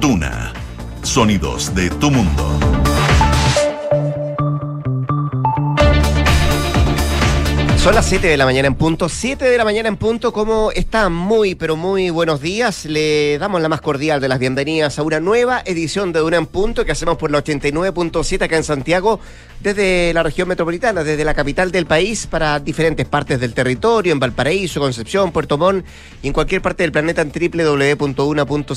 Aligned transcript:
Duna. 0.00 0.52
Sonidos 1.02 1.74
de 1.74 1.90
tu 1.90 2.10
mundo. 2.10 3.09
Son 7.82 7.94
las 7.94 8.04
7 8.10 8.26
de 8.26 8.36
la 8.36 8.44
mañana 8.44 8.68
en 8.68 8.74
punto. 8.74 9.08
7 9.08 9.42
de 9.42 9.56
la 9.56 9.64
mañana 9.64 9.88
en 9.88 9.96
punto. 9.96 10.34
¿Cómo 10.34 10.70
están? 10.70 11.14
Muy, 11.14 11.54
pero 11.54 11.76
muy 11.76 12.10
buenos 12.10 12.42
días. 12.42 12.84
Le 12.84 13.38
damos 13.38 13.62
la 13.62 13.70
más 13.70 13.80
cordial 13.80 14.20
de 14.20 14.28
las 14.28 14.38
bienvenidas 14.38 14.98
a 14.98 15.02
una 15.02 15.18
nueva 15.18 15.62
edición 15.64 16.12
de 16.12 16.20
Duna 16.20 16.36
en 16.36 16.44
Punto 16.44 16.84
que 16.84 16.92
hacemos 16.92 17.16
por 17.16 17.30
la 17.30 17.42
89.7 17.42 18.42
acá 18.42 18.58
en 18.58 18.64
Santiago, 18.64 19.18
desde 19.60 20.12
la 20.12 20.22
región 20.22 20.46
metropolitana, 20.46 21.04
desde 21.04 21.24
la 21.24 21.32
capital 21.32 21.72
del 21.72 21.86
país 21.86 22.26
para 22.26 22.60
diferentes 22.60 23.08
partes 23.08 23.40
del 23.40 23.54
territorio, 23.54 24.12
en 24.12 24.20
Valparaíso, 24.20 24.78
Concepción, 24.78 25.32
Puerto 25.32 25.56
Montt 25.56 25.86
y 26.22 26.26
en 26.26 26.34
cualquier 26.34 26.60
parte 26.60 26.82
del 26.82 26.92
planeta 26.92 27.22
en 27.22 27.32
www.una.cl. 27.32 28.74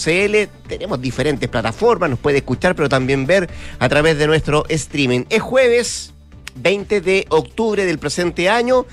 Tenemos 0.70 1.02
diferentes 1.02 1.50
plataformas, 1.50 2.10
nos 2.10 2.20
puede 2.20 2.38
escuchar, 2.38 2.74
pero 2.74 2.88
también 2.88 3.26
ver 3.28 3.50
a 3.80 3.90
través 3.90 4.18
de 4.18 4.28
nuestro 4.28 4.64
streaming. 4.70 5.26
Es 5.30 5.42
jueves. 5.42 6.13
20 6.56 7.02
de 7.02 7.26
octubre 7.30 7.86
del 7.86 8.00
presente 8.00 8.50
año. 8.50 8.86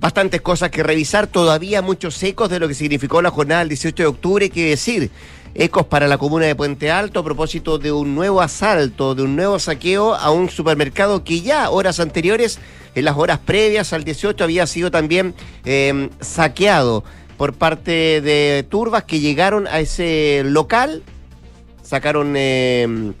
Bastantes 0.00 0.40
cosas 0.42 0.70
que 0.70 0.82
revisar, 0.82 1.26
todavía 1.26 1.80
muchos 1.82 2.22
ecos 2.22 2.50
de 2.50 2.60
lo 2.60 2.68
que 2.68 2.74
significó 2.74 3.22
la 3.22 3.30
jornada 3.30 3.60
del 3.60 3.70
18 3.70 4.02
de 4.02 4.06
octubre, 4.06 4.50
que 4.50 4.70
decir, 4.70 5.10
ecos 5.54 5.86
para 5.86 6.06
la 6.06 6.18
comuna 6.18 6.46
de 6.46 6.54
Puente 6.54 6.90
Alto 6.90 7.20
a 7.20 7.24
propósito 7.24 7.78
de 7.78 7.92
un 7.92 8.14
nuevo 8.14 8.42
asalto, 8.42 9.14
de 9.14 9.22
un 9.22 9.36
nuevo 9.36 9.58
saqueo 9.58 10.14
a 10.14 10.30
un 10.30 10.50
supermercado 10.50 11.24
que 11.24 11.40
ya 11.40 11.70
horas 11.70 11.98
anteriores, 11.98 12.58
en 12.94 13.04
las 13.04 13.16
horas 13.16 13.38
previas 13.38 13.92
al 13.92 14.04
18, 14.04 14.44
había 14.44 14.66
sido 14.66 14.90
también 14.90 15.34
eh, 15.64 16.10
saqueado 16.20 17.04
por 17.36 17.54
parte 17.54 18.20
de 18.20 18.66
turbas 18.68 19.04
que 19.04 19.20
llegaron 19.20 19.66
a 19.66 19.80
ese 19.80 20.42
local, 20.44 21.02
sacaron 21.82 22.34
eh, 22.36 23.12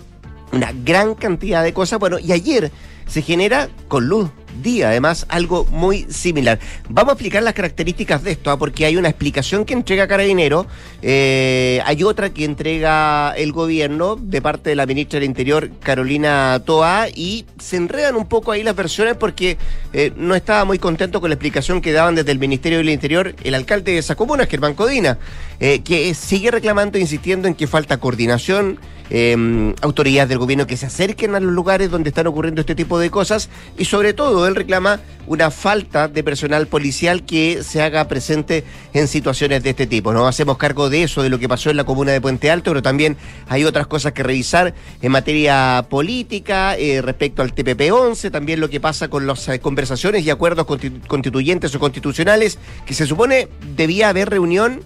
una 0.52 0.72
gran 0.84 1.14
cantidad 1.14 1.62
de 1.62 1.72
cosas. 1.72 1.98
Bueno, 1.98 2.18
y 2.18 2.32
ayer 2.32 2.70
se 3.06 3.22
genera 3.22 3.68
con 3.88 4.08
luz 4.08 4.30
día, 4.62 4.88
además 4.88 5.26
algo 5.28 5.64
muy 5.70 6.06
similar. 6.08 6.58
Vamos 6.88 7.10
a 7.10 7.12
explicar 7.14 7.42
las 7.42 7.54
características 7.54 8.22
de 8.22 8.32
esto, 8.32 8.50
¿ah? 8.50 8.58
porque 8.58 8.86
hay 8.86 8.96
una 8.96 9.08
explicación 9.08 9.64
que 9.64 9.74
entrega 9.74 10.08
Carabinero, 10.08 10.66
eh, 11.02 11.80
hay 11.84 12.02
otra 12.02 12.30
que 12.30 12.44
entrega 12.44 13.32
el 13.36 13.52
gobierno 13.52 14.16
de 14.16 14.42
parte 14.42 14.70
de 14.70 14.76
la 14.76 14.86
ministra 14.86 15.20
del 15.20 15.28
Interior, 15.28 15.70
Carolina 15.80 16.62
Toa, 16.64 17.08
y 17.14 17.46
se 17.58 17.76
enredan 17.76 18.16
un 18.16 18.26
poco 18.26 18.52
ahí 18.52 18.62
las 18.62 18.76
versiones 18.76 19.16
porque 19.16 19.58
eh, 19.92 20.12
no 20.16 20.34
estaba 20.34 20.64
muy 20.64 20.78
contento 20.78 21.20
con 21.20 21.30
la 21.30 21.34
explicación 21.34 21.80
que 21.80 21.92
daban 21.92 22.14
desde 22.14 22.32
el 22.32 22.38
Ministerio 22.38 22.78
del 22.78 22.90
Interior 22.90 23.34
el 23.44 23.54
alcalde 23.54 23.92
de 23.92 23.98
esa 23.98 24.14
comuna, 24.14 24.46
Germán 24.46 24.74
Codina, 24.74 25.18
eh, 25.60 25.80
que 25.80 26.14
sigue 26.14 26.50
reclamando, 26.50 26.98
e 26.98 27.00
insistiendo 27.00 27.48
en 27.48 27.54
que 27.54 27.66
falta 27.66 27.98
coordinación, 27.98 28.78
eh, 29.10 29.74
autoridades 29.82 30.28
del 30.28 30.38
gobierno 30.38 30.66
que 30.66 30.76
se 30.76 30.86
acerquen 30.86 31.34
a 31.34 31.40
los 31.40 31.52
lugares 31.52 31.90
donde 31.90 32.08
están 32.08 32.26
ocurriendo 32.26 32.60
este 32.60 32.74
tipo 32.74 32.98
de 32.98 33.10
cosas 33.10 33.48
y 33.78 33.84
sobre 33.84 34.14
todo 34.14 34.46
él 34.46 34.54
reclama 34.54 35.00
una 35.26 35.50
falta 35.50 36.08
de 36.08 36.22
personal 36.22 36.66
policial 36.66 37.24
que 37.24 37.62
se 37.62 37.82
haga 37.82 38.06
presente 38.08 38.64
en 38.92 39.08
situaciones 39.08 39.62
de 39.62 39.70
este 39.70 39.86
tipo. 39.86 40.12
Nos 40.12 40.28
hacemos 40.28 40.56
cargo 40.56 40.88
de 40.90 41.02
eso, 41.02 41.22
de 41.22 41.28
lo 41.28 41.38
que 41.38 41.48
pasó 41.48 41.70
en 41.70 41.76
la 41.76 41.84
comuna 41.84 42.12
de 42.12 42.20
Puente 42.20 42.50
Alto, 42.50 42.70
pero 42.70 42.82
también 42.82 43.16
hay 43.48 43.64
otras 43.64 43.86
cosas 43.86 44.12
que 44.12 44.22
revisar 44.22 44.74
en 45.02 45.12
materia 45.12 45.86
política, 45.88 46.76
eh, 46.76 47.02
respecto 47.02 47.42
al 47.42 47.54
TPP-11, 47.54 48.30
también 48.30 48.60
lo 48.60 48.70
que 48.70 48.80
pasa 48.80 49.08
con 49.08 49.26
las 49.26 49.48
eh, 49.48 49.60
conversaciones 49.60 50.24
y 50.24 50.30
acuerdos 50.30 50.66
constituyentes 51.06 51.74
o 51.74 51.80
constitucionales, 51.80 52.58
que 52.84 52.94
se 52.94 53.06
supone 53.06 53.48
debía 53.76 54.08
haber 54.08 54.30
reunión 54.30 54.82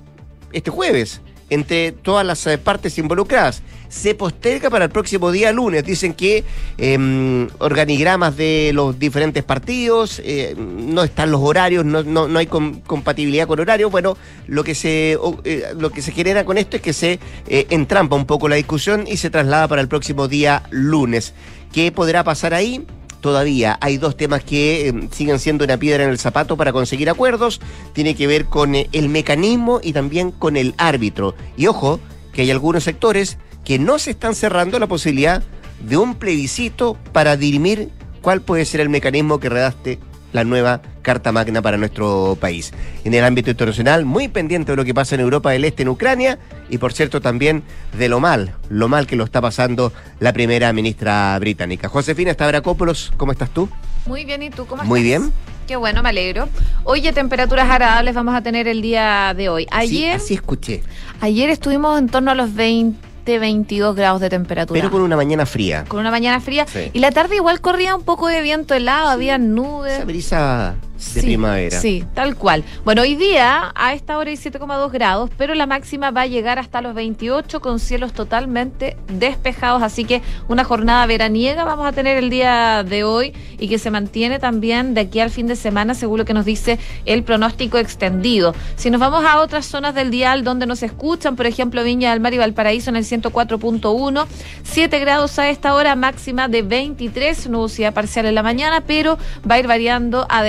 este 0.52 0.70
jueves 0.70 1.20
entre 1.50 1.92
todas 1.92 2.24
las 2.24 2.46
eh, 2.46 2.58
partes 2.58 2.96
involucradas. 2.98 3.62
Se 3.88 4.14
posterga 4.14 4.70
para 4.70 4.84
el 4.84 4.90
próximo 4.90 5.32
día 5.32 5.50
lunes. 5.50 5.84
Dicen 5.84 6.14
que 6.14 6.44
eh, 6.78 7.48
organigramas 7.58 8.36
de 8.36 8.70
los 8.72 8.98
diferentes 8.98 9.42
partidos, 9.42 10.22
eh, 10.24 10.54
no 10.56 11.02
están 11.02 11.32
los 11.32 11.40
horarios, 11.40 11.84
no, 11.84 12.04
no, 12.04 12.28
no 12.28 12.38
hay 12.38 12.46
com 12.46 12.80
compatibilidad 12.86 13.48
con 13.48 13.58
horarios. 13.58 13.90
Bueno, 13.90 14.16
lo 14.46 14.62
que 14.62 14.76
se 14.76 15.18
eh, 15.44 15.64
lo 15.76 15.90
que 15.90 16.02
se 16.02 16.12
genera 16.12 16.44
con 16.44 16.56
esto 16.56 16.76
es 16.76 16.82
que 16.82 16.92
se 16.92 17.18
entrampa 17.48 18.14
un 18.14 18.26
poco 18.26 18.48
la 18.48 18.56
discusión 18.56 19.04
y 19.08 19.16
se 19.16 19.28
traslada 19.28 19.66
para 19.66 19.82
el 19.82 19.88
próximo 19.88 20.28
día 20.28 20.62
lunes. 20.70 21.34
¿Qué 21.72 21.90
podrá 21.90 22.22
pasar 22.22 22.54
ahí? 22.54 22.86
Todavía 23.20 23.78
hay 23.80 23.96
dos 23.96 24.16
temas 24.16 24.42
que 24.44 24.88
eh, 24.88 25.08
siguen 25.12 25.38
siendo 25.38 25.64
una 25.64 25.76
piedra 25.76 26.04
en 26.04 26.10
el 26.10 26.18
zapato 26.18 26.56
para 26.56 26.72
conseguir 26.72 27.10
acuerdos. 27.10 27.60
Tiene 27.92 28.14
que 28.14 28.26
ver 28.26 28.46
con 28.46 28.74
eh, 28.74 28.88
el 28.92 29.08
mecanismo 29.08 29.80
y 29.82 29.92
también 29.92 30.30
con 30.30 30.56
el 30.56 30.74
árbitro. 30.78 31.34
Y 31.56 31.66
ojo, 31.66 32.00
que 32.32 32.42
hay 32.42 32.50
algunos 32.50 32.84
sectores 32.84 33.38
que 33.64 33.78
no 33.78 33.98
se 33.98 34.12
están 34.12 34.34
cerrando 34.34 34.78
la 34.78 34.86
posibilidad 34.86 35.42
de 35.80 35.96
un 35.96 36.14
plebiscito 36.14 36.96
para 37.12 37.36
dirimir 37.36 37.90
cuál 38.20 38.40
puede 38.40 38.64
ser 38.64 38.80
el 38.80 38.88
mecanismo 38.88 39.40
que 39.40 39.48
redacte 39.48 39.98
la 40.32 40.44
nueva 40.44 40.82
Carta 41.02 41.32
Magna 41.32 41.62
para 41.62 41.76
nuestro 41.76 42.36
país. 42.40 42.72
En 43.04 43.14
el 43.14 43.24
ámbito 43.24 43.50
internacional, 43.50 44.04
muy 44.04 44.28
pendiente 44.28 44.72
de 44.72 44.76
lo 44.76 44.84
que 44.84 44.94
pasa 44.94 45.14
en 45.14 45.22
Europa 45.22 45.50
del 45.50 45.64
Este, 45.64 45.82
en 45.82 45.88
Ucrania, 45.88 46.38
y 46.68 46.78
por 46.78 46.92
cierto 46.92 47.20
también 47.20 47.62
de 47.96 48.08
lo 48.08 48.20
mal, 48.20 48.54
lo 48.68 48.88
mal 48.88 49.06
que 49.06 49.16
lo 49.16 49.24
está 49.24 49.40
pasando 49.40 49.92
la 50.18 50.32
primera 50.32 50.72
ministra 50.72 51.38
británica. 51.38 51.88
Josefina 51.88 52.32
Stavrakopoulos, 52.32 53.12
¿cómo 53.16 53.32
estás 53.32 53.50
tú? 53.50 53.68
Muy 54.06 54.24
bien, 54.24 54.42
¿y 54.42 54.50
tú 54.50 54.66
cómo 54.66 54.82
estás? 54.82 54.88
Muy 54.88 55.02
bien. 55.02 55.32
Qué 55.66 55.76
bueno, 55.76 56.02
me 56.02 56.08
alegro. 56.08 56.48
Oye, 56.82 57.12
temperaturas 57.12 57.70
agradables 57.70 58.14
vamos 58.14 58.34
a 58.34 58.42
tener 58.42 58.66
el 58.66 58.82
día 58.82 59.34
de 59.36 59.48
hoy. 59.48 59.66
Ayer, 59.70 60.18
sí, 60.18 60.24
así 60.24 60.34
escuché. 60.34 60.82
Ayer 61.20 61.48
estuvimos 61.48 61.96
en 61.98 62.08
torno 62.08 62.32
a 62.32 62.34
los 62.34 62.54
20 62.54 63.09
22 63.24 63.94
grados 63.94 64.20
de 64.20 64.30
temperatura. 64.30 64.80
Pero 64.80 64.90
con 64.90 65.02
una 65.02 65.16
mañana 65.16 65.46
fría. 65.46 65.84
Con 65.86 66.00
una 66.00 66.10
mañana 66.10 66.40
fría. 66.40 66.66
Sí. 66.66 66.90
Y 66.92 66.98
la 67.00 67.10
tarde 67.10 67.36
igual 67.36 67.60
corría 67.60 67.94
un 67.94 68.02
poco 68.02 68.28
de 68.28 68.40
viento 68.42 68.74
helado, 68.74 69.08
sí. 69.08 69.12
había 69.14 69.38
nubes. 69.38 69.94
Esa 69.94 70.04
brisa 70.04 70.74
de 71.14 71.20
sí, 71.20 71.26
primavera. 71.26 71.80
Sí, 71.80 72.04
tal 72.14 72.36
cual. 72.36 72.64
Bueno, 72.84 73.02
hoy 73.02 73.16
día 73.16 73.72
a 73.74 73.94
esta 73.94 74.18
hora 74.18 74.30
hay 74.30 74.36
7,2 74.36 74.90
grados, 74.90 75.30
pero 75.36 75.54
la 75.54 75.66
máxima 75.66 76.10
va 76.10 76.22
a 76.22 76.26
llegar 76.26 76.58
hasta 76.58 76.80
los 76.82 76.94
28 76.94 77.60
con 77.60 77.78
cielos 77.80 78.12
totalmente 78.12 78.96
despejados, 79.08 79.82
así 79.82 80.04
que 80.04 80.22
una 80.48 80.64
jornada 80.64 81.04
veraniega 81.06 81.64
vamos 81.64 81.86
a 81.86 81.92
tener 81.92 82.18
el 82.18 82.30
día 82.30 82.84
de 82.84 83.04
hoy 83.04 83.32
y 83.58 83.68
que 83.68 83.78
se 83.78 83.90
mantiene 83.90 84.38
también 84.38 84.94
de 84.94 85.02
aquí 85.02 85.20
al 85.20 85.30
fin 85.30 85.46
de 85.46 85.56
semana, 85.56 85.94
según 85.94 86.18
lo 86.18 86.24
que 86.24 86.34
nos 86.34 86.44
dice 86.44 86.78
el 87.06 87.22
pronóstico 87.22 87.78
extendido. 87.78 88.54
Si 88.76 88.90
nos 88.90 89.00
vamos 89.00 89.24
a 89.24 89.40
otras 89.40 89.66
zonas 89.66 89.94
del 89.94 90.10
dial 90.10 90.44
donde 90.44 90.66
nos 90.66 90.82
escuchan, 90.82 91.36
por 91.36 91.46
ejemplo 91.46 91.82
Viña 91.82 92.10
del 92.10 92.20
Mar 92.20 92.34
y 92.34 92.38
Valparaíso 92.38 92.90
en 92.90 92.96
el 92.96 93.04
104.1, 93.04 94.26
7 94.62 94.98
grados 94.98 95.38
a 95.38 95.48
esta 95.48 95.74
hora, 95.74 95.96
máxima 95.96 96.48
de 96.48 96.62
23, 96.62 97.48
nubosidad 97.48 97.94
parcial 97.94 98.26
en 98.26 98.34
la 98.34 98.42
mañana, 98.42 98.82
pero 98.86 99.18
va 99.48 99.56
a 99.56 99.58
ir 99.58 99.66
variando 99.66 100.26
a 100.28 100.42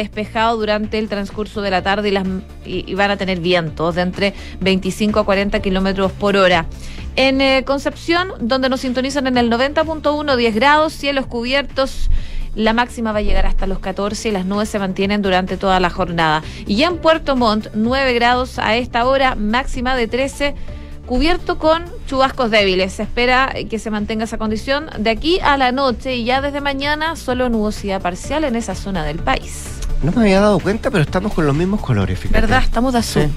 durante 0.50 1.00
el 1.00 1.08
transcurso 1.08 1.62
de 1.62 1.72
la 1.72 1.82
tarde 1.82 2.10
y, 2.10 2.12
las, 2.12 2.26
y, 2.66 2.94
van 2.96 3.12
a 3.12 3.18
tener 3.18 3.40
vientos 3.40 3.96
de 3.96 4.02
entre 4.02 4.34
25 4.60 5.20
a 5.20 5.26
40 5.26 5.60
kilómetros 5.62 6.12
por 6.12 6.36
hora. 6.36 6.66
En 7.16 7.42
eh, 7.42 7.64
Concepción, 7.66 8.30
donde 8.40 8.70
nos 8.70 8.82
sintonizan 8.82 9.28
en 9.28 9.38
el 9.38 9.50
90.1, 9.52 10.36
10 10.36 10.56
grados, 10.56 10.94
cielos 10.94 11.26
cubiertos. 11.26 12.10
La 12.56 12.74
máxima 12.74 13.12
va 13.14 13.20
a 13.20 13.22
llegar 13.22 13.46
hasta 13.46 13.68
los 13.68 13.80
14 13.80 14.30
y 14.30 14.32
las 14.32 14.46
nubes 14.46 14.68
se 14.68 14.80
mantienen 14.80 15.22
durante 15.22 15.56
toda 15.58 15.80
la 15.80 15.90
jornada. 15.90 16.44
Y 16.68 16.84
en 16.84 16.98
Puerto 16.98 17.36
Montt, 17.36 17.68
9 17.74 18.14
grados 18.14 18.60
a 18.60 18.76
esta 18.76 19.06
hora, 19.06 19.36
máxima 19.36 19.96
de 19.96 20.08
13 20.08 20.56
cubierto 21.12 21.58
con 21.58 21.84
chubascos 22.08 22.52
débiles. 22.52 22.94
Se 22.94 23.04
espera 23.04 23.54
que 23.70 23.80
se 23.80 23.92
mantenga 23.92 24.24
esa 24.24 24.38
condición 24.38 24.90
de 24.98 25.10
aquí 25.10 25.40
a 25.42 25.58
la 25.58 25.74
noche 25.74 26.16
y 26.16 26.24
ya 26.24 26.40
desde 26.40 26.62
mañana 26.62 27.18
solo 27.18 27.50
nubosidad 27.50 28.02
parcial 28.02 28.46
en 28.46 28.56
esa 28.56 28.76
zona 28.76 29.04
del 29.04 29.20
país. 29.20 29.81
No 30.04 30.12
me 30.12 30.22
había 30.22 30.42
dado 30.42 30.60
cuenta, 30.60 30.90
pero 30.90 31.04
estamos 31.04 31.34
con 31.34 31.46
los 31.46 31.56
mismos 31.56 31.82
colores, 31.82 32.18
fíjate. 32.20 32.42
¿Verdad? 32.42 32.64
Estamos 32.64 32.94
de 32.94 33.00
azul. 33.00 33.24
Sí. 33.24 33.30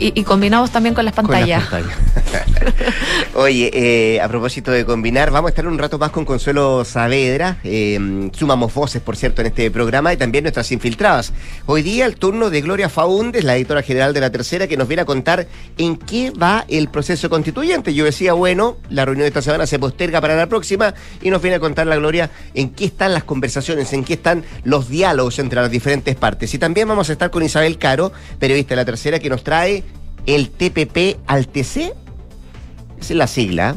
Y, 0.00 0.18
y, 0.18 0.24
combinados 0.24 0.70
también 0.70 0.94
con 0.94 1.04
las 1.04 1.14
pantallas. 1.14 1.66
Con 1.66 1.86
las 1.86 1.96
pantallas. 1.96 2.50
Oye, 3.34 3.70
eh, 3.72 4.20
a 4.20 4.28
propósito 4.28 4.70
de 4.70 4.84
combinar, 4.84 5.30
vamos 5.30 5.48
a 5.48 5.50
estar 5.50 5.66
un 5.66 5.78
rato 5.78 5.98
más 5.98 6.10
con 6.10 6.24
Consuelo 6.24 6.84
Saavedra. 6.84 7.58
Eh, 7.64 8.30
sumamos 8.32 8.72
voces, 8.72 9.02
por 9.02 9.16
cierto, 9.16 9.42
en 9.42 9.48
este 9.48 9.70
programa 9.70 10.12
y 10.12 10.16
también 10.16 10.44
nuestras 10.44 10.72
infiltradas. 10.72 11.32
Hoy 11.66 11.82
día 11.82 12.06
el 12.06 12.16
turno 12.16 12.50
de 12.50 12.60
Gloria 12.62 12.88
Faúndes, 12.88 13.44
la 13.44 13.56
editora 13.56 13.82
general 13.82 14.14
de 14.14 14.20
La 14.20 14.30
Tercera, 14.30 14.66
que 14.66 14.76
nos 14.76 14.88
viene 14.88 15.02
a 15.02 15.04
contar 15.04 15.46
en 15.78 15.96
qué 15.96 16.30
va 16.30 16.64
el 16.68 16.88
proceso 16.88 17.28
constituyente. 17.28 17.94
Yo 17.94 18.04
decía, 18.04 18.32
bueno, 18.32 18.78
la 18.88 19.04
reunión 19.04 19.24
de 19.24 19.28
esta 19.28 19.42
semana 19.42 19.66
se 19.66 19.78
posterga 19.78 20.20
para 20.20 20.34
la 20.34 20.46
próxima 20.46 20.94
y 21.20 21.30
nos 21.30 21.42
viene 21.42 21.56
a 21.56 21.60
contar 21.60 21.86
la 21.86 21.96
Gloria 21.96 22.30
en 22.54 22.70
qué 22.70 22.86
están 22.86 23.12
las 23.12 23.24
conversaciones, 23.24 23.92
en 23.92 24.04
qué 24.04 24.14
están 24.14 24.44
los 24.64 24.88
diálogos 24.88 25.38
entre 25.38 25.60
las 25.60 25.70
diferentes 25.70 26.16
partes. 26.16 26.54
Y 26.54 26.58
también 26.58 26.88
vamos 26.88 27.10
a 27.10 27.12
estar 27.12 27.30
con 27.30 27.42
Isabel 27.42 27.78
Caro, 27.78 28.12
periodista 28.38 28.70
de 28.70 28.76
La 28.76 28.84
Tercera, 28.84 29.18
que 29.18 29.28
nos 29.28 29.44
trae 29.44 29.84
el 30.26 30.50
TPP 30.50 31.18
al 31.26 31.48
TC, 31.48 31.76
esa 31.76 31.94
es 33.00 33.10
la 33.10 33.26
sigla. 33.26 33.76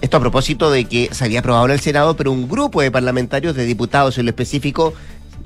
Esto 0.00 0.16
a 0.16 0.20
propósito 0.20 0.70
de 0.70 0.86
que 0.86 1.10
se 1.12 1.24
había 1.24 1.40
aprobado 1.40 1.66
en 1.66 1.72
el 1.72 1.80
Senado, 1.80 2.16
pero 2.16 2.32
un 2.32 2.48
grupo 2.48 2.80
de 2.80 2.90
parlamentarios, 2.90 3.54
de 3.54 3.64
diputados 3.64 4.16
en 4.16 4.24
lo 4.26 4.30
específico, 4.30 4.94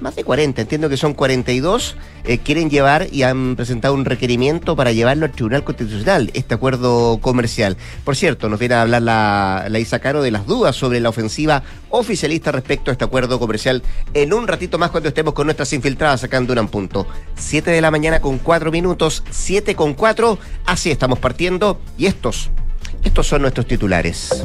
más 0.00 0.16
de 0.16 0.24
40, 0.24 0.62
entiendo 0.62 0.88
que 0.88 0.96
son 0.96 1.14
42, 1.14 1.96
eh, 2.24 2.38
quieren 2.38 2.70
llevar 2.70 3.06
y 3.12 3.22
han 3.22 3.56
presentado 3.56 3.94
un 3.94 4.04
requerimiento 4.04 4.76
para 4.76 4.92
llevarlo 4.92 5.26
al 5.26 5.32
Tribunal 5.32 5.64
Constitucional, 5.64 6.30
este 6.34 6.54
acuerdo 6.54 7.18
comercial. 7.20 7.76
Por 8.04 8.16
cierto, 8.16 8.48
nos 8.48 8.58
viene 8.58 8.74
a 8.74 8.82
hablar 8.82 9.02
la, 9.02 9.66
la 9.68 9.78
Isa 9.78 9.98
Caro 9.98 10.22
de 10.22 10.30
las 10.30 10.46
dudas 10.46 10.76
sobre 10.76 11.00
la 11.00 11.08
ofensiva 11.08 11.62
oficialista 11.90 12.52
respecto 12.52 12.90
a 12.90 12.92
este 12.92 13.04
acuerdo 13.04 13.38
comercial 13.38 13.82
en 14.14 14.32
un 14.32 14.48
ratito 14.48 14.78
más 14.78 14.90
cuando 14.90 15.08
estemos 15.08 15.34
con 15.34 15.46
nuestras 15.46 15.72
infiltradas 15.72 16.20
sacando 16.20 16.52
un 16.52 16.68
punto. 16.68 17.06
7 17.36 17.70
de 17.70 17.80
la 17.80 17.90
mañana 17.90 18.20
con 18.20 18.38
4 18.38 18.70
minutos, 18.70 19.22
7 19.30 19.74
con 19.74 19.94
4, 19.94 20.38
así 20.66 20.90
estamos 20.90 21.18
partiendo 21.18 21.80
y 21.98 22.06
estos, 22.06 22.50
estos 23.02 23.26
son 23.26 23.42
nuestros 23.42 23.66
titulares. 23.66 24.44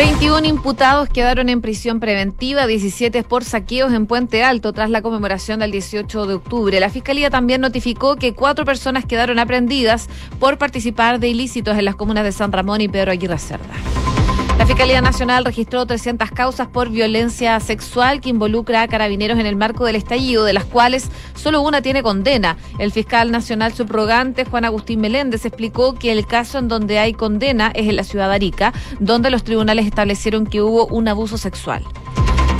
21 0.00 0.46
imputados 0.46 1.10
quedaron 1.10 1.50
en 1.50 1.60
prisión 1.60 2.00
preventiva, 2.00 2.66
17 2.66 3.22
por 3.22 3.44
saqueos 3.44 3.92
en 3.92 4.06
Puente 4.06 4.42
Alto 4.42 4.72
tras 4.72 4.88
la 4.88 5.02
conmemoración 5.02 5.60
del 5.60 5.72
18 5.72 6.26
de 6.26 6.32
octubre. 6.32 6.80
La 6.80 6.88
Fiscalía 6.88 7.28
también 7.28 7.60
notificó 7.60 8.16
que 8.16 8.32
cuatro 8.32 8.64
personas 8.64 9.04
quedaron 9.04 9.38
aprendidas 9.38 10.08
por 10.38 10.56
participar 10.56 11.20
de 11.20 11.28
ilícitos 11.28 11.76
en 11.76 11.84
las 11.84 11.96
comunas 11.96 12.24
de 12.24 12.32
San 12.32 12.50
Ramón 12.50 12.80
y 12.80 12.88
Pedro 12.88 13.12
Aguirre 13.12 13.36
Cerda. 13.36 13.74
La 14.60 14.66
Fiscalía 14.66 15.00
Nacional 15.00 15.46
registró 15.46 15.86
300 15.86 16.32
causas 16.32 16.68
por 16.68 16.90
violencia 16.90 17.58
sexual 17.60 18.20
que 18.20 18.28
involucra 18.28 18.82
a 18.82 18.88
carabineros 18.88 19.38
en 19.38 19.46
el 19.46 19.56
marco 19.56 19.86
del 19.86 19.96
estallido, 19.96 20.44
de 20.44 20.52
las 20.52 20.66
cuales 20.66 21.10
solo 21.34 21.62
una 21.62 21.80
tiene 21.80 22.02
condena. 22.02 22.58
El 22.78 22.92
fiscal 22.92 23.30
nacional 23.30 23.72
subrogante, 23.72 24.44
Juan 24.44 24.66
Agustín 24.66 25.00
Meléndez, 25.00 25.46
explicó 25.46 25.94
que 25.94 26.12
el 26.12 26.26
caso 26.26 26.58
en 26.58 26.68
donde 26.68 26.98
hay 26.98 27.14
condena 27.14 27.72
es 27.74 27.88
en 27.88 27.96
la 27.96 28.04
ciudad 28.04 28.28
de 28.28 28.34
Arica, 28.34 28.74
donde 28.98 29.30
los 29.30 29.44
tribunales 29.44 29.86
establecieron 29.86 30.44
que 30.44 30.60
hubo 30.60 30.84
un 30.88 31.08
abuso 31.08 31.38
sexual. 31.38 31.82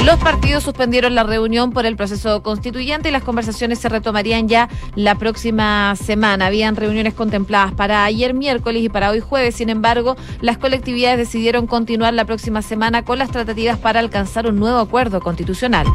Los 0.04 0.18
partidos 0.18 0.64
suspendieron 0.64 1.14
la 1.14 1.24
reunión 1.24 1.72
por 1.72 1.84
el 1.84 1.94
proceso 1.94 2.42
constituyente 2.42 3.10
y 3.10 3.12
las 3.12 3.22
conversaciones 3.22 3.78
se 3.80 3.90
retomarían 3.90 4.48
ya 4.48 4.68
la 4.94 5.16
próxima 5.16 5.94
semana. 5.94 6.46
Habían 6.46 6.74
reuniones 6.74 7.12
contempladas 7.12 7.72
para 7.74 8.04
ayer 8.04 8.32
miércoles 8.32 8.82
y 8.82 8.88
para 8.88 9.10
hoy 9.10 9.20
jueves. 9.20 9.56
Sin 9.56 9.68
embargo, 9.68 10.16
las 10.40 10.56
colectividades 10.56 11.18
decidieron 11.18 11.66
continuar 11.66 12.14
la 12.14 12.24
próxima 12.24 12.62
semana 12.62 13.04
con 13.04 13.18
las 13.18 13.30
tratativas 13.30 13.78
para 13.78 14.00
alcanzar 14.00 14.46
un 14.46 14.58
nuevo 14.58 14.78
acuerdo 14.78 15.20
constitucional. 15.20 15.86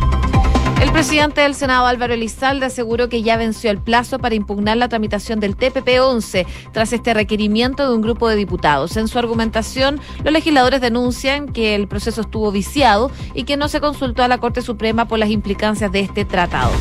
Presidente 0.96 1.42
del 1.42 1.56
Senado, 1.56 1.88
Álvaro 1.88 2.14
Elizalde, 2.14 2.68
aseguró 2.68 3.10
que 3.10 3.22
ya 3.22 3.36
venció 3.36 3.70
el 3.70 3.80
plazo 3.80 4.18
para 4.18 4.34
impugnar 4.34 4.78
la 4.78 4.88
tramitación 4.88 5.42
del 5.42 5.58
TPP-11 5.58 6.46
tras 6.72 6.94
este 6.94 7.14
requerimiento 7.14 7.86
de 7.86 7.94
un 7.94 8.02
grupo 8.02 8.30
de 8.30 8.38
diputados. 8.38 8.96
En 8.96 9.10
su 9.10 9.20
argumentación, 9.20 10.00
los 10.24 10.32
legisladores 10.32 10.80
denuncian 10.80 11.52
que 11.52 11.76
el 11.76 11.90
proceso 11.90 12.22
estuvo 12.22 12.50
viciado 12.50 13.12
y 13.34 13.44
que 13.44 13.58
no 13.58 13.68
se 13.68 13.82
consultó 13.82 14.24
a 14.24 14.30
la 14.30 14.38
Corte 14.38 14.62
Suprema 14.62 15.06
por 15.06 15.20
las 15.20 15.32
implicancias 15.32 15.92
de 15.92 16.00
este 16.00 16.24
tratado. 16.24 16.72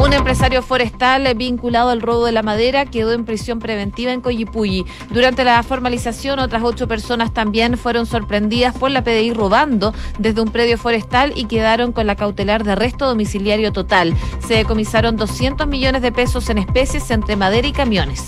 Un 0.00 0.12
empresario 0.12 0.62
forestal 0.62 1.32
vinculado 1.34 1.90
al 1.90 2.02
robo 2.02 2.26
de 2.26 2.32
la 2.32 2.42
madera 2.42 2.84
quedó 2.84 3.12
en 3.12 3.24
prisión 3.24 3.58
preventiva 3.58 4.12
en 4.12 4.20
Coyipulli. 4.20 4.84
Durante 5.10 5.44
la 5.44 5.62
formalización, 5.62 6.40
otras 6.40 6.62
ocho 6.62 6.88
personas 6.88 7.32
también 7.32 7.78
fueron 7.78 8.04
sorprendidas 8.04 8.76
por 8.76 8.90
la 8.90 9.04
PDI 9.04 9.32
robando 9.32 9.94
desde 10.18 10.40
un 10.40 10.50
predio 10.50 10.78
forestal 10.78 11.32
y 11.36 11.46
quedaron 11.46 11.92
con 11.92 12.06
la 12.06 12.16
cautelar 12.16 12.64
de 12.64 12.72
arresto 12.72 13.06
domiciliario 13.06 13.72
total. 13.72 14.14
Se 14.46 14.54
decomisaron 14.54 15.16
200 15.16 15.66
millones 15.68 16.02
de 16.02 16.12
pesos 16.12 16.50
en 16.50 16.58
especies 16.58 17.10
entre 17.10 17.36
madera 17.36 17.66
y 17.68 17.72
camiones 17.72 18.26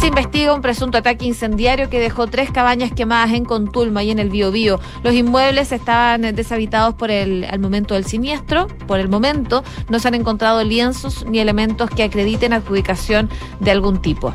se 0.00 0.06
investiga 0.06 0.54
un 0.54 0.62
presunto 0.62 0.96
ataque 0.96 1.26
incendiario 1.26 1.90
que 1.90 2.00
dejó 2.00 2.26
tres 2.26 2.50
cabañas 2.50 2.90
quemadas 2.90 3.32
en 3.32 3.44
Contulma 3.44 4.02
y 4.02 4.10
en 4.10 4.18
el 4.18 4.30
Biobío. 4.30 4.80
Los 5.02 5.12
inmuebles 5.12 5.72
estaban 5.72 6.22
deshabitados 6.34 6.94
por 6.94 7.10
el 7.10 7.44
al 7.44 7.58
momento 7.58 7.92
del 7.92 8.06
siniestro. 8.06 8.66
Por 8.86 8.98
el 8.98 9.10
momento 9.10 9.62
no 9.90 9.98
se 9.98 10.08
han 10.08 10.14
encontrado 10.14 10.64
lienzos 10.64 11.26
ni 11.26 11.38
elementos 11.38 11.90
que 11.90 12.02
acrediten 12.02 12.54
adjudicación 12.54 13.28
de 13.60 13.72
algún 13.72 14.00
tipo. 14.00 14.32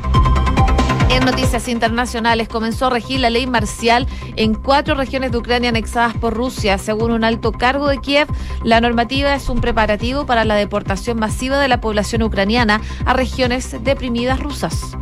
En 1.08 1.24
noticias 1.24 1.68
internacionales 1.68 2.48
comenzó 2.48 2.86
a 2.86 2.90
regir 2.90 3.20
la 3.20 3.30
ley 3.30 3.46
marcial 3.46 4.06
en 4.36 4.54
cuatro 4.54 4.94
regiones 4.94 5.32
de 5.32 5.38
Ucrania 5.38 5.70
anexadas 5.70 6.14
por 6.14 6.34
Rusia. 6.34 6.78
Según 6.78 7.12
un 7.12 7.24
alto 7.24 7.52
cargo 7.52 7.88
de 7.88 7.98
Kiev, 7.98 8.28
la 8.64 8.80
normativa 8.80 9.34
es 9.34 9.48
un 9.48 9.60
preparativo 9.60 10.26
para 10.26 10.44
la 10.44 10.56
deportación 10.56 11.18
masiva 11.18 11.58
de 11.58 11.68
la 11.68 11.80
población 11.80 12.22
ucraniana 12.22 12.80
a 13.04 13.12
regiones 13.12 13.76
deprimidas 13.82 14.40
rusas. 14.40 14.96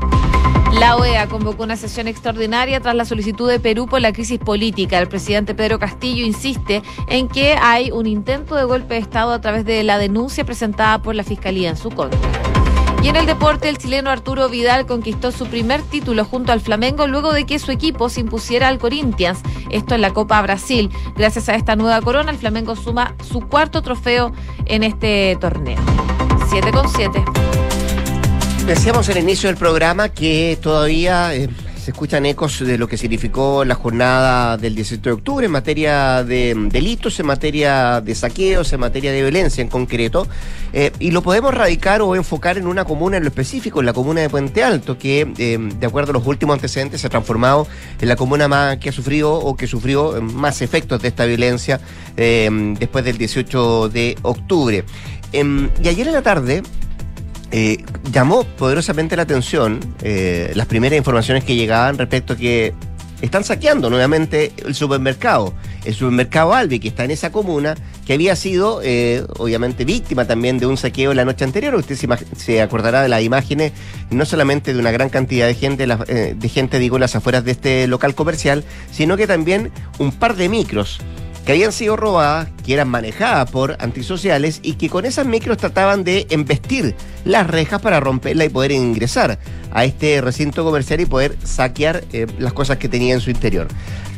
La 0.78 0.96
OEA 0.96 1.28
convocó 1.28 1.62
una 1.62 1.76
sesión 1.76 2.08
extraordinaria 2.08 2.80
tras 2.80 2.96
la 2.96 3.04
solicitud 3.04 3.48
de 3.48 3.60
Perú 3.60 3.86
por 3.86 4.00
la 4.00 4.12
crisis 4.12 4.40
política. 4.40 4.98
El 4.98 5.08
presidente 5.08 5.54
Pedro 5.54 5.78
Castillo 5.78 6.26
insiste 6.26 6.82
en 7.08 7.28
que 7.28 7.56
hay 7.60 7.92
un 7.92 8.06
intento 8.06 8.56
de 8.56 8.64
golpe 8.64 8.94
de 8.94 9.00
Estado 9.00 9.32
a 9.32 9.40
través 9.40 9.64
de 9.64 9.84
la 9.84 9.98
denuncia 9.98 10.44
presentada 10.44 11.00
por 11.00 11.14
la 11.14 11.22
Fiscalía 11.22 11.70
en 11.70 11.76
su 11.76 11.90
contra. 11.90 12.18
Y 13.04 13.08
en 13.08 13.16
el 13.16 13.26
deporte, 13.26 13.68
el 13.68 13.76
chileno 13.76 14.08
Arturo 14.08 14.48
Vidal 14.48 14.86
conquistó 14.86 15.30
su 15.30 15.46
primer 15.46 15.82
título 15.82 16.24
junto 16.24 16.52
al 16.52 16.62
Flamengo 16.62 17.06
luego 17.06 17.34
de 17.34 17.44
que 17.44 17.58
su 17.58 17.70
equipo 17.70 18.08
se 18.08 18.20
impusiera 18.20 18.68
al 18.68 18.78
Corinthians, 18.78 19.40
esto 19.68 19.94
en 19.94 20.00
la 20.00 20.14
Copa 20.14 20.40
Brasil. 20.40 20.88
Gracias 21.14 21.50
a 21.50 21.54
esta 21.54 21.76
nueva 21.76 22.00
corona, 22.00 22.30
el 22.30 22.38
Flamengo 22.38 22.76
suma 22.76 23.14
su 23.30 23.42
cuarto 23.42 23.82
trofeo 23.82 24.32
en 24.64 24.84
este 24.84 25.36
torneo. 25.38 25.76
7 26.48 26.70
con 26.70 26.88
7. 26.88 27.22
Decíamos 28.66 29.06
el 29.10 29.18
inicio 29.18 29.50
del 29.50 29.58
programa 29.58 30.08
que 30.08 30.58
todavía 30.62 31.34
eh, 31.34 31.50
se 31.84 31.90
escuchan 31.90 32.24
ecos 32.24 32.60
de 32.60 32.78
lo 32.78 32.88
que 32.88 32.96
significó 32.96 33.62
la 33.62 33.74
jornada 33.74 34.56
del 34.56 34.74
17 34.74 35.06
de 35.06 35.12
octubre 35.12 35.44
en 35.44 35.52
materia 35.52 36.24
de 36.24 36.54
mm, 36.54 36.68
delitos, 36.70 37.20
en 37.20 37.26
materia 37.26 38.00
de 38.00 38.14
saqueos, 38.14 38.72
en 38.72 38.80
materia 38.80 39.12
de 39.12 39.20
violencia 39.20 39.60
en 39.60 39.68
concreto. 39.68 40.26
Eh, 40.72 40.92
y 40.98 41.10
lo 41.10 41.22
podemos 41.22 41.52
radicar 41.52 42.00
o 42.00 42.16
enfocar 42.16 42.56
en 42.56 42.66
una 42.68 42.86
comuna 42.86 43.18
en 43.18 43.24
lo 43.24 43.28
específico, 43.28 43.80
en 43.80 43.86
la 43.86 43.92
comuna 43.92 44.22
de 44.22 44.30
Puente 44.30 44.64
Alto, 44.64 44.96
que 44.96 45.30
eh, 45.36 45.58
de 45.58 45.86
acuerdo 45.86 46.12
a 46.12 46.14
los 46.14 46.26
últimos 46.26 46.54
antecedentes 46.54 47.02
se 47.02 47.06
ha 47.06 47.10
transformado 47.10 47.68
en 48.00 48.08
la 48.08 48.16
comuna 48.16 48.48
más 48.48 48.78
que 48.78 48.88
ha 48.88 48.92
sufrido 48.92 49.34
o 49.34 49.54
que 49.54 49.66
sufrió 49.66 50.22
más 50.22 50.62
efectos 50.62 51.02
de 51.02 51.08
esta 51.08 51.26
violencia 51.26 51.80
después 52.16 53.04
del 53.04 53.18
18 53.18 53.90
de 53.90 54.16
octubre. 54.22 54.84
Em, 55.32 55.68
y 55.82 55.88
ayer 55.88 56.06
en 56.06 56.14
la 56.14 56.22
tarde 56.22 56.62
eh, 57.56 57.84
llamó 58.10 58.42
poderosamente 58.42 59.14
la 59.14 59.22
atención 59.22 59.78
eh, 60.02 60.50
las 60.56 60.66
primeras 60.66 60.98
informaciones 60.98 61.44
que 61.44 61.54
llegaban 61.54 61.96
respecto 61.96 62.32
a 62.32 62.36
que 62.36 62.74
están 63.22 63.44
saqueando 63.44 63.90
nuevamente 63.90 64.50
el 64.66 64.74
supermercado, 64.74 65.54
el 65.84 65.94
supermercado 65.94 66.52
Albi, 66.52 66.80
que 66.80 66.88
está 66.88 67.04
en 67.04 67.12
esa 67.12 67.30
comuna, 67.30 67.76
que 68.04 68.14
había 68.14 68.34
sido, 68.34 68.80
eh, 68.82 69.24
obviamente, 69.38 69.84
víctima 69.84 70.24
también 70.24 70.58
de 70.58 70.66
un 70.66 70.76
saqueo 70.76 71.14
la 71.14 71.24
noche 71.24 71.44
anterior. 71.44 71.76
Usted 71.76 71.96
se, 72.36 72.60
acordará 72.60 73.02
de 73.02 73.08
las 73.08 73.22
imágenes, 73.22 73.70
no 74.10 74.24
solamente 74.24 74.74
de 74.74 74.80
una 74.80 74.90
gran 74.90 75.08
cantidad 75.08 75.46
de 75.46 75.54
gente, 75.54 75.86
de 75.86 76.48
gente, 76.48 76.80
digo, 76.80 76.96
en 76.96 77.02
las 77.02 77.14
afueras 77.14 77.44
de 77.44 77.52
este 77.52 77.86
local 77.86 78.16
comercial, 78.16 78.64
sino 78.90 79.16
que 79.16 79.28
también 79.28 79.70
un 80.00 80.10
par 80.10 80.34
de 80.34 80.48
micros 80.48 80.98
que 81.44 81.52
habían 81.52 81.72
sido 81.72 81.96
robadas, 81.96 82.48
que 82.64 82.72
eran 82.72 82.88
manejadas 82.88 83.50
por 83.50 83.76
antisociales 83.80 84.60
y 84.62 84.74
que 84.74 84.88
con 84.88 85.04
esas 85.04 85.26
micros 85.26 85.58
trataban 85.58 86.02
de 86.02 86.26
embestir 86.30 86.94
las 87.24 87.46
rejas 87.46 87.80
para 87.82 88.00
romperla 88.00 88.44
y 88.44 88.48
poder 88.48 88.72
ingresar 88.72 89.38
a 89.70 89.84
este 89.84 90.20
recinto 90.20 90.64
comercial 90.64 91.00
y 91.00 91.06
poder 91.06 91.36
saquear 91.44 92.04
eh, 92.12 92.26
las 92.38 92.52
cosas 92.52 92.78
que 92.78 92.88
tenía 92.88 93.14
en 93.14 93.20
su 93.20 93.30
interior. 93.30 93.68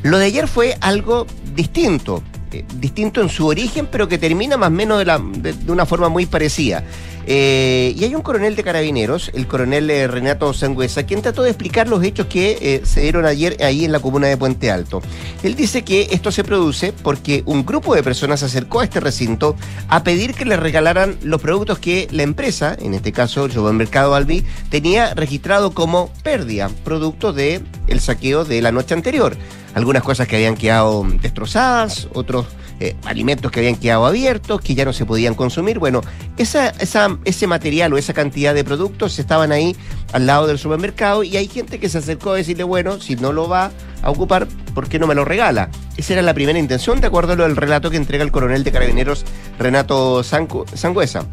Lo 0.03 0.19
de 0.19 0.27
ayer 0.27 0.47
fue 0.47 0.77
algo 0.81 1.27
distinto, 1.55 2.23
eh, 2.53 2.65
distinto 2.77 3.21
en 3.21 3.29
su 3.29 3.47
origen, 3.47 3.89
pero 3.91 4.09
que 4.09 4.19
termina 4.19 4.57
más 4.57 4.69
o 4.69 4.73
menos 4.73 5.05
de, 5.05 5.53
de 5.53 5.73
una 5.73 5.87
forma 5.87 6.09
muy 6.09 6.27
parecida. 6.27 6.85
Eh, 7.29 7.93
y 7.97 8.05
hay 8.05 8.15
un 8.15 8.23
coronel 8.23 8.55
de 8.55 8.63
carabineros, 8.63 9.33
el 9.35 9.49
coronel 9.49 9.91
eh, 9.91 10.07
Renato 10.07 10.53
Sangüesa, 10.53 11.05
quien 11.07 11.23
trató 11.23 11.43
de 11.43 11.51
explicar 11.51 11.89
los 11.89 12.05
hechos 12.05 12.27
que 12.27 12.57
eh, 12.61 12.83
se 12.85 13.01
dieron 13.01 13.27
ayer 13.27 13.57
ahí 13.65 13.85
en 13.85 13.91
la 13.91 13.99
comuna 13.99 14.29
de 14.29 14.37
Puente 14.37 14.71
Alto. 14.71 15.03
Él 15.43 15.57
dice 15.57 15.83
que 15.83 16.09
esto 16.13 16.31
se 16.31 16.45
produce 16.45 16.93
porque 16.93 17.43
un 17.45 17.67
grupo 17.67 17.97
de 17.97 18.05
personas 18.05 18.41
se 18.41 18.47
acercó 18.47 18.79
a 18.79 18.85
este 18.85 19.01
recinto 19.01 19.57
a 19.89 20.05
pedir 20.05 20.35
que 20.35 20.45
le 20.45 20.57
regalaran 20.57 21.17
los 21.23 21.41
productos 21.41 21.81
que 21.81 22.07
la 22.13 22.23
empresa, 22.23 22.77
en 22.79 22.95
este 22.95 23.11
caso 23.11 23.47
el 23.47 23.75
Mercado 23.75 24.15
Albi, 24.15 24.45
tenía 24.71 25.13
registrado 25.15 25.73
como 25.73 26.11
pérdida, 26.23 26.71
producto 26.85 27.33
del 27.33 27.65
el 27.89 28.01
saqueo 28.01 28.45
de 28.45 28.63
la 28.63 28.71
noche 28.71 28.95
anterior. 28.95 29.37
Algunas 29.75 30.05
cosas 30.05 30.29
que 30.29 30.37
habían 30.37 30.57
quedado 30.57 31.05
destrozadas, 31.21 32.09
otros 32.15 32.47
eh, 32.79 32.95
alimentos 33.05 33.51
que 33.51 33.61
habían 33.61 33.77
quedado 33.77 34.07
abiertos, 34.07 34.61
que 34.61 34.75
ya 34.75 34.85
no 34.85 34.93
se 34.93 35.07
podían 35.07 35.35
consumir. 35.35 35.79
Bueno, 35.79 36.03
ese 36.37 37.47
material 37.47 37.93
o 37.93 37.99
esa 37.99 38.13
cantidad 38.13 38.55
de 38.55 38.65
productos 38.65 39.19
estaban 39.19 39.53
ahí 39.53 39.75
al 40.13 40.27
lado 40.27 40.47
del 40.47 40.59
supermercado 40.59 41.23
y 41.23 41.37
hay 41.37 41.49
gente 41.49 41.81
que 41.81 41.89
se 41.89 41.99
acercó 41.99 42.33
a 42.33 42.37
decirle, 42.37 42.65
bueno, 42.65 43.01
si 43.01 43.17
no 43.17 43.33
lo 43.33 43.49
va 43.49 43.71
a 44.03 44.11
ocupar, 44.11 44.47
¿por 44.75 44.89
qué 44.89 44.99
no 44.99 45.07
me 45.07 45.15
lo 45.15 45.25
regala? 45.25 45.71
Esa 45.97 46.13
era 46.15 46.23
la 46.23 46.35
primera 46.35 46.59
intención, 46.59 47.01
de 47.01 47.07
acuerdo 47.07 47.33
al 47.45 47.57
relato 47.57 47.91
que 47.91 47.97
entrega 47.97 48.25
el 48.25 48.31
coronel 48.31 48.63
de 48.63 48.73
carabineros 48.73 49.25
Renato 49.59 50.23
Sangüesa. 50.23 51.27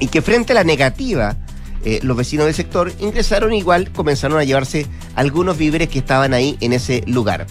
Y 0.00 0.08
que 0.08 0.22
frente 0.22 0.52
a 0.52 0.56
la 0.56 0.64
negativa 0.64 1.36
eh, 1.84 2.00
los 2.02 2.16
vecinos 2.16 2.46
del 2.46 2.54
sector 2.54 2.92
ingresaron 2.98 3.52
igual, 3.52 3.90
comenzaron 3.92 4.38
a 4.38 4.44
llevarse 4.44 4.86
algunos 5.14 5.58
víveres 5.58 5.88
que 5.88 5.98
estaban 5.98 6.32
ahí 6.32 6.56
en 6.60 6.72
ese 6.72 7.04
lugar. 7.06 7.46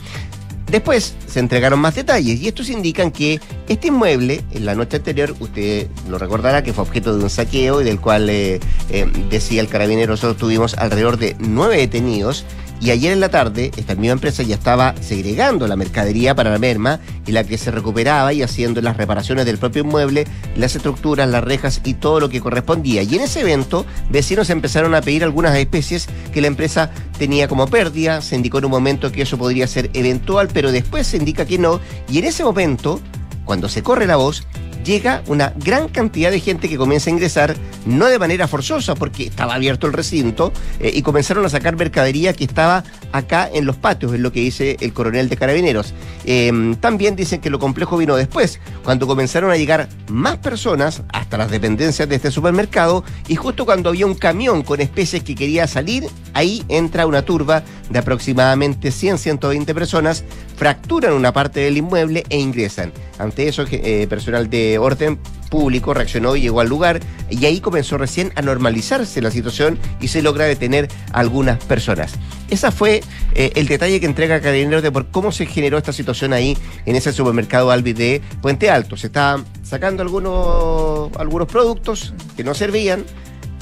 Después 0.74 1.14
se 1.28 1.40
entregaron 1.40 1.78
más 1.80 1.94
detalles 1.94 2.42
y 2.42 2.48
estos 2.48 2.68
indican 2.68 3.12
que 3.12 3.40
este 3.68 3.88
inmueble, 3.88 4.44
en 4.52 4.66
la 4.66 4.76
noche 4.76 4.98
anterior, 4.98 5.36
usted 5.40 5.88
lo 6.10 6.18
recordará 6.18 6.64
que 6.64 6.74
fue 6.74 6.84
objeto 6.84 7.16
de 7.16 7.24
un 7.24 7.30
saqueo 7.30 7.82
y 7.82 7.84
del 7.84 8.00
cual 8.00 8.30
eh, 8.30 8.60
eh, 8.90 9.08
decía 9.30 9.62
el 9.62 9.68
carabinero, 9.68 10.12
nosotros 10.12 10.38
tuvimos 10.38 10.76
alrededor 10.76 11.18
de 11.18 11.36
nueve 11.40 11.78
detenidos 11.78 12.46
y 12.84 12.92
ayer 12.92 13.14
en 13.14 13.22
la 13.22 13.30
tarde, 13.30 13.72
esta 13.78 13.96
misma 13.96 14.12
empresa 14.12 14.44
ya 14.44 14.56
estaba 14.56 14.94
segregando 15.00 15.68
la 15.68 15.78
mercadería 15.78 16.36
para 16.36 16.50
la 16.52 16.60
merma 16.60 17.00
y 17.26 17.32
la 17.32 17.46
que 17.46 17.58
se 17.58 17.72
recuperaba 17.72 18.34
y 18.34 18.42
haciendo 18.42 18.82
las 18.82 18.98
reparaciones 18.98 19.46
del 19.46 19.58
propio 19.58 19.84
inmueble, 19.84 20.26
las 20.58 20.76
estructuras, 20.76 21.30
las 21.30 21.46
rejas 21.46 21.80
y 21.86 21.94
todo 21.94 22.20
lo 22.20 22.28
que 22.28 22.42
correspondía. 22.42 23.02
Y 23.04 23.16
en 23.16 23.22
ese 23.22 23.40
evento, 23.40 23.86
vecinos 24.10 24.50
empezaron 24.50 24.96
a 24.96 25.02
pedir 25.02 25.24
algunas 25.24 25.56
especies 25.56 26.10
que 26.34 26.42
la 26.42 26.48
empresa 26.48 26.92
tenía 27.18 27.48
como 27.48 27.68
pérdida. 27.68 28.22
Se 28.22 28.36
indicó 28.36 28.58
en 28.58 28.66
un 28.66 28.72
momento 28.72 29.14
que 29.14 29.22
eso 29.22 29.38
podría 29.38 29.66
ser 29.66 29.90
eventual, 29.94 30.50
pero 30.54 30.74
después 30.74 31.08
se 31.08 31.16
indica 31.16 31.46
que 31.46 31.58
no. 31.58 31.80
Y 32.10 32.18
en 32.20 32.26
ese 32.26 32.44
momento, 32.44 33.00
cuando 33.46 33.70
se 33.70 33.84
corre 33.84 34.08
la 34.08 34.16
voz, 34.16 34.46
llega 34.84 35.24
una 35.28 35.54
gran 35.58 35.88
cantidad 35.88 36.32
de 36.32 36.40
gente 36.40 36.70
que 36.70 36.78
comienza 36.78 37.10
a 37.10 37.14
ingresar, 37.14 37.56
no 37.86 38.06
de 38.08 38.20
manera 38.20 38.48
forzosa, 38.48 38.96
porque 38.96 39.26
estaba 39.26 39.56
abierto 39.56 39.88
el 39.88 39.94
recinto, 39.94 40.52
eh, 40.80 40.92
y 40.94 41.02
comenzaron 41.02 41.46
a 41.46 41.50
sacar 41.50 41.76
mercadería 41.76 42.34
que 42.34 42.44
estaba 42.44 42.84
acá 43.12 43.50
en 43.52 43.66
los 43.66 43.78
patios, 43.78 44.14
es 44.14 44.20
lo 44.20 44.32
que 44.32 44.42
dice 44.42 44.78
el 44.82 44.94
coronel 44.94 45.30
de 45.30 45.38
carabineros. 45.38 45.94
Em, 46.26 46.76
también 46.76 47.16
dicen 47.16 47.42
que 47.42 47.50
lo 47.50 47.60
complejo 47.60 47.98
vino 47.98 48.16
después, 48.16 48.60
cuando 48.84 49.08
comenzaron 49.08 49.52
a 49.52 49.58
llegar 49.58 49.88
más 50.10 50.38
personas 50.38 51.04
hasta 51.10 51.38
las 51.38 51.52
dependencias 51.52 52.08
de 52.10 52.16
este 52.16 52.32
supermercado, 52.32 53.04
y 53.28 53.36
justo 53.36 53.66
cuando 53.66 53.90
había 53.90 54.06
un 54.06 54.16
camión 54.16 54.64
con 54.64 54.82
especies 54.82 55.24
que 55.24 55.36
quería 55.36 55.68
salir, 55.68 56.08
ahí 56.34 56.64
entra 56.68 57.06
una 57.06 57.24
turba 57.24 57.64
de 57.90 58.00
aproximadamente 58.00 58.90
100-120 58.90 59.74
personas, 59.74 60.24
fracturan 60.56 61.14
una 61.14 61.34
parte 61.34 61.62
del 61.62 61.78
inmueble 61.78 62.24
e 62.30 62.40
ingresan. 62.40 62.92
Ante 63.20 63.48
eso, 63.48 63.66
eh, 63.70 64.08
personal 64.10 64.50
de 64.50 64.78
orden 64.78 65.20
público 65.50 65.94
reaccionó 65.94 66.36
y 66.36 66.42
llegó 66.42 66.62
al 66.62 66.68
lugar 66.68 67.00
y 67.30 67.46
ahí 67.46 67.60
comenzó 67.60 68.00
recién 68.00 68.34
a 68.36 68.42
normalizarse 68.42 69.22
la 69.22 69.30
situación 69.30 69.78
y 70.02 70.08
se 70.08 70.24
logra 70.24 70.46
detener 70.46 70.88
a 71.12 71.20
algunas 71.20 71.64
personas. 71.64 72.14
Ese 72.50 72.72
fue 72.72 73.04
eh, 73.36 73.52
el 73.56 73.68
detalle 73.68 74.00
que 74.00 74.08
entrega 74.08 74.42
Carabineros 74.42 74.82
de 74.82 74.92
por 74.92 75.12
cómo 75.12 75.32
se 75.32 75.46
generó 75.46 75.78
esta 75.78 75.94
situación 75.94 76.34
ahí 76.34 76.58
en 76.86 76.96
ese 76.96 77.14
supermercado 77.14 77.70
Albi 77.70 77.94
de 77.94 78.22
Puente 78.42 78.72
Alto. 78.72 78.98
Se 78.98 79.08
estaban 79.08 79.46
sacando 79.62 80.02
algunos, 80.02 81.16
algunos 81.20 81.48
productos 81.48 82.14
que 82.36 82.44
no 82.44 82.56
servían. 82.56 83.06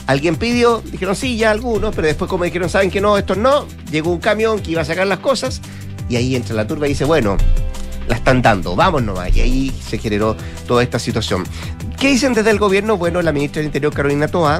Alguien 0.07 0.35
pidió, 0.35 0.81
dijeron 0.91 1.15
sí, 1.15 1.37
ya 1.37 1.51
algunos, 1.51 1.93
pero 1.93 2.07
después 2.07 2.29
como 2.29 2.43
dijeron, 2.43 2.69
saben 2.69 2.89
que 2.89 3.01
no, 3.01 3.17
estos 3.17 3.37
no, 3.37 3.67
llegó 3.91 4.11
un 4.11 4.19
camión 4.19 4.59
que 4.59 4.71
iba 4.71 4.81
a 4.81 4.85
sacar 4.85 5.07
las 5.07 5.19
cosas 5.19 5.61
y 6.11 6.17
ahí 6.17 6.35
entra 6.35 6.53
la 6.55 6.67
turba 6.67 6.87
y 6.87 6.89
dice, 6.89 7.05
bueno, 7.05 7.37
la 8.09 8.17
están 8.17 8.41
dando, 8.41 8.75
vamos 8.75 9.01
nomás. 9.01 9.33
Y 9.33 9.39
ahí 9.39 9.71
se 9.87 9.97
generó 9.97 10.35
toda 10.67 10.83
esta 10.83 10.99
situación. 10.99 11.45
¿Qué 11.97 12.09
dicen 12.09 12.33
desde 12.33 12.51
el 12.51 12.59
gobierno? 12.59 12.97
Bueno, 12.97 13.21
la 13.21 13.31
ministra 13.31 13.59
del 13.59 13.67
Interior, 13.67 13.93
Carolina 13.93 14.27
Toa, 14.27 14.59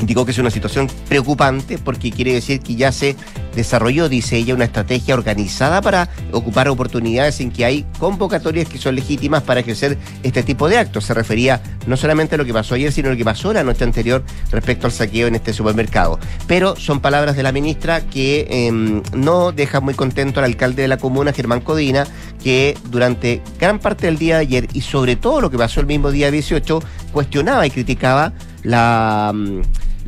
indicó 0.00 0.24
que 0.24 0.32
es 0.32 0.38
una 0.38 0.50
situación 0.50 0.88
preocupante 1.08 1.78
porque 1.78 2.10
quiere 2.10 2.34
decir 2.34 2.60
que 2.60 2.76
ya 2.76 2.92
se 2.92 3.16
desarrolló, 3.54 4.08
dice 4.08 4.36
ella, 4.36 4.54
una 4.54 4.64
estrategia 4.64 5.14
organizada 5.14 5.82
para 5.82 6.08
ocupar 6.32 6.68
oportunidades 6.68 7.40
en 7.40 7.50
que 7.50 7.64
hay 7.64 7.84
convocatorias 7.98 8.68
que 8.68 8.78
son 8.78 8.94
legítimas 8.94 9.42
para 9.42 9.60
ejercer 9.60 9.98
este 10.22 10.42
tipo 10.42 10.68
de 10.68 10.78
actos. 10.78 11.04
Se 11.04 11.14
refería 11.14 11.60
no 11.86 11.96
solamente 11.96 12.36
a 12.36 12.38
lo 12.38 12.44
que 12.44 12.52
pasó 12.52 12.74
ayer, 12.74 12.92
sino 12.92 13.08
a 13.08 13.12
lo 13.12 13.16
que 13.16 13.24
pasó 13.24 13.52
la 13.52 13.64
noche 13.64 13.84
anterior 13.84 14.22
respecto 14.52 14.86
al 14.86 14.92
saqueo 14.92 15.26
en 15.26 15.34
este 15.34 15.52
supermercado. 15.52 16.18
Pero 16.46 16.76
son 16.76 17.00
palabras 17.00 17.36
de 17.36 17.42
la 17.42 17.52
ministra 17.52 18.00
que 18.02 18.46
em, 18.48 19.02
no 19.12 19.50
deja 19.52 19.80
muy 19.80 19.94
contento 19.94 20.40
al 20.40 20.46
alcalde 20.46 20.82
de 20.82 20.88
la 20.88 20.98
comuna, 20.98 21.32
Germán 21.32 21.60
Codina, 21.60 22.06
que 22.42 22.76
durante 22.90 23.42
gran 23.58 23.80
parte 23.80 24.06
del 24.06 24.18
día 24.18 24.36
de 24.36 24.42
ayer 24.42 24.68
y 24.72 24.82
sobre 24.82 25.16
todo 25.16 25.40
lo 25.40 25.50
que 25.50 25.58
pasó 25.58 25.80
el 25.80 25.86
mismo 25.86 26.12
día 26.12 26.30
18, 26.30 26.80
cuestionaba 27.12 27.66
y 27.66 27.70
criticaba 27.70 28.32
la, 28.62 29.32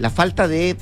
la 0.00 0.10
falta 0.10 0.48
de 0.48 0.76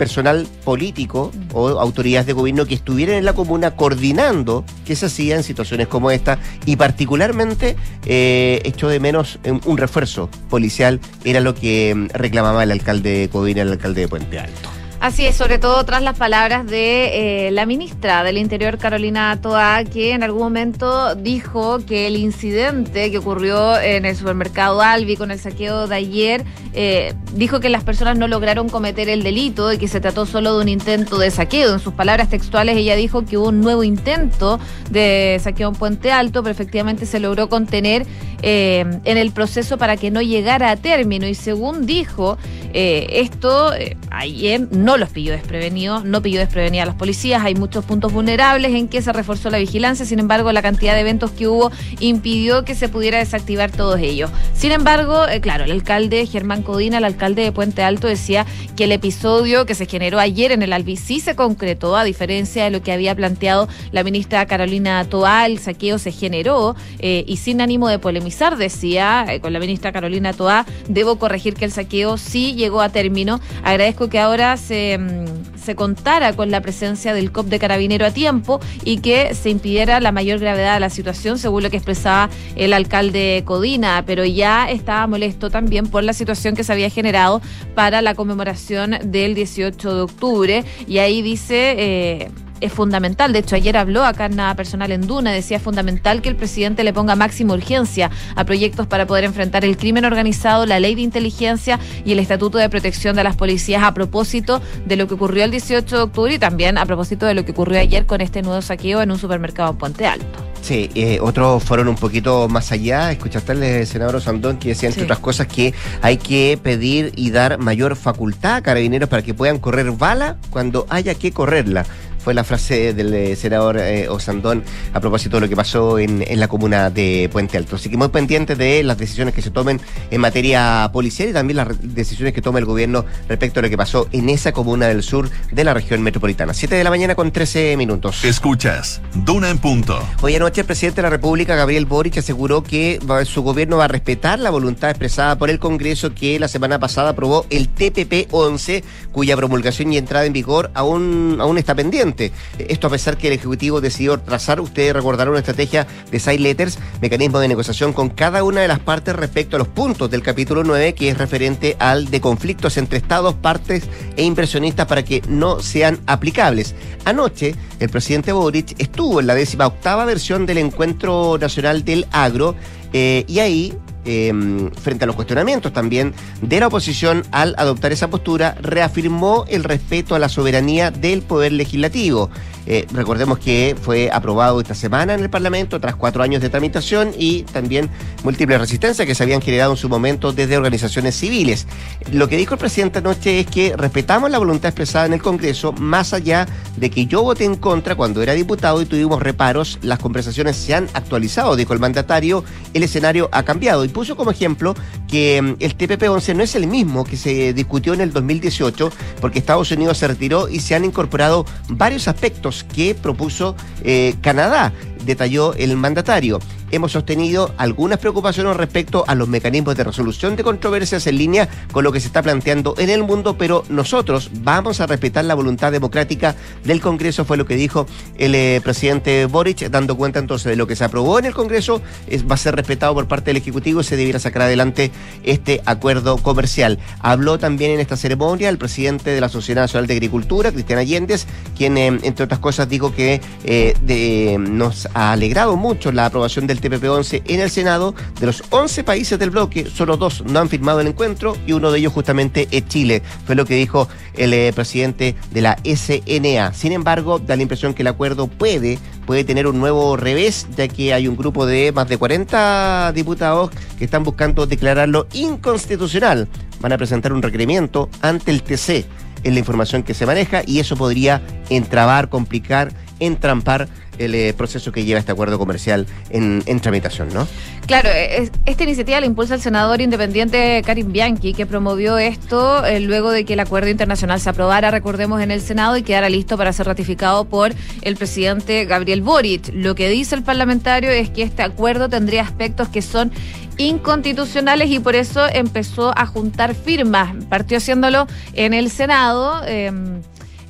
personal 0.00 0.46
político 0.64 1.30
o 1.52 1.68
autoridades 1.68 2.26
de 2.26 2.32
gobierno 2.32 2.64
que 2.64 2.74
estuvieran 2.74 3.16
en 3.16 3.26
la 3.26 3.34
comuna 3.34 3.76
coordinando 3.76 4.64
qué 4.86 4.96
se 4.96 5.06
hacía 5.06 5.36
en 5.36 5.42
situaciones 5.42 5.88
como 5.88 6.10
esta 6.10 6.38
y 6.64 6.76
particularmente 6.76 7.76
eh, 8.06 8.62
echó 8.64 8.88
de 8.88 8.98
menos 8.98 9.38
un 9.66 9.76
refuerzo 9.76 10.30
policial, 10.48 11.00
era 11.22 11.40
lo 11.40 11.54
que 11.54 11.94
mm, 11.94 12.06
reclamaba 12.14 12.62
el 12.62 12.70
alcalde 12.70 13.18
de 13.18 13.28
Codina, 13.28 13.60
el 13.60 13.72
alcalde 13.72 14.00
de 14.00 14.08
Puente 14.08 14.38
Alto. 14.38 14.69
Así 15.00 15.24
es, 15.24 15.34
sobre 15.34 15.58
todo 15.58 15.82
tras 15.86 16.02
las 16.02 16.18
palabras 16.18 16.66
de 16.66 17.46
eh, 17.46 17.50
la 17.52 17.64
ministra 17.64 18.22
del 18.22 18.36
Interior, 18.36 18.76
Carolina 18.76 19.38
Toa, 19.40 19.82
que 19.84 20.12
en 20.12 20.22
algún 20.22 20.42
momento 20.42 21.14
dijo 21.14 21.78
que 21.86 22.06
el 22.06 22.16
incidente 22.16 23.10
que 23.10 23.16
ocurrió 23.16 23.80
en 23.80 24.04
el 24.04 24.14
supermercado 24.14 24.82
Albi 24.82 25.16
con 25.16 25.30
el 25.30 25.38
saqueo 25.38 25.86
de 25.86 25.94
ayer, 25.94 26.44
eh, 26.74 27.14
dijo 27.34 27.60
que 27.60 27.70
las 27.70 27.82
personas 27.82 28.18
no 28.18 28.28
lograron 28.28 28.68
cometer 28.68 29.08
el 29.08 29.22
delito 29.22 29.72
y 29.72 29.78
que 29.78 29.88
se 29.88 30.02
trató 30.02 30.26
solo 30.26 30.56
de 30.56 30.64
un 30.64 30.68
intento 30.68 31.16
de 31.16 31.30
saqueo. 31.30 31.72
En 31.72 31.80
sus 31.80 31.94
palabras 31.94 32.28
textuales, 32.28 32.76
ella 32.76 32.94
dijo 32.94 33.24
que 33.24 33.38
hubo 33.38 33.48
un 33.48 33.62
nuevo 33.62 33.82
intento 33.82 34.60
de 34.90 35.40
saqueo 35.42 35.70
en 35.70 35.76
Puente 35.76 36.12
Alto, 36.12 36.42
pero 36.42 36.52
efectivamente 36.52 37.06
se 37.06 37.20
logró 37.20 37.48
contener 37.48 38.04
eh, 38.42 38.84
en 39.04 39.16
el 39.16 39.32
proceso 39.32 39.78
para 39.78 39.96
que 39.96 40.10
no 40.10 40.20
llegara 40.20 40.70
a 40.70 40.76
término. 40.76 41.26
Y 41.26 41.34
según 41.34 41.86
dijo, 41.86 42.36
esto 42.72 43.72
ayer 44.10 44.68
no 44.70 44.89
no 44.90 44.96
los 44.96 45.10
pilló 45.10 45.30
desprevenidos, 45.30 46.04
no 46.04 46.20
pilló 46.20 46.40
desprevenida 46.40 46.82
a 46.82 46.86
los 46.86 46.96
policías, 46.96 47.44
hay 47.44 47.54
muchos 47.54 47.84
puntos 47.84 48.12
vulnerables 48.12 48.74
en 48.74 48.88
que 48.88 49.00
se 49.02 49.12
reforzó 49.12 49.48
la 49.48 49.58
vigilancia, 49.58 50.04
sin 50.04 50.18
embargo 50.18 50.50
la 50.50 50.62
cantidad 50.62 50.94
de 50.94 51.02
eventos 51.02 51.30
que 51.30 51.46
hubo 51.46 51.70
impidió 52.00 52.64
que 52.64 52.74
se 52.74 52.88
pudiera 52.88 53.18
desactivar 53.18 53.70
todos 53.70 54.00
ellos. 54.00 54.32
Sin 54.52 54.72
embargo, 54.72 55.28
eh, 55.28 55.40
claro, 55.40 55.62
el 55.62 55.70
alcalde 55.70 56.26
Germán 56.26 56.64
Codina, 56.64 56.98
el 56.98 57.04
alcalde 57.04 57.42
de 57.42 57.52
Puente 57.52 57.84
Alto, 57.84 58.08
decía 58.08 58.46
que 58.76 58.82
el 58.82 58.90
episodio 58.90 59.64
que 59.64 59.76
se 59.76 59.86
generó 59.86 60.18
ayer 60.18 60.50
en 60.50 60.64
el 60.64 60.72
Albi 60.72 60.96
sí 60.96 61.20
se 61.20 61.36
concretó, 61.36 61.94
a 61.96 62.02
diferencia 62.02 62.64
de 62.64 62.70
lo 62.70 62.82
que 62.82 62.90
había 62.90 63.14
planteado 63.14 63.68
la 63.92 64.02
ministra 64.02 64.44
Carolina 64.46 65.04
Toá, 65.04 65.46
el 65.46 65.60
saqueo 65.60 66.00
se 66.00 66.10
generó 66.10 66.74
eh, 66.98 67.22
y 67.28 67.36
sin 67.36 67.60
ánimo 67.60 67.86
de 67.86 68.00
polemizar, 68.00 68.56
decía 68.56 69.24
eh, 69.28 69.38
con 69.38 69.52
la 69.52 69.60
ministra 69.60 69.92
Carolina 69.92 70.32
Toá, 70.32 70.66
debo 70.88 71.14
corregir 71.14 71.54
que 71.54 71.64
el 71.64 71.70
saqueo 71.70 72.16
sí 72.16 72.54
llegó 72.54 72.80
a 72.80 72.88
término. 72.88 73.38
Agradezco 73.62 74.08
que 74.08 74.18
ahora 74.18 74.56
se 74.56 74.79
Mm, 74.98 75.58
se, 75.58 75.74
contara 75.74 76.32
con 76.32 76.50
la 76.50 76.60
presencia 76.60 77.14
del 77.14 77.32
COP 77.32 77.46
de 77.46 77.58
Carabinero 77.58 78.06
a 78.06 78.10
tiempo 78.10 78.60
y 78.84 78.98
que 78.98 79.34
se 79.34 79.50
impidiera 79.50 80.00
la 80.00 80.12
mayor 80.12 80.38
gravedad 80.38 80.74
de 80.74 80.80
la 80.80 80.90
situación, 80.90 81.38
según 81.38 81.62
lo 81.62 81.70
que 81.70 81.76
expresaba 81.76 82.30
el 82.56 82.72
alcalde 82.72 83.42
Codina, 83.44 84.02
pero 84.06 84.24
ya 84.24 84.70
estaba 84.70 85.06
molesto 85.06 85.50
también 85.50 85.86
por 85.86 86.02
la 86.02 86.12
situación 86.12 86.56
que 86.56 86.64
se 86.64 86.72
había 86.72 86.90
generado 86.90 87.40
para 87.74 88.02
la 88.02 88.14
conmemoración 88.14 88.96
del 89.04 89.34
18 89.34 89.94
de 89.94 90.00
octubre. 90.00 90.64
Y 90.86 90.98
ahí 90.98 91.22
dice... 91.22 91.74
Eh, 91.78 92.30
es 92.60 92.72
fundamental. 92.72 93.32
De 93.32 93.40
hecho, 93.40 93.56
ayer 93.56 93.76
habló 93.76 94.04
acá 94.04 94.26
en 94.26 94.36
Nada 94.36 94.54
Personal 94.54 94.92
en 94.92 95.06
Duna, 95.06 95.32
decía 95.32 95.58
es 95.58 95.62
fundamental 95.62 96.22
que 96.22 96.28
el 96.28 96.36
presidente 96.36 96.84
le 96.84 96.92
ponga 96.92 97.16
máxima 97.16 97.54
urgencia 97.54 98.10
a 98.36 98.44
proyectos 98.44 98.86
para 98.86 99.06
poder 99.06 99.24
enfrentar 99.24 99.64
el 99.64 99.76
crimen 99.76 100.04
organizado, 100.04 100.66
la 100.66 100.80
ley 100.80 100.94
de 100.94 101.02
inteligencia 101.02 101.78
y 102.04 102.12
el 102.12 102.18
estatuto 102.18 102.58
de 102.58 102.68
protección 102.68 103.16
de 103.16 103.24
las 103.24 103.36
policías 103.36 103.82
a 103.82 103.94
propósito 103.94 104.60
de 104.86 104.96
lo 104.96 105.06
que 105.06 105.14
ocurrió 105.14 105.44
el 105.44 105.50
18 105.50 105.96
de 105.96 106.02
octubre 106.02 106.34
y 106.34 106.38
también 106.38 106.78
a 106.78 106.86
propósito 106.86 107.26
de 107.26 107.34
lo 107.34 107.44
que 107.44 107.52
ocurrió 107.52 107.80
ayer 107.80 108.06
con 108.06 108.20
este 108.20 108.42
nuevo 108.42 108.62
saqueo 108.62 109.02
en 109.02 109.10
un 109.10 109.18
supermercado 109.18 109.70
en 109.70 109.76
Puente 109.76 110.06
Alto. 110.06 110.50
Sí, 110.62 110.90
eh, 110.94 111.18
otros 111.22 111.64
fueron 111.64 111.88
un 111.88 111.96
poquito 111.96 112.48
más 112.48 112.70
allá. 112.70 113.10
Escuchaste 113.10 113.52
al 113.52 113.86
senador 113.86 114.20
Sandón 114.20 114.58
que 114.58 114.70
decía, 114.70 114.88
entre 114.88 115.04
otras 115.04 115.18
cosas, 115.18 115.46
que 115.46 115.74
hay 116.02 116.18
que 116.18 116.58
pedir 116.62 117.12
y 117.16 117.30
dar 117.30 117.58
mayor 117.58 117.96
facultad 117.96 118.56
a 118.56 118.62
carabineros 118.62 119.08
para 119.08 119.22
que 119.22 119.34
puedan 119.34 119.58
correr 119.58 119.90
bala 119.92 120.36
cuando 120.50 120.86
haya 120.90 121.14
que 121.14 121.32
correrla 121.32 121.86
fue 122.22 122.34
la 122.34 122.44
frase 122.44 122.92
del 122.94 123.12
eh, 123.14 123.36
senador 123.36 123.78
eh, 123.78 124.08
Osandón 124.08 124.62
a 124.92 125.00
propósito 125.00 125.36
de 125.36 125.42
lo 125.42 125.48
que 125.48 125.56
pasó 125.56 125.98
en, 125.98 126.24
la 126.38 126.48
comuna 126.48 126.90
de 126.90 127.28
Puente 127.32 127.56
Alto. 127.56 127.76
Así 127.76 127.88
que 127.88 127.96
muy 127.96 128.08
pendientes 128.08 128.56
de 128.58 128.82
las 128.82 128.98
decisiones 128.98 129.34
que 129.34 129.42
se 129.42 129.50
tomen 129.50 129.80
en 130.10 130.20
materia 130.20 130.90
policial 130.92 131.30
y 131.30 131.32
también 131.32 131.56
las 131.56 131.68
decisiones 131.94 132.34
que 132.34 132.42
tome 132.42 132.60
el 132.60 132.66
gobierno 132.66 133.04
respecto 133.28 133.60
a 133.60 133.62
lo 133.62 133.70
que 133.70 133.76
pasó 133.76 134.08
en 134.12 134.28
esa 134.28 134.52
comuna 134.52 134.86
del 134.86 135.02
sur 135.02 135.28
de 135.50 135.64
la 135.64 135.74
región 135.74 136.02
metropolitana. 136.02 136.54
Siete 136.54 136.74
de 136.74 136.84
la 136.84 136.90
mañana 136.90 137.14
con 137.14 137.32
13 137.32 137.76
minutos. 137.76 138.24
Escuchas, 138.24 139.00
Duna 139.14 139.50
en 139.50 139.58
punto. 139.58 139.98
Hoy 140.22 140.34
anoche 140.34 140.60
el 140.60 140.66
presidente 140.66 140.96
de 140.96 141.02
la 141.02 141.10
República, 141.10 141.56
Gabriel 141.56 141.86
Boric, 141.86 142.18
aseguró 142.18 142.62
que 142.62 142.98
su 143.24 143.42
gobierno 143.42 143.78
va 143.78 143.86
a 143.86 143.88
respetar 143.88 144.38
la 144.38 144.50
voluntad 144.50 144.90
expresada 144.90 145.38
por 145.38 145.50
el 145.50 145.58
Congreso 145.58 146.14
que 146.14 146.38
la 146.38 146.48
semana 146.48 146.78
pasada 146.78 147.10
aprobó 147.10 147.46
el 147.50 147.68
TPP 147.68 148.28
11, 148.30 148.84
cuya 149.12 149.36
promulgación 149.36 149.92
y 149.92 149.96
entrada 149.96 150.26
en 150.26 150.32
vigor 150.32 150.70
aún, 150.74 151.38
aún 151.40 151.58
está 151.58 151.74
pendiente 151.74 152.09
Esto 152.58 152.86
a 152.86 152.90
pesar 152.90 153.16
que 153.16 153.28
el 153.28 153.34
Ejecutivo 153.34 153.80
decidió 153.80 154.18
trazar, 154.18 154.60
ustedes 154.60 154.92
recordarán, 154.92 155.30
una 155.30 155.38
estrategia 155.38 155.86
de 156.10 156.20
side 156.20 156.38
letters, 156.38 156.78
mecanismo 157.00 157.38
de 157.38 157.48
negociación 157.48 157.92
con 157.92 158.10
cada 158.10 158.42
una 158.44 158.60
de 158.60 158.68
las 158.68 158.78
partes 158.78 159.14
respecto 159.16 159.56
a 159.56 159.58
los 159.58 159.68
puntos 159.68 160.10
del 160.10 160.22
capítulo 160.22 160.64
9, 160.64 160.94
que 160.94 161.08
es 161.08 161.18
referente 161.18 161.76
al 161.78 162.10
de 162.10 162.20
conflictos 162.20 162.76
entre 162.76 162.98
estados, 162.98 163.34
partes 163.34 163.84
e 164.16 164.22
inversionistas 164.24 164.86
para 164.86 165.04
que 165.04 165.22
no 165.28 165.60
sean 165.60 166.00
aplicables. 166.06 166.74
Anoche, 167.04 167.54
el 167.78 167.88
presidente 167.88 168.32
Boric 168.32 168.74
estuvo 168.78 169.20
en 169.20 169.26
la 169.26 169.34
décima 169.34 169.66
octava 169.66 170.04
versión 170.04 170.46
del 170.46 170.58
Encuentro 170.58 171.38
Nacional 171.38 171.84
del 171.84 172.06
Agro 172.10 172.54
eh, 172.92 173.24
y 173.26 173.38
ahí 173.38 173.74
eh, 174.04 174.32
frente 174.80 175.04
a 175.04 175.06
los 175.06 175.16
cuestionamientos 175.16 175.72
también 175.72 176.14
de 176.42 176.60
la 176.60 176.68
oposición 176.68 177.22
al 177.30 177.54
adoptar 177.58 177.92
esa 177.92 178.08
postura, 178.08 178.56
reafirmó 178.60 179.44
el 179.48 179.64
respeto 179.64 180.14
a 180.14 180.18
la 180.18 180.28
soberanía 180.28 180.90
del 180.90 181.22
Poder 181.22 181.52
Legislativo. 181.52 182.30
Eh, 182.72 182.86
recordemos 182.92 183.40
que 183.40 183.74
fue 183.82 184.10
aprobado 184.12 184.60
esta 184.60 184.76
semana 184.76 185.14
en 185.14 185.20
el 185.20 185.28
Parlamento 185.28 185.80
tras 185.80 185.96
cuatro 185.96 186.22
años 186.22 186.40
de 186.40 186.50
tramitación 186.50 187.10
y 187.18 187.42
también 187.42 187.90
múltiples 188.22 188.60
resistencias 188.60 189.08
que 189.08 189.16
se 189.16 189.24
habían 189.24 189.42
generado 189.42 189.72
en 189.72 189.76
su 189.76 189.88
momento 189.88 190.32
desde 190.32 190.56
organizaciones 190.56 191.16
civiles. 191.16 191.66
Lo 192.12 192.28
que 192.28 192.36
dijo 192.36 192.54
el 192.54 192.60
presidente 192.60 193.00
anoche 193.00 193.40
es 193.40 193.46
que 193.48 193.74
respetamos 193.76 194.30
la 194.30 194.38
voluntad 194.38 194.68
expresada 194.68 195.06
en 195.06 195.14
el 195.14 195.20
Congreso, 195.20 195.72
más 195.72 196.12
allá 196.12 196.46
de 196.76 196.90
que 196.90 197.06
yo 197.06 197.24
voté 197.24 197.44
en 197.44 197.56
contra 197.56 197.96
cuando 197.96 198.22
era 198.22 198.34
diputado 198.34 198.80
y 198.80 198.84
tuvimos 198.84 199.20
reparos, 199.20 199.80
las 199.82 199.98
conversaciones 199.98 200.54
se 200.54 200.72
han 200.72 200.88
actualizado, 200.94 201.56
dijo 201.56 201.72
el 201.72 201.80
mandatario, 201.80 202.44
el 202.72 202.84
escenario 202.84 203.28
ha 203.32 203.42
cambiado 203.42 203.84
puso 203.88 204.14
como 204.14 204.30
ejemplo 204.30 204.76
que 205.08 205.42
mm, 205.42 205.56
el 205.58 205.76
TPP-11 205.76 206.36
no 206.36 206.44
es 206.44 206.54
el 206.54 206.68
mismo 206.68 207.02
que 207.02 207.16
se 207.16 207.52
discutió 207.52 207.94
en 207.94 208.00
el 208.00 208.12
2018, 208.12 208.92
porque 209.20 209.40
Estados 209.40 209.72
Unidos 209.72 209.98
se 209.98 210.06
retiró 210.06 210.48
y 210.48 210.60
se 210.60 210.76
han 210.76 210.84
incorporado 210.84 211.44
varios 211.68 212.06
aspectos 212.06 212.59
que 212.64 212.94
propuso 212.94 213.56
eh, 213.82 214.14
Canadá 214.20 214.72
detalló 215.04 215.54
el 215.54 215.76
mandatario. 215.76 216.38
Hemos 216.70 216.92
sostenido 216.92 217.52
algunas 217.56 217.98
preocupaciones 217.98 218.56
respecto 218.56 219.04
a 219.06 219.14
los 219.14 219.28
mecanismos 219.28 219.76
de 219.76 219.84
resolución 219.84 220.36
de 220.36 220.44
controversias 220.44 221.06
en 221.06 221.18
línea 221.18 221.48
con 221.72 221.84
lo 221.84 221.92
que 221.92 222.00
se 222.00 222.06
está 222.06 222.22
planteando 222.22 222.74
en 222.78 222.90
el 222.90 223.02
mundo, 223.02 223.36
pero 223.36 223.64
nosotros 223.68 224.30
vamos 224.42 224.80
a 224.80 224.86
respetar 224.86 225.24
la 225.24 225.34
voluntad 225.34 225.72
democrática 225.72 226.36
del 226.64 226.80
Congreso, 226.80 227.24
fue 227.24 227.36
lo 227.36 227.46
que 227.46 227.56
dijo 227.56 227.86
el 228.18 228.34
eh, 228.34 228.60
presidente 228.62 229.26
Boric, 229.26 229.68
dando 229.68 229.96
cuenta 229.96 230.18
entonces 230.18 230.50
de 230.50 230.56
lo 230.56 230.66
que 230.66 230.76
se 230.76 230.84
aprobó 230.84 231.18
en 231.18 231.24
el 231.24 231.34
Congreso, 231.34 231.82
es, 232.06 232.28
va 232.28 232.34
a 232.34 232.38
ser 232.38 232.54
respetado 232.54 232.94
por 232.94 233.08
parte 233.08 233.30
del 233.30 233.38
Ejecutivo 233.38 233.80
y 233.80 233.84
se 233.84 233.96
debiera 233.96 234.18
sacar 234.18 234.42
adelante 234.42 234.90
este 235.24 235.60
acuerdo 235.66 236.18
comercial. 236.18 236.78
Habló 237.00 237.38
también 237.38 237.72
en 237.72 237.80
esta 237.80 237.96
ceremonia 237.96 238.48
el 238.48 238.58
presidente 238.58 239.10
de 239.10 239.20
la 239.20 239.28
Sociedad 239.28 239.62
Nacional 239.62 239.86
de 239.86 239.94
Agricultura, 239.94 240.52
Cristian 240.52 240.78
Allendez, 240.78 241.26
quien, 241.56 241.76
eh, 241.76 241.86
entre 241.86 242.24
otras 242.24 242.40
cosas, 242.40 242.68
dijo 242.68 242.94
que 242.94 243.20
eh, 243.44 244.36
nos 244.38 244.88
ha 244.94 245.12
alegrado 245.12 245.56
mucho 245.56 245.92
la 245.92 246.06
aprobación 246.06 246.46
del 246.46 246.59
TPP-11 246.60 247.22
en 247.26 247.40
el 247.40 247.50
Senado. 247.50 247.94
De 248.18 248.26
los 248.26 248.42
11 248.50 248.84
países 248.84 249.18
del 249.18 249.30
bloque, 249.30 249.66
solo 249.66 249.96
dos 249.96 250.22
no 250.24 250.38
han 250.38 250.48
firmado 250.48 250.80
el 250.80 250.86
encuentro 250.86 251.36
y 251.46 251.52
uno 251.52 251.70
de 251.70 251.78
ellos 251.78 251.92
justamente 251.92 252.48
es 252.50 252.66
Chile. 252.68 253.02
Fue 253.26 253.34
lo 253.34 253.44
que 253.44 253.54
dijo 253.54 253.88
el 254.16 254.32
eh, 254.32 254.52
presidente 254.54 255.14
de 255.30 255.40
la 255.40 255.56
SNA. 255.64 256.52
Sin 256.54 256.72
embargo, 256.72 257.18
da 257.18 257.36
la 257.36 257.42
impresión 257.42 257.74
que 257.74 257.82
el 257.82 257.88
acuerdo 257.88 258.26
puede, 258.26 258.78
puede 259.06 259.24
tener 259.24 259.46
un 259.46 259.58
nuevo 259.58 259.96
revés, 259.96 260.46
ya 260.56 260.68
que 260.68 260.94
hay 260.94 261.08
un 261.08 261.16
grupo 261.16 261.46
de 261.46 261.72
más 261.72 261.88
de 261.88 261.96
40 261.96 262.92
diputados 262.94 263.50
que 263.78 263.84
están 263.84 264.04
buscando 264.04 264.46
declararlo 264.46 265.06
inconstitucional. 265.12 266.28
Van 266.60 266.72
a 266.72 266.78
presentar 266.78 267.12
un 267.12 267.22
requerimiento 267.22 267.88
ante 268.02 268.30
el 268.30 268.42
TC 268.42 268.86
en 269.22 269.34
la 269.34 269.40
información 269.40 269.82
que 269.82 269.94
se 269.94 270.06
maneja 270.06 270.42
y 270.46 270.60
eso 270.60 270.76
podría 270.76 271.22
entrabar, 271.48 272.08
complicar, 272.08 272.72
entrampar 273.00 273.68
el 274.00 274.14
eh, 274.14 274.32
proceso 274.32 274.72
que 274.72 274.84
lleva 274.84 274.98
este 274.98 275.12
acuerdo 275.12 275.38
comercial 275.38 275.86
en, 276.10 276.60
tramitación, 276.60 277.08
¿no? 277.12 277.28
Claro, 277.66 277.90
e, 277.92 278.30
esta 278.46 278.64
iniciativa 278.64 278.98
la 278.98 279.06
impulsa 279.06 279.34
el 279.34 279.40
senador 279.40 279.80
independiente 279.80 280.62
Karim 280.64 280.92
Bianchi, 280.92 281.34
que 281.34 281.46
promovió 281.46 281.98
esto 281.98 282.64
eh, 282.64 282.80
luego 282.80 283.10
de 283.10 283.24
que 283.24 283.34
el 283.34 283.40
acuerdo 283.40 283.68
internacional 283.68 284.20
se 284.20 284.30
aprobara, 284.30 284.70
recordemos, 284.70 285.20
en 285.20 285.30
el 285.30 285.40
Senado 285.40 285.76
y 285.76 285.82
quedara 285.82 286.08
listo 286.08 286.38
para 286.38 286.52
ser 286.52 286.66
ratificado 286.66 287.24
por 287.26 287.52
el 287.82 287.96
presidente 287.96 288.64
Gabriel 288.64 289.02
Boric. 289.02 289.50
Lo 289.52 289.74
que 289.74 289.88
dice 289.90 290.14
el 290.14 290.22
parlamentario 290.22 290.90
es 290.90 291.10
que 291.10 291.22
este 291.22 291.42
acuerdo 291.42 291.88
tendría 291.88 292.22
aspectos 292.22 292.68
que 292.68 292.82
son 292.82 293.12
inconstitucionales 293.58 294.70
y 294.70 294.78
por 294.78 294.94
eso 294.94 295.26
empezó 295.30 295.92
a 295.96 296.06
juntar 296.06 296.54
firmas. 296.54 297.14
Partió 297.28 297.58
haciéndolo 297.58 298.06
en 298.32 298.54
el 298.54 298.70
Senado. 298.70 299.42
Eh, 299.46 299.70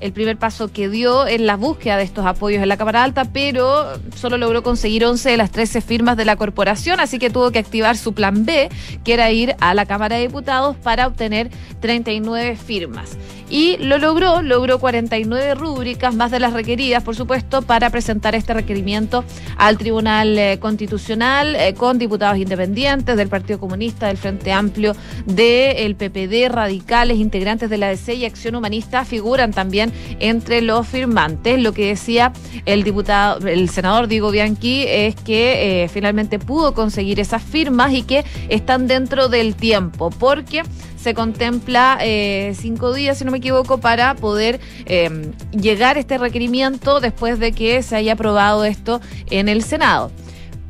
el 0.01 0.13
primer 0.13 0.37
paso 0.37 0.73
que 0.73 0.89
dio 0.89 1.27
en 1.27 1.47
la 1.47 1.57
búsqueda 1.57 1.97
de 1.97 2.05
estos 2.05 2.27
apoyos 2.27 2.63
en 2.63 2.69
la 2.69 2.77
Cámara 2.77 3.05
Alta, 3.05 3.27
pero 3.27 3.87
solo 4.15 4.39
logró 4.39 4.63
conseguir 4.63 5.05
11 5.05 5.31
de 5.31 5.37
las 5.37 5.51
13 5.51 5.81
firmas 5.81 6.17
de 6.17 6.25
la 6.25 6.37
corporación, 6.37 7.01
así 7.01 7.19
que 7.19 7.31
tuvo 7.31 7.51
que 7.51 7.59
activar 7.59 7.97
su 7.97 8.13
plan 8.13 8.45
B, 8.45 8.69
que 9.05 9.13
era 9.13 9.31
ir 9.31 9.55
a 9.61 9.75
la 9.75 9.87
Cámara 9.87 10.17
de 10.17 10.23
Diputados 10.23 10.77
para 10.77 11.07
obtener 11.07 11.51
39 11.81 12.57
firmas. 12.57 13.17
Y 13.51 13.79
lo 13.79 13.99
logró, 13.99 14.43
logró 14.43 14.79
49 14.79 15.57
rúbricas, 15.57 16.15
más 16.15 16.31
de 16.31 16.39
las 16.39 16.53
requeridas, 16.53 17.03
por 17.03 17.17
supuesto, 17.17 17.63
para 17.63 17.91
presentar 17.91 18.37
este 18.37 18.55
requerimiento 18.55 19.25
al 19.57 19.77
Tribunal 19.77 20.39
eh, 20.39 20.59
Constitucional 20.61 21.57
eh, 21.57 21.75
con 21.75 21.99
diputados 21.99 22.39
independientes 22.39 23.17
del 23.17 23.29
Partido 23.29 23.59
Comunista, 23.59 24.07
del 24.07 24.19
Frente 24.19 24.53
Amplio, 24.53 24.95
del 25.27 25.97
PPD, 25.97 26.49
radicales, 26.49 27.19
integrantes 27.19 27.69
de 27.69 27.79
la 27.79 27.89
DC 27.89 28.15
y 28.15 28.25
Acción 28.25 28.55
Humanista, 28.55 29.05
figuran 29.05 29.53
también 29.53 29.90
entre 30.19 30.63
los 30.63 30.87
firmantes. 30.87 31.61
Lo 31.61 31.73
que 31.73 31.87
decía 31.87 32.33
el 32.67 32.83
diputado, 32.83 33.47
el 33.47 33.69
senador 33.71 34.09
Diego 34.09 34.31
Bianchi 34.31 34.85
es 34.87 35.15
que 35.15 35.85
eh, 35.85 35.89
finalmente 35.89 36.39
pudo 36.39 36.75
conseguir 36.75 37.21
esas 37.21 37.43
firmas 37.43 37.93
y 37.93 38.03
que 38.03 38.25
están 38.49 38.87
dentro 38.87 39.29
del 39.29 39.55
tiempo, 39.55 40.11
porque 40.11 40.63
se 40.97 41.15
contempla 41.15 41.99
eh, 42.03 42.55
cinco 42.59 42.93
días, 42.93 43.19
si 43.19 43.25
no 43.25 43.31
me 43.31 43.39
equivoco, 43.39 43.79
para 43.79 44.15
poder 44.15 44.61
eh, 44.87 45.33
llegar 45.53 45.97
a 45.97 46.01
este 46.01 46.19
requerimiento 46.19 47.01
después 47.01 47.39
de 47.39 47.53
que 47.53 47.83
se 47.83 47.97
haya 47.97 48.13
aprobado 48.13 48.65
esto 48.65 49.01
en 49.31 49.49
el 49.49 49.63
Senado 49.63 50.11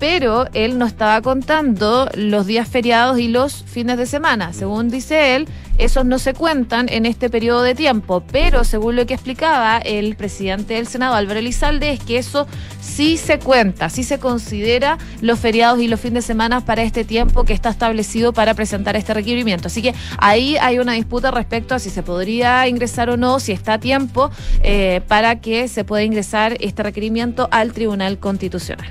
pero 0.01 0.47
él 0.55 0.79
no 0.79 0.87
estaba 0.87 1.21
contando 1.21 2.09
los 2.15 2.47
días 2.47 2.67
feriados 2.67 3.19
y 3.19 3.29
los 3.29 3.63
fines 3.65 3.99
de 3.99 4.07
semana. 4.07 4.55
Según 4.55 4.89
dice 4.89 5.37
él, 5.37 5.47
esos 5.81 6.05
no 6.05 6.19
se 6.19 6.35
cuentan 6.35 6.89
en 6.91 7.07
este 7.07 7.31
periodo 7.31 7.63
de 7.63 7.75
tiempo, 7.75 8.23
pero 8.31 8.65
según 8.65 8.97
lo 8.97 9.07
que 9.07 9.15
explicaba 9.15 9.79
el 9.79 10.15
presidente 10.17 10.75
del 10.75 10.87
Senado, 10.87 11.15
Álvaro 11.15 11.39
Elizalde, 11.39 11.91
es 11.91 12.01
que 12.01 12.19
eso 12.19 12.47
sí 12.81 13.17
se 13.17 13.39
cuenta, 13.39 13.89
sí 13.89 14.05
se 14.05 14.19
considera 14.19 14.99
los 15.21 15.39
feriados 15.39 15.81
y 15.81 15.89
los 15.89 16.01
fines 16.01 16.25
de 16.25 16.27
semana 16.27 16.65
para 16.65 16.83
este 16.83 17.05
tiempo 17.05 17.45
que 17.45 17.53
está 17.53 17.71
establecido 17.71 18.33
para 18.33 18.55
presentar 18.55 18.97
este 18.97 19.15
requerimiento. 19.15 19.69
Así 19.69 19.83
que 19.83 19.95
ahí 20.19 20.57
hay 20.61 20.79
una 20.79 20.93
disputa 20.93 21.31
respecto 21.31 21.75
a 21.75 21.79
si 21.79 21.91
se 21.91 22.03
podría 22.03 22.69
ingresar 22.69 23.11
o 23.11 23.17
no, 23.17 23.41
si 23.41 23.53
está 23.53 23.75
a 23.75 23.79
tiempo 23.79 24.31
eh, 24.63 25.01
para 25.09 25.41
que 25.41 25.69
se 25.69 25.85
pueda 25.85 26.03
ingresar 26.03 26.57
este 26.61 26.83
requerimiento 26.83 27.49
al 27.51 27.73
Tribunal 27.73 28.19
Constitucional. 28.19 28.89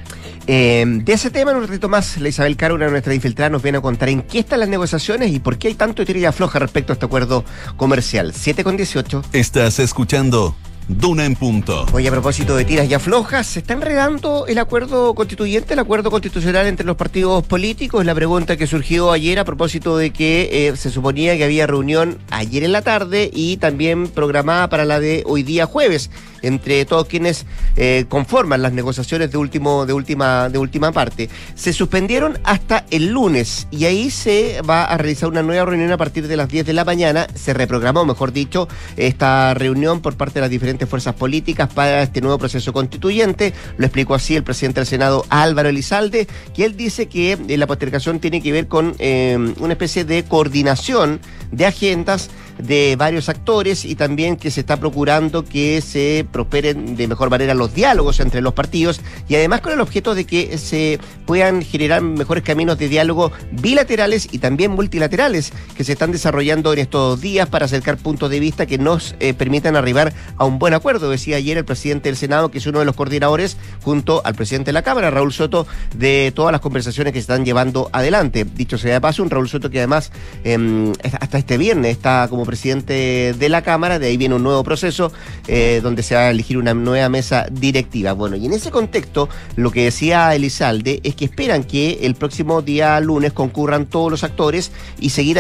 Eh, 0.51 0.83
de 0.83 1.13
ese 1.13 1.29
tema, 1.29 1.51
en 1.51 1.57
un 1.57 1.67
ratito 1.67 1.89
más, 1.89 2.17
la 2.17 2.27
Isabel 2.27 2.57
Caro, 2.57 2.73
una 2.73 2.85
de 2.85 2.91
nuestras 2.91 3.15
infiltradas, 3.15 3.51
nos 3.51 3.61
viene 3.61 3.77
a 3.77 3.81
contar 3.81 4.09
en 4.09 4.23
qué 4.23 4.39
están 4.39 4.59
las 4.59 4.67
negociaciones 4.67 5.31
y 5.31 5.37
por 5.37 5.59
qué 5.59 5.67
hay 5.67 5.75
tanto 5.75 6.03
tira 6.03 6.31
floja 6.31 6.57
respecto 6.57 6.91
a 6.91 6.95
este 6.95 7.05
acuerdo 7.05 7.45
comercial. 7.77 8.33
7 8.33 8.63
con 8.63 8.75
18. 8.75 9.25
Estás 9.31 9.77
escuchando 9.77 10.55
Duna 10.89 11.25
en 11.25 11.35
punto. 11.35 11.85
Hoy 11.93 12.07
a 12.07 12.11
propósito 12.11 12.55
de 12.55 12.65
tiras 12.65 12.89
ya 12.89 12.97
flojas, 12.97 13.45
¿se 13.45 13.59
está 13.59 13.73
enredando 13.73 14.47
el 14.47 14.57
acuerdo 14.57 15.13
constituyente, 15.13 15.73
el 15.73 15.79
acuerdo 15.79 16.09
constitucional 16.09 16.65
entre 16.65 16.83
los 16.83 16.97
partidos 16.97 17.45
políticos? 17.45 18.03
La 18.03 18.15
pregunta 18.15 18.57
que 18.57 18.65
surgió 18.65 19.11
ayer 19.11 19.37
a 19.37 19.45
propósito 19.45 19.97
de 19.97 20.09
que 20.09 20.49
eh, 20.51 20.75
se 20.77 20.89
suponía 20.89 21.37
que 21.37 21.43
había 21.43 21.67
reunión 21.67 22.17
ayer 22.31 22.63
en 22.63 22.71
la 22.71 22.81
tarde 22.81 23.29
y 23.31 23.57
también 23.57 24.07
programada 24.07 24.67
para 24.67 24.83
la 24.83 24.99
de 24.99 25.21
hoy 25.27 25.43
día 25.43 25.67
jueves 25.67 26.09
entre 26.41 26.85
todos 26.85 27.07
quienes 27.07 27.45
eh, 27.75 28.05
conforman 28.09 28.61
las 28.61 28.73
negociaciones 28.73 29.31
de 29.31 29.37
último 29.37 29.85
de 29.85 29.93
última 29.93 30.49
de 30.49 30.57
última 30.57 30.91
parte. 30.91 31.29
Se 31.55 31.73
suspendieron 31.73 32.37
hasta 32.43 32.85
el 32.91 33.07
lunes 33.07 33.67
y 33.71 33.85
ahí 33.85 34.09
se 34.09 34.61
va 34.61 34.85
a 34.85 34.97
realizar 34.97 35.29
una 35.29 35.43
nueva 35.43 35.65
reunión 35.65 35.91
a 35.91 35.97
partir 35.97 36.27
de 36.27 36.37
las 36.37 36.49
10 36.49 36.65
de 36.65 36.73
la 36.73 36.85
mañana. 36.85 37.27
Se 37.35 37.53
reprogramó, 37.53 38.05
mejor 38.05 38.31
dicho, 38.31 38.67
esta 38.97 39.53
reunión 39.53 40.01
por 40.01 40.15
parte 40.17 40.35
de 40.35 40.41
las 40.41 40.49
diferentes 40.49 40.87
fuerzas 40.87 41.15
políticas 41.15 41.71
para 41.73 42.01
este 42.03 42.21
nuevo 42.21 42.37
proceso 42.37 42.73
constituyente. 42.73 43.53
Lo 43.77 43.85
explicó 43.85 44.15
así 44.15 44.35
el 44.35 44.43
presidente 44.43 44.79
del 44.81 44.87
Senado, 44.87 45.25
Álvaro 45.29 45.69
Elizalde, 45.69 46.27
que 46.53 46.65
él 46.65 46.75
dice 46.75 47.07
que 47.07 47.33
eh, 47.33 47.57
la 47.57 47.67
postergación 47.67 48.19
tiene 48.19 48.41
que 48.41 48.51
ver 48.51 48.67
con 48.67 48.95
eh, 48.99 49.37
una 49.59 49.73
especie 49.73 50.05
de 50.05 50.23
coordinación 50.23 51.19
de 51.51 51.65
agendas 51.65 52.29
de 52.59 52.95
varios 52.97 53.29
actores 53.29 53.85
y 53.85 53.95
también 53.95 54.35
que 54.35 54.51
se 54.51 54.59
está 54.61 54.77
procurando 54.77 55.45
que 55.45 55.81
se 55.81 56.25
prosperen 56.31 56.95
de 56.95 57.07
mejor 57.07 57.29
manera 57.29 57.53
los 57.53 57.73
diálogos 57.73 58.19
entre 58.19 58.41
los 58.41 58.53
partidos 58.53 59.01
y 59.27 59.35
además 59.35 59.61
con 59.61 59.73
el 59.73 59.81
objeto 59.81 60.15
de 60.15 60.25
que 60.25 60.57
se 60.57 60.99
puedan 61.25 61.61
generar 61.61 62.01
mejores 62.01 62.43
caminos 62.43 62.77
de 62.77 62.89
diálogo 62.89 63.31
bilaterales 63.51 64.27
y 64.31 64.39
también 64.39 64.71
multilaterales 64.71 65.53
que 65.75 65.83
se 65.83 65.93
están 65.93 66.11
desarrollando 66.11 66.73
en 66.73 66.79
estos 66.79 67.21
días 67.21 67.47
para 67.49 67.65
acercar 67.65 67.97
puntos 67.97 68.29
de 68.29 68.39
vista 68.39 68.65
que 68.65 68.77
nos 68.77 69.15
eh, 69.19 69.33
permitan 69.33 69.75
arribar 69.75 70.13
a 70.37 70.45
un 70.45 70.59
buen 70.59 70.73
acuerdo, 70.73 71.09
decía 71.09 71.37
ayer 71.37 71.57
el 71.57 71.65
presidente 71.65 72.09
del 72.09 72.17
Senado, 72.17 72.51
que 72.51 72.57
es 72.57 72.67
uno 72.67 72.79
de 72.79 72.85
los 72.85 72.95
coordinadores, 72.95 73.57
junto 73.81 74.21
al 74.25 74.35
presidente 74.35 74.69
de 74.69 74.73
la 74.73 74.81
Cámara, 74.81 75.11
Raúl 75.11 75.33
Soto, 75.33 75.67
de 75.95 76.31
todas 76.35 76.51
las 76.51 76.61
conversaciones 76.61 77.13
que 77.13 77.19
se 77.19 77.21
están 77.21 77.45
llevando 77.45 77.89
adelante. 77.91 78.45
Dicho 78.45 78.77
sea 78.77 78.93
de 78.93 79.01
paso, 79.01 79.23
un 79.23 79.29
Raúl 79.29 79.49
Soto 79.49 79.69
que 79.69 79.79
además 79.79 80.11
em, 80.43 80.93
hasta 81.19 81.37
este 81.37 81.57
viernes 81.57 81.91
está 81.91 82.27
como 82.29 82.45
presidente 82.49 83.33
de 83.37 83.49
la 83.49 83.61
Cámara, 83.61 83.99
de 83.99 84.07
ahí 84.07 84.17
viene 84.17 84.33
un 84.35 84.43
nuevo 84.43 84.63
proceso 84.63 85.11
eh, 85.47 85.81
donde 85.83 86.01
se 86.01 86.15
va 86.15 86.21
a 86.21 86.29
elegir 86.31 86.57
una 86.57 86.73
nueva 86.73 87.07
mesa 87.07 87.45
directiva. 87.51 88.13
Bueno, 88.13 88.35
y 88.35 88.47
en 88.47 88.53
ese 88.53 88.71
contexto, 88.71 89.29
lo 89.55 89.71
que 89.71 89.83
decía 89.83 90.33
Elizalde 90.33 90.99
es 91.03 91.13
que 91.13 91.25
esperan 91.25 91.63
que 91.63 91.99
el 92.01 92.15
próximo 92.15 92.63
día 92.63 92.99
lunes 92.99 93.33
concurran 93.33 93.85
todos 93.85 94.09
los 94.09 94.23
actores 94.23 94.71
y 94.99 95.11
seguir 95.11 95.37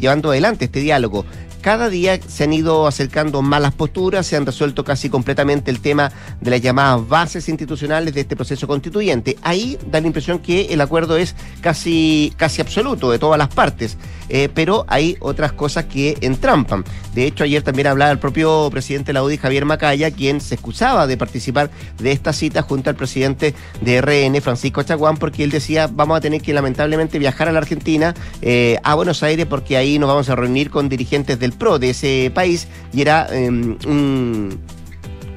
llevando 0.00 0.30
adelante 0.30 0.64
este 0.64 0.80
diálogo 0.80 1.26
cada 1.66 1.88
día 1.88 2.20
se 2.24 2.44
han 2.44 2.52
ido 2.52 2.86
acercando 2.86 3.42
malas 3.42 3.74
posturas, 3.74 4.24
se 4.24 4.36
han 4.36 4.46
resuelto 4.46 4.84
casi 4.84 5.10
completamente 5.10 5.68
el 5.68 5.80
tema 5.80 6.12
de 6.40 6.52
las 6.52 6.60
llamadas 6.60 7.08
bases 7.08 7.48
institucionales 7.48 8.14
de 8.14 8.20
este 8.20 8.36
proceso 8.36 8.68
constituyente. 8.68 9.36
Ahí 9.42 9.76
da 9.90 10.00
la 10.00 10.06
impresión 10.06 10.38
que 10.38 10.66
el 10.66 10.80
acuerdo 10.80 11.16
es 11.16 11.34
casi, 11.60 12.32
casi 12.36 12.60
absoluto 12.60 13.10
de 13.10 13.18
todas 13.18 13.36
las 13.36 13.48
partes, 13.48 13.96
eh, 14.28 14.48
pero 14.52 14.84
hay 14.88 15.16
otras 15.20 15.52
cosas 15.52 15.84
que 15.84 16.16
entrampan. 16.20 16.84
De 17.14 17.26
hecho, 17.26 17.44
ayer 17.44 17.62
también 17.62 17.86
hablaba 17.86 18.10
el 18.10 18.18
propio 18.18 18.68
presidente 18.70 19.08
de 19.08 19.12
la 19.14 19.22
UDI, 19.22 19.38
Javier 19.38 19.64
Macaya, 19.64 20.10
quien 20.10 20.40
se 20.40 20.54
excusaba 20.54 21.06
de 21.06 21.16
participar 21.16 21.70
de 21.98 22.12
esta 22.12 22.32
cita 22.32 22.62
junto 22.62 22.90
al 22.90 22.96
presidente 22.96 23.54
de 23.80 24.00
RN, 24.00 24.40
Francisco 24.40 24.82
Chaguán, 24.82 25.16
porque 25.16 25.44
él 25.44 25.50
decía, 25.50 25.88
vamos 25.90 26.18
a 26.18 26.20
tener 26.20 26.40
que 26.42 26.52
lamentablemente 26.52 27.18
viajar 27.18 27.48
a 27.48 27.52
la 27.52 27.58
Argentina, 27.58 28.14
eh, 28.42 28.78
a 28.82 28.94
Buenos 28.94 29.22
Aires, 29.22 29.46
porque 29.46 29.76
ahí 29.76 29.98
nos 29.98 30.08
vamos 30.08 30.28
a 30.28 30.36
reunir 30.36 30.70
con 30.70 30.88
dirigentes 30.88 31.38
del 31.38 31.52
pro 31.52 31.78
de 31.78 31.90
ese 31.90 32.30
país 32.34 32.68
y 32.92 33.02
era 33.02 33.26
em, 33.30 33.76
un 33.86 34.58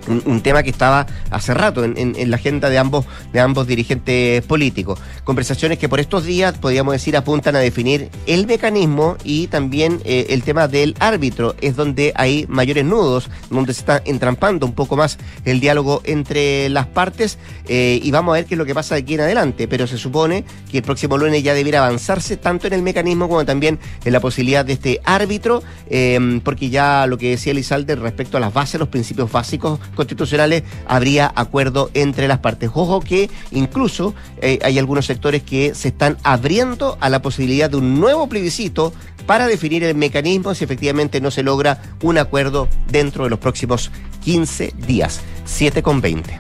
un, 0.08 0.42
tema 0.42 0.64
que 0.64 0.70
estaba 0.70 1.06
hace 1.30 1.54
rato 1.54 1.84
en, 1.84 2.30
la 2.30 2.38
agenda 2.38 2.70
de 2.70 2.78
ambos, 2.78 3.06
de 3.34 3.40
ambos 3.40 3.68
dirigentes 3.68 4.44
políticos. 4.46 5.00
Conversaciones 5.24 5.78
que 5.78 5.90
por 5.90 6.00
estos 6.00 6.26
días, 6.26 6.58
podríamos 6.58 6.94
decir, 6.94 7.18
apuntan 7.18 7.56
a 7.56 7.60
definir 7.60 8.10
el 8.26 8.48
mecanismo 8.48 9.18
y 9.24 9.48
también 9.48 10.02
eh, 10.06 10.28
el 10.30 10.44
tema 10.44 10.68
del 10.68 10.96
árbitro, 11.00 11.56
es 11.62 11.76
donde 11.76 12.14
hay 12.16 12.46
mayores 12.48 12.86
nudos, 12.86 13.30
donde 13.50 13.74
se 13.74 13.82
está 13.82 14.02
entrampando 14.06 14.66
un 14.66 14.74
poco 14.74 14.96
más 14.96 15.18
el 15.46 15.60
diálogo 15.60 16.02
entre 16.06 16.70
las 16.70 16.88
partes 16.88 17.38
eh, 17.68 18.00
y 18.02 18.12
vamos 18.12 18.34
a 18.34 18.36
ver 18.38 18.46
qué 18.46 18.56
es 18.56 18.58
lo 18.58 18.66
que 18.66 18.76
pasa 18.76 18.96
de 18.96 19.02
aquí 19.02 19.16
en 19.16 19.22
adelante, 19.22 19.68
pero 19.68 19.88
se 19.88 19.98
supone 19.98 20.44
que 20.72 20.78
el 20.78 20.84
próximo 20.84 21.18
lunes 21.18 21.44
ya 21.44 21.54
debiera 21.54 21.86
avanzarse 21.86 22.38
tanto 22.38 22.68
en 22.68 22.74
el 22.74 22.82
mecanismo 22.82 23.28
como 23.28 23.46
también 23.46 23.80
en 24.06 24.14
la 24.14 24.20
posibilidad 24.20 24.66
de 24.66 24.74
este 24.74 25.02
árbitro, 25.04 25.62
eh, 25.90 26.40
porque 26.44 26.70
ya 26.70 27.06
lo 27.08 27.18
que 27.18 27.32
decía 27.32 27.52
Elizalde 27.52 27.96
respecto 27.96 28.38
a 28.38 28.40
las 28.40 28.54
bases, 28.54 28.80
los 28.80 28.90
principios 28.90 29.32
básicos 29.32 29.80
constitucionales 30.00 30.64
habría 30.88 31.30
acuerdo 31.36 31.92
entre 31.94 32.30
las 32.30 32.40
partes. 32.40 32.70
Ojo 32.74 33.02
que 33.02 33.30
incluso 33.52 34.16
eh, 34.42 34.60
hay 34.64 34.80
algunos 34.80 35.06
sectores 35.06 35.44
que 35.44 35.76
se 35.76 35.90
están 35.90 36.18
abriendo 36.24 36.98
a 37.02 37.10
la 37.10 37.22
posibilidad 37.22 37.70
de 37.70 37.76
un 37.76 38.00
nuevo 38.00 38.30
plebiscito 38.30 38.94
para 39.26 39.46
definir 39.46 39.84
el 39.84 39.96
mecanismo 39.96 40.56
si 40.56 40.64
efectivamente 40.64 41.20
no 41.20 41.32
se 41.32 41.44
logra 41.44 41.82
un 42.02 42.18
acuerdo 42.18 42.70
dentro 42.90 43.26
de 43.26 43.30
los 43.30 43.40
próximos 43.40 43.92
15 44.24 44.74
días. 44.88 45.20
7 45.44 45.84
con 45.84 46.00
20. 46.00 46.40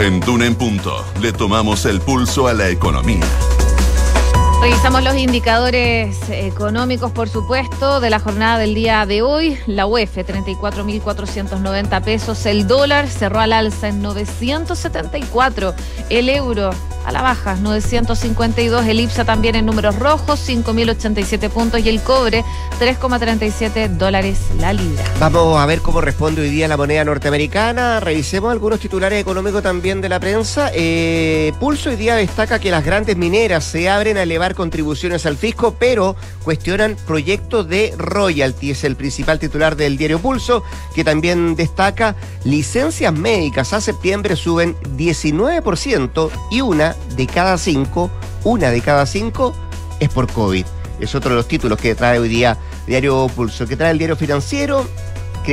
En 0.00 0.18
Duna 0.20 0.46
en 0.46 0.56
Punto 0.56 1.04
le 1.22 1.32
tomamos 1.32 1.86
el 1.86 2.00
pulso 2.00 2.48
a 2.48 2.52
la 2.52 2.68
economía. 2.68 3.24
Revisamos 4.66 5.04
los 5.04 5.16
indicadores 5.16 6.28
económicos, 6.28 7.12
por 7.12 7.28
supuesto, 7.28 8.00
de 8.00 8.10
la 8.10 8.18
jornada 8.18 8.58
del 8.58 8.74
día 8.74 9.06
de 9.06 9.22
hoy. 9.22 9.56
La 9.68 9.86
UEF, 9.86 10.16
34.490 10.16 12.02
pesos. 12.02 12.44
El 12.46 12.66
dólar 12.66 13.06
cerró 13.06 13.38
al 13.38 13.52
alza 13.52 13.86
en 13.86 14.02
974. 14.02 15.72
El 16.10 16.28
euro 16.28 16.72
a 17.06 17.12
la 17.12 17.22
baja, 17.22 17.54
952. 17.54 18.84
El 18.86 18.98
IPSA 18.98 19.24
también 19.24 19.54
en 19.54 19.66
números 19.66 19.96
rojos, 20.00 20.40
5.087 20.48 21.48
puntos. 21.48 21.80
Y 21.80 21.88
el 21.88 22.02
cobre, 22.02 22.44
3,37 22.80 23.88
dólares 23.90 24.38
la 24.58 24.72
libra. 24.72 25.04
Vamos 25.20 25.56
a 25.58 25.66
ver 25.66 25.80
cómo 25.80 26.00
responde 26.00 26.42
hoy 26.42 26.50
día 26.50 26.66
la 26.66 26.76
moneda 26.76 27.04
norteamericana. 27.04 28.00
Revisemos 28.00 28.50
algunos 28.50 28.80
titulares 28.80 29.20
económicos 29.20 29.62
también 29.62 30.00
de 30.00 30.08
la 30.08 30.18
prensa. 30.18 30.72
Eh, 30.74 31.52
Pulso 31.60 31.90
hoy 31.90 31.96
día 31.96 32.16
destaca 32.16 32.58
que 32.58 32.72
las 32.72 32.84
grandes 32.84 33.16
mineras 33.16 33.62
se 33.64 33.88
abren 33.88 34.16
a 34.16 34.24
elevar 34.24 34.55
contribuciones 34.56 35.24
al 35.26 35.36
fisco, 35.36 35.76
pero 35.78 36.16
cuestionan 36.42 36.96
proyectos 37.06 37.68
de 37.68 37.94
royalty. 37.96 38.72
Es 38.72 38.82
el 38.82 38.96
principal 38.96 39.38
titular 39.38 39.76
del 39.76 39.96
diario 39.96 40.18
Pulso, 40.18 40.64
que 40.94 41.04
también 41.04 41.54
destaca 41.54 42.16
licencias 42.42 43.12
médicas 43.12 43.72
a 43.72 43.80
septiembre 43.80 44.34
suben 44.34 44.74
19% 44.96 46.30
y 46.50 46.60
una 46.62 46.96
de 47.16 47.26
cada 47.28 47.58
cinco, 47.58 48.10
una 48.42 48.70
de 48.70 48.80
cada 48.80 49.06
cinco 49.06 49.54
es 50.00 50.08
por 50.08 50.26
COVID. 50.32 50.66
Es 50.98 51.14
otro 51.14 51.30
de 51.30 51.36
los 51.36 51.48
títulos 51.48 51.78
que 51.78 51.94
trae 51.94 52.18
hoy 52.18 52.28
día 52.28 52.56
Diario 52.86 53.28
Pulso, 53.34 53.66
que 53.66 53.76
trae 53.76 53.90
el 53.90 53.98
diario 53.98 54.16
financiero 54.16 54.86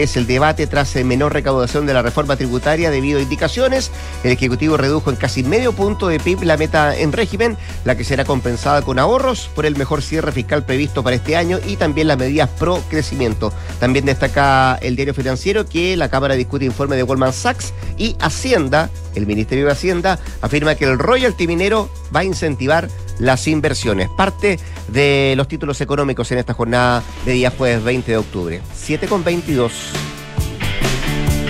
es 0.02 0.18
el 0.18 0.26
debate 0.26 0.66
tras 0.66 0.96
menor 0.96 1.34
recaudación 1.34 1.86
de 1.86 1.94
la 1.94 2.02
reforma 2.02 2.36
tributaria 2.36 2.90
debido 2.90 3.20
a 3.20 3.22
indicaciones. 3.22 3.92
El 4.24 4.32
Ejecutivo 4.32 4.78
redujo 4.78 5.12
en 5.12 5.18
casi 5.18 5.44
medio 5.44 5.74
punto 5.74 6.08
de 6.08 6.20
PIB 6.20 6.44
la 6.44 6.58
meta 6.58 6.98
en 6.98 7.12
régimen, 7.12 7.58
la 7.86 7.96
que 7.96 8.04
será 8.04 8.26
compensada 8.26 8.82
con 8.82 8.98
ahorros 8.98 9.50
por 9.54 9.66
el 9.68 9.76
mejor 9.76 10.02
cierre 10.02 10.32
fiscal 10.32 10.66
previsto 10.66 11.04
para 11.04 11.16
este 11.16 11.36
año 11.36 11.60
y 11.68 11.76
también 11.76 12.08
las 12.08 12.18
medidas 12.18 12.50
pro 12.50 12.82
crecimiento. 12.90 13.54
También 13.80 14.06
destaca 14.06 14.80
el 14.82 14.96
diario 14.96 15.14
financiero 15.14 15.66
que 15.68 15.96
la 15.98 16.10
Cámara 16.10 16.36
discute 16.36 16.66
informe 16.66 16.96
de 16.96 17.04
Goldman 17.04 17.34
Sachs 17.34 17.74
y 17.98 18.16
Hacienda, 18.20 18.90
el 19.14 19.28
Ministerio 19.28 19.66
de 19.66 19.74
Hacienda, 19.74 20.20
afirma 20.42 20.76
que 20.76 20.86
el 20.86 20.98
royalty 20.98 21.46
minero 21.46 21.90
va 22.16 22.22
a 22.22 22.24
incentivar 22.24 22.90
las 23.20 23.48
inversiones. 23.48 24.10
Parte 24.10 24.60
de 24.88 25.34
los 25.38 25.48
títulos 25.48 25.80
económicos 25.82 26.32
en 26.32 26.40
esta 26.40 26.54
jornada 26.54 27.04
de 27.26 27.34
día 27.34 27.52
jueves 27.52 27.84
20 27.84 28.12
de 28.12 28.18
octubre. 28.18 28.62
7 28.76 29.08
con 29.08 29.24
22. 29.24 29.72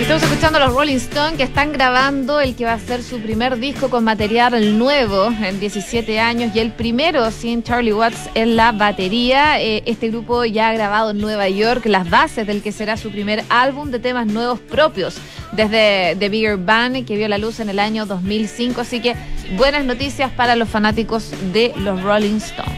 Estamos 0.04 0.30
escuchando 0.30 0.58
a 0.58 0.66
los 0.66 0.74
Rolling 0.74 0.96
Stones 0.96 1.38
que 1.38 1.44
están 1.44 1.72
grabando 1.72 2.38
el 2.38 2.54
que 2.54 2.66
va 2.66 2.74
a 2.74 2.78
ser 2.78 3.02
su 3.02 3.20
primer 3.20 3.58
disco 3.58 3.88
con 3.88 4.04
material 4.04 4.78
nuevo 4.78 5.28
en 5.28 5.58
17 5.58 6.20
años 6.20 6.54
y 6.54 6.58
el 6.58 6.72
primero 6.72 7.30
sin 7.30 7.62
Charlie 7.62 7.94
Watts 7.94 8.28
en 8.34 8.54
la 8.54 8.72
batería. 8.72 9.62
Eh, 9.62 9.82
este 9.86 10.10
grupo 10.10 10.44
ya 10.44 10.68
ha 10.68 10.72
grabado 10.74 11.12
en 11.12 11.18
Nueva 11.18 11.48
York 11.48 11.86
las 11.86 12.10
bases 12.10 12.46
del 12.46 12.60
que 12.60 12.70
será 12.70 12.98
su 12.98 13.10
primer 13.10 13.44
álbum 13.48 13.90
de 13.90 13.98
temas 13.98 14.26
nuevos 14.26 14.60
propios 14.60 15.16
desde 15.52 16.16
The 16.18 16.28
Bigger 16.28 16.58
Band 16.58 17.06
que 17.06 17.16
vio 17.16 17.26
la 17.26 17.38
luz 17.38 17.60
en 17.60 17.70
el 17.70 17.78
año 17.78 18.04
2005. 18.04 18.82
Así 18.82 19.00
que 19.00 19.16
buenas 19.56 19.86
noticias 19.86 20.30
para 20.32 20.54
los 20.54 20.68
fanáticos 20.68 21.30
de 21.52 21.72
los 21.78 22.02
Rolling 22.02 22.36
Stones. 22.36 22.74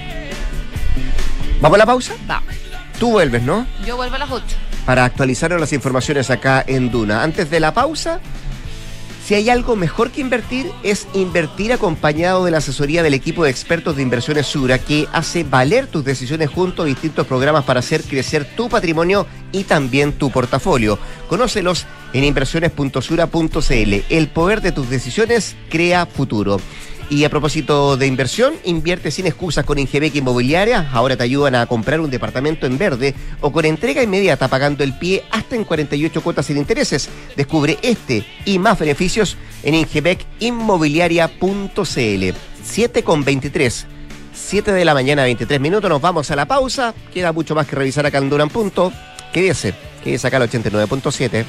¿Vamos 1.61 1.75
a 1.75 1.79
la 1.79 1.87
pausa? 1.87 2.15
Vamos. 2.29 2.55
Tú 3.01 3.11
vuelves, 3.11 3.43
¿no? 3.43 3.67
Yo 3.85 3.97
vuelvo 3.97 4.15
a 4.15 4.19
las 4.19 4.31
8 4.31 4.45
para 4.87 5.05
actualizar 5.05 5.51
las 5.61 5.73
informaciones 5.75 6.31
acá 6.31 6.65
en 6.67 6.91
Duna. 6.91 7.23
Antes 7.23 7.51
de 7.51 7.61
la 7.61 7.75
pausa, 7.75 8.21
si 9.27 9.35
hay 9.35 9.51
algo 9.51 9.75
mejor 9.75 10.13
que 10.13 10.21
invertir, 10.21 10.71
es 10.85 11.09
invertir 11.13 11.73
acompañado 11.73 12.45
de 12.45 12.53
la 12.53 12.59
asesoría 12.59 13.03
del 13.03 13.13
equipo 13.13 13.43
de 13.43 13.51
expertos 13.51 13.97
de 13.97 14.03
inversiones 14.03 14.47
Sura, 14.47 14.79
que 14.79 15.09
hace 15.13 15.43
valer 15.43 15.89
tus 15.89 16.05
decisiones 16.05 16.49
junto 16.49 16.83
a 16.83 16.87
distintos 16.87 17.27
programas 17.27 17.65
para 17.65 17.81
hacer 17.81 18.05
crecer 18.05 18.45
tu 18.57 18.69
patrimonio 18.69 19.27
y 19.51 19.65
también 19.65 20.13
tu 20.13 20.31
portafolio. 20.31 20.97
Conócelos 21.29 21.87
en 22.13 22.23
inversiones.sura.cl. 22.23 23.95
El 24.09 24.29
poder 24.29 24.61
de 24.61 24.71
tus 24.71 24.89
decisiones 24.89 25.57
crea 25.69 26.07
futuro. 26.07 26.61
Y 27.09 27.25
a 27.25 27.31
propósito 27.31 27.97
de 27.97 28.07
inversión, 28.07 28.55
invierte 28.65 29.13
sin 29.13 29.27
excusas 29.27 29.65
con 29.65 29.79
Ingebec 29.79 30.15
Inmobiliaria. 30.17 30.91
Ahora 30.93 31.17
te 31.17 31.23
ayudan 31.23 31.55
a 31.55 31.67
comprar 31.67 32.01
un 32.01 32.11
departamento 32.11 32.67
en 32.67 32.79
verde 32.79 33.15
o 33.41 33.53
con 33.53 33.65
entrega 33.65 34.03
inmediata 34.03 34.49
pagando 34.49 34.83
el 34.83 34.99
pie 34.99 35.23
hasta 35.31 35.55
en 35.55 35.63
48 35.65 36.21
cuotas 36.21 36.47
sin 36.47 36.57
intereses. 36.57 37.09
Descubre 37.37 37.79
este 37.83 38.27
y 38.45 38.59
más 38.59 38.77
beneficios 38.79 39.37
en 39.63 39.75
ingebecinmobiliaria.cl. 39.75 42.39
7 42.65 43.03
con 43.05 43.25
23. 43.25 43.87
7 44.35 44.73
de 44.73 44.85
la 44.85 44.95
mañana, 44.95 45.23
23 45.23 45.61
minutos. 45.61 45.89
Nos 45.89 46.01
vamos 46.01 46.29
a 46.31 46.37
la 46.37 46.47
pausa. 46.47 46.93
Queda 47.15 47.33
mucho 47.33 47.55
más 47.55 47.69
que 47.69 47.77
revisar 47.77 48.05
acá 48.05 48.19
en 48.19 48.29
Duran. 48.29 48.51
Quédese, 49.33 49.75
quédese 50.03 50.27
acá 50.27 50.39
al 50.39 50.51
89.7. 50.51 51.45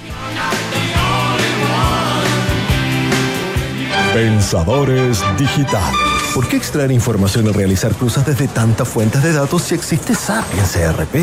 Pensadores 4.17 5.23
Digitales. 5.37 5.95
¿Por 6.33 6.47
qué 6.47 6.57
extraer 6.57 6.91
información 6.91 7.45
y 7.45 7.51
realizar 7.51 7.93
cruzas 7.93 8.25
desde 8.25 8.47
tantas 8.47 8.87
fuentes 8.87 9.21
de 9.21 9.31
datos 9.31 9.61
si 9.61 9.75
existe 9.75 10.15
Sapiens 10.15 10.75
ERP? 10.75 11.17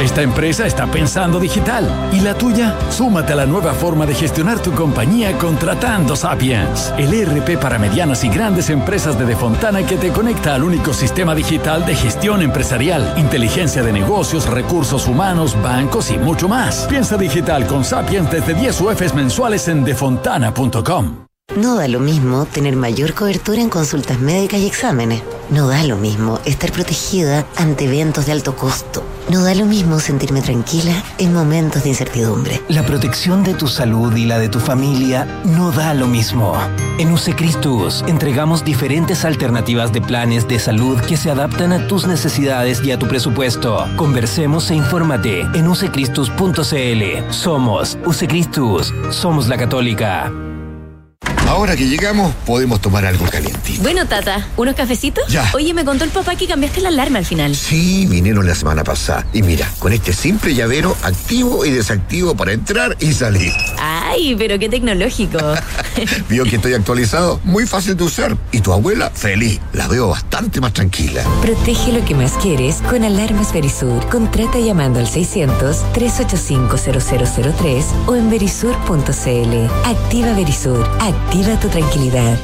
Esta 0.00 0.22
empresa 0.22 0.64
está 0.64 0.86
pensando 0.86 1.40
digital. 1.40 2.10
¿Y 2.12 2.20
la 2.20 2.34
tuya? 2.34 2.76
Súmate 2.88 3.32
a 3.32 3.36
la 3.36 3.46
nueva 3.46 3.72
forma 3.72 4.06
de 4.06 4.14
gestionar 4.14 4.60
tu 4.60 4.70
compañía 4.74 5.36
contratando 5.36 6.14
Sapiens, 6.14 6.94
el 6.98 7.12
ERP 7.12 7.58
para 7.60 7.80
medianas 7.80 8.22
y 8.22 8.28
grandes 8.28 8.70
empresas 8.70 9.18
de 9.18 9.24
Defontana 9.24 9.84
que 9.84 9.96
te 9.96 10.10
conecta 10.10 10.54
al 10.54 10.62
único 10.62 10.94
sistema 10.94 11.34
digital 11.34 11.84
de 11.84 11.96
gestión 11.96 12.42
empresarial, 12.42 13.12
inteligencia 13.16 13.82
de 13.82 13.92
negocios, 13.92 14.48
recursos 14.48 15.08
humanos, 15.08 15.60
bancos 15.60 16.12
y 16.12 16.18
mucho 16.18 16.48
más. 16.48 16.86
Piensa 16.88 17.16
digital 17.16 17.66
con 17.66 17.84
Sapiens 17.84 18.30
desde 18.30 18.54
10 18.54 18.80
UFs 18.82 19.14
mensuales 19.14 19.66
en 19.66 19.82
defontana.com. 19.82 21.23
No 21.56 21.76
da 21.76 21.86
lo 21.86 22.00
mismo 22.00 22.46
tener 22.46 22.74
mayor 22.74 23.14
cobertura 23.14 23.60
en 23.60 23.68
consultas 23.68 24.18
médicas 24.18 24.60
y 24.60 24.66
exámenes. 24.66 25.22
No 25.50 25.68
da 25.68 25.84
lo 25.84 25.96
mismo 25.96 26.40
estar 26.46 26.72
protegida 26.72 27.46
ante 27.56 27.84
eventos 27.84 28.26
de 28.26 28.32
alto 28.32 28.56
costo. 28.56 29.04
No 29.28 29.44
da 29.44 29.54
lo 29.54 29.64
mismo 29.64 30.00
sentirme 30.00 30.40
tranquila 30.40 30.92
en 31.18 31.32
momentos 31.32 31.84
de 31.84 31.90
incertidumbre. 31.90 32.60
La 32.68 32.84
protección 32.84 33.44
de 33.44 33.54
tu 33.54 33.68
salud 33.68 34.16
y 34.16 34.24
la 34.24 34.38
de 34.38 34.48
tu 34.48 34.58
familia 34.58 35.26
no 35.44 35.70
da 35.70 35.94
lo 35.94 36.08
mismo. 36.08 36.56
En 36.98 37.12
Usecristus 37.12 38.02
entregamos 38.08 38.64
diferentes 38.64 39.24
alternativas 39.24 39.92
de 39.92 40.00
planes 40.00 40.48
de 40.48 40.58
salud 40.58 40.98
que 41.02 41.16
se 41.16 41.30
adaptan 41.30 41.72
a 41.72 41.86
tus 41.86 42.06
necesidades 42.06 42.82
y 42.82 42.90
a 42.90 42.98
tu 42.98 43.06
presupuesto. 43.06 43.86
Conversemos 43.96 44.70
e 44.70 44.74
infórmate 44.74 45.42
en 45.42 45.68
usecristus.cl. 45.68 47.30
Somos 47.30 47.98
Usecristus. 48.04 48.92
Somos 49.10 49.46
la 49.46 49.56
católica. 49.56 50.32
Ahora 51.46 51.76
que 51.76 51.86
llegamos, 51.86 52.34
podemos 52.46 52.80
tomar 52.80 53.04
algo 53.04 53.26
calientito. 53.26 53.82
Bueno, 53.82 54.06
Tata, 54.06 54.48
¿unos 54.56 54.74
cafecitos? 54.74 55.24
Ya. 55.28 55.50
Oye, 55.54 55.74
me 55.74 55.84
contó 55.84 56.04
el 56.04 56.10
papá 56.10 56.36
que 56.36 56.48
cambiaste 56.48 56.80
la 56.80 56.88
alarma 56.88 57.18
al 57.18 57.26
final. 57.26 57.54
Sí, 57.54 58.06
vinieron 58.06 58.46
la 58.46 58.54
semana 58.54 58.82
pasada. 58.82 59.26
Y 59.32 59.42
mira, 59.42 59.70
con 59.78 59.92
este 59.92 60.12
simple 60.12 60.54
llavero 60.54 60.96
activo 61.02 61.64
y 61.64 61.70
desactivo 61.70 62.34
para 62.34 62.52
entrar 62.52 62.96
y 62.98 63.12
salir. 63.12 63.52
Ay, 64.14 64.36
pero 64.38 64.58
qué 64.58 64.68
tecnológico. 64.68 65.38
¿Vio 66.28 66.44
que 66.44 66.56
estoy 66.56 66.74
actualizado? 66.74 67.40
Muy 67.44 67.66
fácil 67.66 67.96
de 67.96 68.04
usar. 68.04 68.36
Y 68.52 68.60
tu 68.60 68.70
abuela, 68.72 69.10
feliz. 69.10 69.60
La 69.72 69.88
veo 69.88 70.08
bastante 70.08 70.60
más 70.60 70.72
tranquila. 70.72 71.24
Protege 71.42 71.92
lo 71.92 72.04
que 72.04 72.14
más 72.14 72.32
quieres 72.34 72.76
con 72.88 73.02
Alarmas 73.02 73.52
Verisur. 73.52 74.06
Contrata 74.08 74.60
llamando 74.60 75.00
al 75.00 75.06
600-385-0003 75.06 77.84
o 78.06 78.14
en 78.14 78.30
verisur.cl. 78.30 79.66
Activa 79.84 80.32
Verisur. 80.34 80.88
Activa 81.00 81.58
tu 81.58 81.68
tranquilidad. 81.68 82.38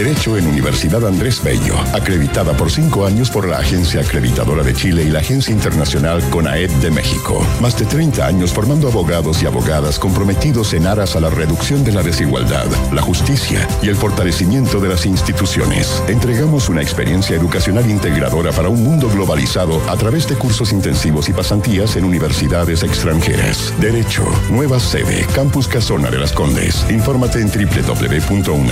Derecho 0.00 0.38
en 0.38 0.46
Universidad 0.46 1.06
Andrés 1.06 1.42
Bello, 1.44 1.74
acreditada 1.92 2.54
por 2.54 2.70
cinco 2.70 3.04
años 3.04 3.30
por 3.30 3.46
la 3.46 3.58
Agencia 3.58 4.00
Acreditadora 4.00 4.62
de 4.62 4.72
Chile 4.72 5.02
y 5.02 5.10
la 5.10 5.18
Agencia 5.18 5.52
Internacional 5.52 6.22
CONAED 6.30 6.70
de 6.76 6.90
México. 6.90 7.46
Más 7.60 7.78
de 7.78 7.84
30 7.84 8.26
años 8.26 8.50
formando 8.50 8.88
abogados 8.88 9.42
y 9.42 9.46
abogadas 9.46 9.98
comprometidos 9.98 10.72
en 10.72 10.86
aras 10.86 11.16
a 11.16 11.20
la 11.20 11.28
reducción 11.28 11.84
de 11.84 11.92
la 11.92 12.02
desigualdad, 12.02 12.64
la 12.94 13.02
justicia 13.02 13.68
y 13.82 13.90
el 13.90 13.94
fortalecimiento 13.94 14.80
de 14.80 14.88
las 14.88 15.04
instituciones. 15.04 16.02
Entregamos 16.08 16.70
una 16.70 16.80
experiencia 16.80 17.36
educacional 17.36 17.90
integradora 17.90 18.52
para 18.52 18.70
un 18.70 18.82
mundo 18.82 19.10
globalizado 19.10 19.82
a 19.90 19.98
través 19.98 20.26
de 20.26 20.36
cursos 20.36 20.72
intensivos 20.72 21.28
y 21.28 21.34
pasantías 21.34 21.96
en 21.96 22.04
universidades 22.04 22.82
extranjeras. 22.84 23.74
Derecho, 23.78 24.24
nueva 24.48 24.80
sede, 24.80 25.26
Campus 25.34 25.68
Casona 25.68 26.10
de 26.10 26.20
las 26.20 26.32
Condes. 26.32 26.86
Infórmate 26.88 27.42
en 27.42 27.50
www.unab.cl. 27.50 28.70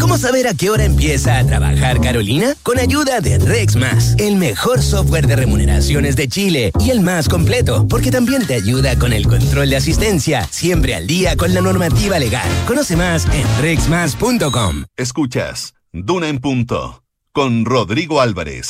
¿Cómo 0.00 0.18
saber 0.18 0.46
a 0.46 0.54
qué 0.54 0.70
hora 0.70 0.84
empieza 0.84 1.38
a 1.38 1.46
trabajar 1.46 2.00
Carolina? 2.00 2.54
Con 2.62 2.78
ayuda 2.78 3.20
de 3.20 3.38
Rexmas, 3.38 4.14
el 4.18 4.36
mejor 4.36 4.82
software 4.82 5.26
de 5.26 5.36
remuneraciones 5.36 6.16
de 6.16 6.28
Chile 6.28 6.72
y 6.80 6.90
el 6.90 7.00
más 7.00 7.28
completo, 7.28 7.86
porque 7.88 8.10
también 8.10 8.46
te 8.46 8.54
ayuda 8.54 8.98
con 8.98 9.12
el 9.12 9.26
control 9.26 9.70
de 9.70 9.76
asistencia, 9.76 10.46
siempre 10.50 10.94
al 10.94 11.06
día 11.06 11.36
con 11.36 11.54
la 11.54 11.60
normativa 11.60 12.18
legal. 12.18 12.48
Conoce 12.66 12.96
más 12.96 13.26
en 13.26 13.62
rexmas.com. 13.62 14.84
Escuchas 14.96 15.74
Duna 15.92 16.28
en 16.28 16.38
Punto 16.38 17.02
con 17.32 17.64
Rodrigo 17.64 18.20
Álvarez. 18.20 18.68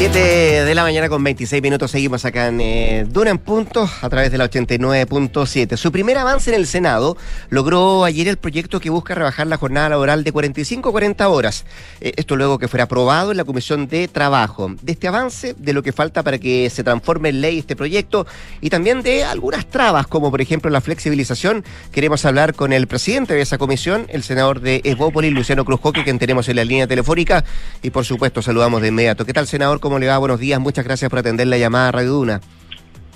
7 0.00 0.18
de 0.64 0.74
la 0.74 0.82
mañana 0.82 1.10
con 1.10 1.22
26 1.22 1.62
minutos 1.62 1.90
seguimos 1.90 2.24
acá 2.24 2.46
en 2.46 2.58
eh, 2.62 3.04
Duna 3.06 3.32
en 3.32 3.36
Punto 3.36 3.86
a 4.00 4.08
través 4.08 4.32
de 4.32 4.38
la 4.38 4.48
89.7. 4.48 5.76
Su 5.76 5.92
primer 5.92 6.16
avance 6.16 6.48
en 6.48 6.56
el 6.56 6.66
Senado 6.66 7.18
logró 7.50 8.04
ayer 8.04 8.26
el 8.26 8.38
proyecto 8.38 8.80
que 8.80 8.88
busca 8.88 9.14
rebajar 9.14 9.46
la 9.46 9.58
jornada 9.58 9.90
laboral 9.90 10.24
de 10.24 10.32
45 10.32 10.88
a 10.88 10.92
40 10.92 11.28
horas. 11.28 11.66
Eh, 12.00 12.14
esto 12.16 12.36
luego 12.36 12.58
que 12.58 12.66
fuera 12.66 12.84
aprobado 12.84 13.30
en 13.30 13.36
la 13.36 13.44
Comisión 13.44 13.88
de 13.88 14.08
Trabajo. 14.08 14.74
De 14.80 14.92
este 14.92 15.06
avance, 15.06 15.54
de 15.58 15.74
lo 15.74 15.82
que 15.82 15.92
falta 15.92 16.22
para 16.22 16.38
que 16.38 16.70
se 16.70 16.82
transforme 16.82 17.28
en 17.28 17.42
ley 17.42 17.58
este 17.58 17.76
proyecto 17.76 18.26
y 18.62 18.70
también 18.70 19.02
de 19.02 19.24
algunas 19.24 19.66
trabas 19.66 20.06
como 20.06 20.30
por 20.30 20.40
ejemplo 20.40 20.70
la 20.70 20.80
flexibilización, 20.80 21.62
queremos 21.92 22.24
hablar 22.24 22.54
con 22.54 22.72
el 22.72 22.86
presidente 22.86 23.34
de 23.34 23.42
esa 23.42 23.58
comisión, 23.58 24.06
el 24.08 24.22
senador 24.22 24.60
de 24.62 24.80
Evópolis, 24.82 25.30
Luciano 25.30 25.66
Cruzcoque, 25.66 26.04
quien 26.04 26.18
tenemos 26.18 26.48
en 26.48 26.56
la 26.56 26.64
línea 26.64 26.86
telefónica 26.86 27.44
y 27.82 27.90
por 27.90 28.06
supuesto 28.06 28.40
saludamos 28.40 28.80
de 28.80 28.88
inmediato. 28.88 29.26
¿Qué 29.26 29.34
tal 29.34 29.46
senador? 29.46 29.78
¿Cómo 29.78 29.89
le 29.98 30.06
va? 30.06 30.18
Buenos 30.18 30.40
días, 30.40 30.60
muchas 30.60 30.84
gracias 30.84 31.08
por 31.10 31.18
atender 31.18 31.46
la 31.46 31.58
llamada 31.58 31.88
a 31.88 31.92
Radio 31.92 32.12
Duna. 32.12 32.40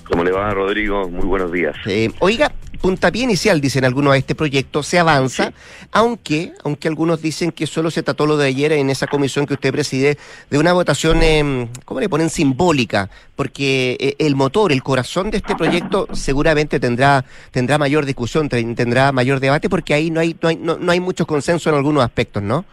¿Cómo 0.09 0.23
le 0.23 0.31
va, 0.31 0.51
Rodrigo? 0.51 1.09
Muy 1.09 1.25
buenos 1.25 1.51
días. 1.51 1.75
Eh, 1.87 2.11
oiga, 2.19 2.51
puntapié 2.79 3.23
inicial, 3.23 3.59
dicen 3.59 3.85
algunos 3.85 4.13
a 4.13 4.17
este 4.17 4.35
proyecto, 4.35 4.83
se 4.83 4.99
avanza, 4.99 5.51
aunque, 5.91 6.53
aunque 6.63 6.87
algunos 6.87 7.23
dicen 7.23 7.51
que 7.51 7.65
solo 7.65 7.89
se 7.89 8.03
trató 8.03 8.27
lo 8.27 8.37
de 8.37 8.47
ayer 8.47 8.71
en 8.73 8.91
esa 8.91 9.07
comisión 9.07 9.47
que 9.47 9.55
usted 9.55 9.71
preside, 9.71 10.19
de 10.51 10.59
una 10.59 10.73
votación, 10.73 11.23
eh, 11.23 11.67
¿cómo 11.85 11.99
le 11.99 12.09
ponen? 12.09 12.29
Simbólica, 12.29 13.09
porque 13.35 13.97
eh, 13.99 14.15
el 14.19 14.35
motor, 14.35 14.71
el 14.71 14.83
corazón 14.83 15.31
de 15.31 15.37
este 15.37 15.55
proyecto 15.55 16.07
seguramente 16.13 16.79
tendrá, 16.79 17.25
tendrá 17.49 17.79
mayor 17.79 18.05
discusión, 18.05 18.47
tendrá 18.47 19.11
mayor 19.11 19.39
debate, 19.39 19.69
porque 19.69 19.95
ahí 19.95 20.11
no 20.11 20.19
hay, 20.19 20.37
no 20.39 20.49
hay, 20.49 20.55
no, 20.55 20.77
no 20.77 20.91
hay 20.91 20.99
mucho 20.99 21.25
consenso 21.25 21.69
en 21.69 21.75
algunos 21.77 22.03
aspectos, 22.03 22.43
¿no? 22.43 22.63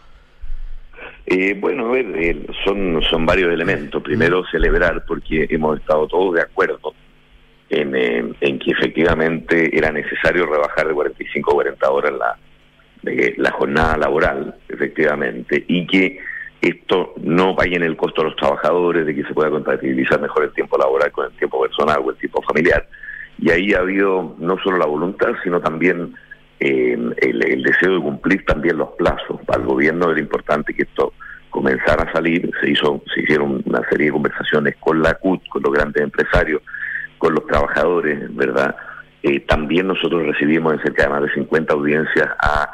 Eh, 1.25 1.55
bueno, 1.57 1.87
a 1.87 1.91
ver, 1.91 2.05
eh, 2.15 2.45
son, 2.65 3.01
son 3.09 3.25
varios 3.25 3.51
elementos. 3.53 4.03
Primero, 4.03 4.43
celebrar 4.51 5.05
porque 5.07 5.47
hemos 5.49 5.79
estado 5.79 6.07
todos 6.07 6.35
de 6.35 6.41
acuerdo 6.41 6.93
en, 7.69 7.95
eh, 7.95 8.33
en 8.41 8.59
que 8.59 8.71
efectivamente 8.71 9.75
era 9.75 9.91
necesario 9.91 10.45
rebajar 10.45 10.87
de 10.87 10.93
45 10.93 11.51
a 11.51 11.53
40 11.53 11.91
horas 11.91 12.13
la, 12.13 12.37
la 13.37 13.51
jornada 13.51 13.97
laboral, 13.97 14.55
efectivamente, 14.67 15.63
y 15.67 15.87
que 15.87 16.19
esto 16.61 17.13
no 17.21 17.55
vaya 17.55 17.75
en 17.75 17.83
el 17.83 17.97
costo 17.97 18.21
de 18.21 18.29
los 18.29 18.37
trabajadores, 18.37 19.05
de 19.05 19.15
que 19.15 19.23
se 19.23 19.33
pueda 19.33 19.49
compatibilizar 19.49 20.19
mejor 20.21 20.45
el 20.45 20.53
tiempo 20.53 20.77
laboral 20.77 21.11
con 21.11 21.25
el 21.25 21.37
tiempo 21.37 21.61
personal 21.61 22.01
o 22.03 22.11
el 22.11 22.17
tiempo 22.17 22.41
familiar. 22.41 22.87
Y 23.37 23.49
ahí 23.49 23.73
ha 23.73 23.79
habido 23.79 24.35
no 24.39 24.57
solo 24.59 24.77
la 24.77 24.85
voluntad, 24.85 25.33
sino 25.43 25.59
también 25.59 26.13
eh, 26.65 26.97
el, 27.17 27.61
deseo 27.61 27.95
de 27.95 28.01
cumplir 28.01 28.45
también 28.45 28.77
los 28.77 28.91
plazos. 28.91 29.41
Para 29.45 29.61
el 29.61 29.67
gobierno 29.67 30.11
era 30.11 30.19
importante 30.19 30.73
que 30.73 30.83
esto 30.83 31.11
comenzara 31.49 32.03
a 32.03 32.13
salir, 32.13 32.49
se 32.61 32.71
hizo, 32.71 33.03
se 33.13 33.21
hicieron 33.21 33.61
una 33.65 33.81
serie 33.89 34.05
de 34.05 34.13
conversaciones 34.13 34.77
con 34.79 35.01
la 35.01 35.13
CUT, 35.15 35.45
con 35.49 35.61
los 35.61 35.73
grandes 35.73 36.01
empresarios, 36.01 36.61
con 37.17 37.33
los 37.33 37.45
trabajadores, 37.47 38.33
¿verdad? 38.33 38.77
Eh, 39.23 39.41
también 39.41 39.87
nosotros 39.87 40.25
recibimos 40.25 40.73
en 40.73 40.81
cerca 40.83 41.03
de 41.03 41.09
más 41.09 41.23
de 41.23 41.33
50 41.33 41.73
audiencias 41.73 42.29
a, 42.39 42.69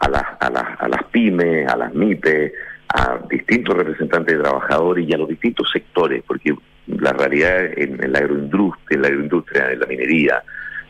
a, 0.00 0.08
las, 0.08 0.24
a, 0.40 0.50
las, 0.50 0.80
a 0.80 0.88
las 0.88 1.04
pymes, 1.04 1.68
a 1.68 1.76
las 1.76 1.94
MIPE, 1.94 2.52
a 2.92 3.20
distintos 3.30 3.76
representantes 3.76 4.36
de 4.36 4.42
trabajadores 4.42 5.08
y 5.08 5.14
a 5.14 5.18
los 5.18 5.28
distintos 5.28 5.70
sectores, 5.72 6.24
porque 6.26 6.56
la 6.88 7.12
realidad 7.12 7.66
en, 7.76 8.02
en 8.02 8.12
la 8.12 8.18
agroindustria, 8.18 8.96
en 8.96 9.02
la 9.02 9.08
agroindustria, 9.08 9.70
en 9.70 9.80
la 9.80 9.86
minería, 9.86 10.42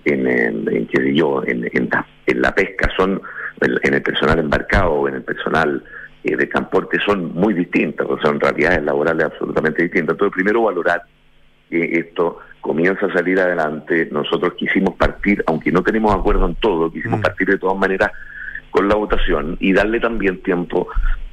en, 0.04 0.26
en, 0.26 0.68
en 0.68 0.87
qué 0.87 1.02
sé 1.02 1.14
yo, 1.14 1.42
en, 1.46 1.64
en, 1.72 1.88
en 2.26 2.42
la 2.42 2.54
pesca, 2.54 2.90
son 2.96 3.20
en 3.61 3.94
el 3.94 4.02
personal 4.02 4.38
embarcado, 4.38 5.08
en 5.08 5.14
el 5.16 5.22
personal 5.22 5.82
eh, 6.24 6.37
de 6.37 6.46
transporte 6.46 6.98
son 7.04 7.34
muy 7.34 7.54
distintas, 7.54 8.06
son 8.22 8.40
realidades 8.40 8.82
laborales 8.82 9.26
absolutamente 9.26 9.82
distintas. 9.82 10.14
Entonces, 10.14 10.34
primero 10.34 10.62
valorar 10.62 11.02
que 11.70 11.98
esto 11.98 12.38
comienza 12.61 13.06
a 13.06 13.12
salir 13.12 13.38
adelante. 13.38 14.08
Nosotros 14.11 14.54
quisimos 14.54 14.94
partir, 14.96 15.42
aunque 15.46 15.72
no 15.72 15.82
tenemos 15.82 16.14
acuerdo 16.14 16.46
en 16.46 16.54
todo, 16.56 16.90
quisimos 16.90 17.20
mm. 17.20 17.22
partir 17.22 17.48
de 17.48 17.58
todas 17.58 17.78
maneras 17.78 18.11
con 18.70 18.88
la 18.88 18.94
votación 18.94 19.56
y 19.61 19.72
darle 19.72 20.00
también 20.00 20.42
tiempo 20.42 20.88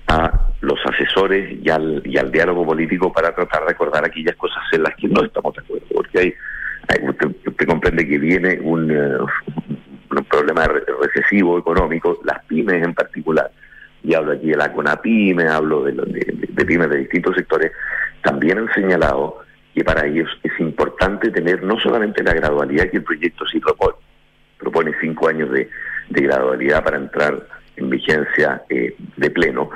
a 0.08 0.32
los 0.62 0.80
asesores 0.86 1.58
y 1.64 1.70
al, 1.70 2.02
y 2.06 2.18
al 2.18 2.32
diálogo 2.32 2.66
político 2.66 3.12
para 3.12 3.34
tratar 3.34 3.66
de 3.66 3.72
acordar 3.72 4.06
aquellas 4.06 4.36
cosas 4.36 4.64
en 4.72 4.84
las 4.84 4.96
que 4.96 5.08
no 5.08 5.24
estamos 5.24 5.54
de 5.56 5.62
acuerdo, 5.62 5.86
porque 5.94 6.20
hay 6.20 6.34
usted, 7.02 7.28
usted, 7.46 7.68
comprende 7.68 8.08
que 8.08 8.18
viene 8.18 8.60
un, 8.62 8.92
uh, 8.92 9.26
un 10.12 10.26
problema 10.26 10.68
recesivo 10.68 11.60
económico, 11.60 12.20
las 12.24 12.44
pymes 12.46 12.84
en 12.84 12.94
particular, 12.94 13.52
y 14.04 14.14
hablo 14.14 14.34
aquí 14.34 14.50
de 14.50 14.58
la 14.58 14.72
CONAPYME, 14.72 15.48
hablo 15.48 15.84
de, 15.84 15.94
de, 15.94 16.48
de 16.48 16.66
pymes 16.66 16.90
de 16.90 16.98
distintos 16.98 17.36
sectores, 17.36 17.72
también 18.24 18.60
han 18.60 18.74
señalado 18.74 19.40
que 19.74 19.84
para 19.84 20.06
ellos 20.06 20.30
es 20.42 20.58
importante 20.60 21.32
tener 21.32 21.62
no 21.64 21.78
solamente 21.80 22.24
la 22.24 22.34
gradualidad 22.34 22.90
que 22.90 22.98
el 22.98 23.04
proyecto 23.04 23.46
sí 23.46 23.60
propone, 23.60 23.98
propone 24.58 24.92
cinco 25.02 25.28
años 25.28 25.52
de, 25.52 25.70
de 26.10 26.22
gradualidad 26.22 26.84
para 26.84 26.98
entrar 26.98 27.46
en 27.76 27.90
vigencia 27.90 28.64
eh, 28.70 28.96
de 29.18 29.30
pleno, 29.30 29.70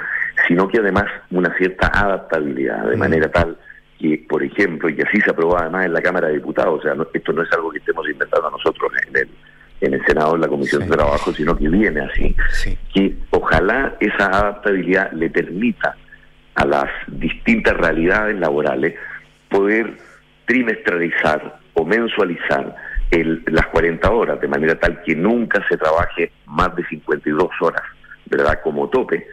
sino 0.48 0.68
que 0.68 0.80
además 0.80 1.06
una 1.32 1.54
cierta 1.58 1.92
adaptabilidad, 1.94 2.90
de 2.90 2.96
manera 2.96 3.30
tal 3.30 3.58
que, 4.00 4.26
por 4.30 4.42
ejemplo, 4.42 4.90
y 4.90 5.00
así 5.02 5.20
se 5.20 5.30
aprobó 5.30 5.58
además 5.58 5.86
en 5.86 5.94
la 5.94 6.02
Cámara 6.02 6.28
de 6.28 6.36
Diputados, 6.36 6.80
o 6.80 6.82
sea, 6.82 6.96
esto 7.14 7.34
no 7.34 7.44
es 7.44 7.52
algo 7.52 7.70
que 7.70 7.80
estemos 7.80 8.08
inventando 8.10 8.50
nosotros 8.50 8.92
en 9.08 9.18
el, 9.18 9.30
en 9.82 9.94
el 9.94 10.06
Senado, 10.06 10.36
en 10.36 10.42
la 10.42 10.48
Comisión 10.48 10.84
de 10.84 10.96
Trabajo, 10.96 11.34
sino 11.34 11.56
que 11.58 11.68
viene 11.68 12.02
así, 12.02 12.36
que 12.94 13.16
ojalá 13.32 13.96
esa 14.00 14.28
adaptabilidad 14.28 15.12
le 15.12 15.30
permita 15.30 15.98
a 16.56 16.66
las 16.66 16.90
distintas 17.08 17.76
realidades 17.76 18.40
laborales 18.40 18.96
poder 19.50 19.98
trimestralizar 20.46 21.60
o 21.74 21.86
mensualizar 21.86 22.76
el, 23.12 23.44
las 23.48 23.68
40 23.68 24.10
horas, 24.10 24.40
de 24.40 24.48
manera 24.48 24.76
tal 24.80 25.02
que 25.04 25.16
nunca 25.16 25.62
se 25.68 25.78
trabaje 25.78 26.32
más 26.46 26.74
de 26.76 26.86
52 26.86 27.50
horas, 27.62 27.82
¿verdad? 28.28 28.60
Como 28.64 28.90
tope, 28.90 29.28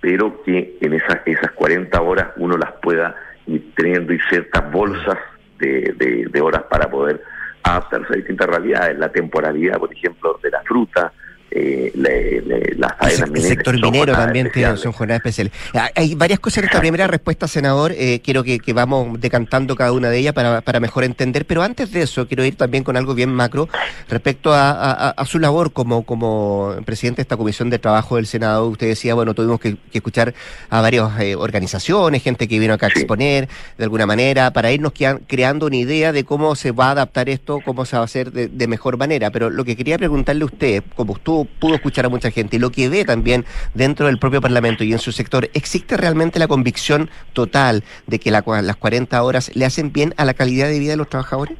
pero 0.00 0.42
que 0.42 0.76
en 0.80 0.94
esas, 0.94 1.20
esas 1.24 1.52
40 1.52 2.00
horas 2.00 2.28
uno 2.36 2.56
las 2.56 2.72
pueda 2.82 3.14
teniendo 3.58 4.12
ciertas 4.28 4.70
bolsas 4.70 5.18
de, 5.58 5.94
de, 5.96 6.26
de 6.30 6.40
horas 6.40 6.62
para 6.70 6.88
poder 6.90 7.22
adaptarse 7.62 8.12
a 8.12 8.16
distintas 8.16 8.48
realidades, 8.48 8.98
la 8.98 9.10
temporalidad, 9.10 9.78
por 9.78 9.92
ejemplo, 9.92 10.38
de 10.42 10.50
la 10.50 10.62
fruta, 10.62 11.12
eh, 11.50 11.90
le, 11.94 12.42
le, 12.42 12.74
las 12.76 12.92
el, 13.20 13.36
el 13.36 13.42
sector 13.42 13.80
minero 13.80 14.12
también 14.12 14.50
tiene 14.52 14.76
son 14.76 14.92
jornadas 14.92 15.20
especiales. 15.20 15.52
Ah, 15.74 15.90
hay 15.94 16.14
varias 16.14 16.38
cosas 16.38 16.58
en 16.58 16.64
esta 16.66 16.80
primera 16.80 17.06
respuesta, 17.06 17.48
senador. 17.48 17.92
Eh, 17.92 18.20
quiero 18.22 18.44
que, 18.44 18.58
que, 18.60 18.72
vamos 18.72 19.20
decantando 19.20 19.74
cada 19.74 19.92
una 19.92 20.10
de 20.10 20.18
ellas 20.18 20.32
para, 20.32 20.60
para 20.60 20.80
mejor 20.80 21.04
entender. 21.04 21.44
Pero 21.46 21.62
antes 21.62 21.90
de 21.92 22.02
eso, 22.02 22.26
quiero 22.28 22.44
ir 22.44 22.56
también 22.56 22.84
con 22.84 22.96
algo 22.96 23.14
bien 23.14 23.30
macro 23.30 23.68
respecto 24.08 24.52
a, 24.52 24.70
a, 24.70 25.10
a 25.10 25.24
su 25.26 25.38
labor 25.38 25.72
como, 25.72 26.04
como 26.04 26.74
presidente 26.84 27.16
de 27.16 27.22
esta 27.22 27.36
Comisión 27.36 27.70
de 27.70 27.78
Trabajo 27.78 28.16
del 28.16 28.26
Senado. 28.26 28.68
Usted 28.68 28.86
decía, 28.86 29.14
bueno, 29.14 29.34
tuvimos 29.34 29.60
que, 29.60 29.76
que 29.90 29.98
escuchar 29.98 30.34
a 30.68 30.80
varias 30.80 31.08
eh, 31.20 31.34
organizaciones, 31.34 32.22
gente 32.22 32.46
que 32.46 32.58
vino 32.58 32.74
acá 32.74 32.86
a 32.86 32.90
exponer 32.90 33.48
de 33.76 33.84
alguna 33.84 34.06
manera, 34.06 34.52
para 34.52 34.70
irnos 34.72 34.92
creando 35.26 35.66
una 35.66 35.76
idea 35.76 36.12
de 36.12 36.24
cómo 36.24 36.54
se 36.54 36.70
va 36.70 36.88
a 36.88 36.90
adaptar 36.92 37.28
esto, 37.28 37.60
cómo 37.64 37.84
se 37.84 37.96
va 37.96 38.02
a 38.02 38.04
hacer 38.04 38.32
de, 38.32 38.48
de 38.48 38.66
mejor 38.66 38.96
manera. 38.96 39.30
Pero 39.30 39.50
lo 39.50 39.64
que 39.64 39.76
quería 39.76 39.98
preguntarle 39.98 40.42
a 40.42 40.46
usted, 40.46 40.82
como 40.94 41.16
estuvo 41.16 41.39
pudo 41.44 41.74
escuchar 41.74 42.06
a 42.06 42.08
mucha 42.08 42.30
gente 42.30 42.56
y 42.56 42.58
lo 42.58 42.70
que 42.70 42.88
ve 42.88 43.04
también 43.04 43.44
dentro 43.74 44.06
del 44.06 44.18
propio 44.18 44.40
Parlamento 44.40 44.84
y 44.84 44.92
en 44.92 44.98
su 44.98 45.12
sector, 45.12 45.48
¿existe 45.54 45.96
realmente 45.96 46.38
la 46.38 46.48
convicción 46.48 47.10
total 47.32 47.84
de 48.06 48.18
que 48.18 48.30
la, 48.30 48.42
las 48.62 48.76
40 48.76 49.22
horas 49.22 49.54
le 49.54 49.64
hacen 49.64 49.92
bien 49.92 50.14
a 50.16 50.24
la 50.24 50.34
calidad 50.34 50.68
de 50.68 50.78
vida 50.78 50.92
de 50.92 50.96
los 50.96 51.08
trabajadores? 51.08 51.56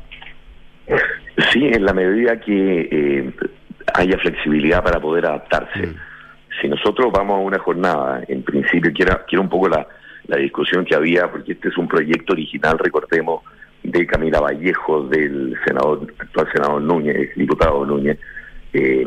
Sí, 1.52 1.66
en 1.66 1.84
la 1.84 1.92
medida 1.92 2.38
que 2.40 2.88
eh, 2.90 3.32
haya 3.94 4.18
flexibilidad 4.18 4.82
para 4.82 5.00
poder 5.00 5.26
adaptarse. 5.26 5.86
Mm. 5.86 5.94
Si 6.60 6.68
nosotros 6.68 7.10
vamos 7.12 7.36
a 7.36 7.40
una 7.40 7.58
jornada, 7.58 8.22
en 8.28 8.42
principio, 8.42 8.92
quiero, 8.92 9.20
quiero 9.26 9.42
un 9.42 9.48
poco 9.48 9.68
la, 9.68 9.86
la 10.26 10.36
discusión 10.36 10.84
que 10.84 10.94
había, 10.94 11.30
porque 11.30 11.52
este 11.52 11.68
es 11.68 11.78
un 11.78 11.88
proyecto 11.88 12.32
original, 12.32 12.78
recordemos, 12.78 13.42
de 13.82 14.06
Camila 14.06 14.40
Vallejo, 14.40 15.04
del 15.08 15.56
senador, 15.64 16.12
actual 16.18 16.48
senador 16.52 16.82
Núñez, 16.82 17.30
diputado 17.34 17.86
Núñez, 17.86 18.18
eh, 18.72 19.06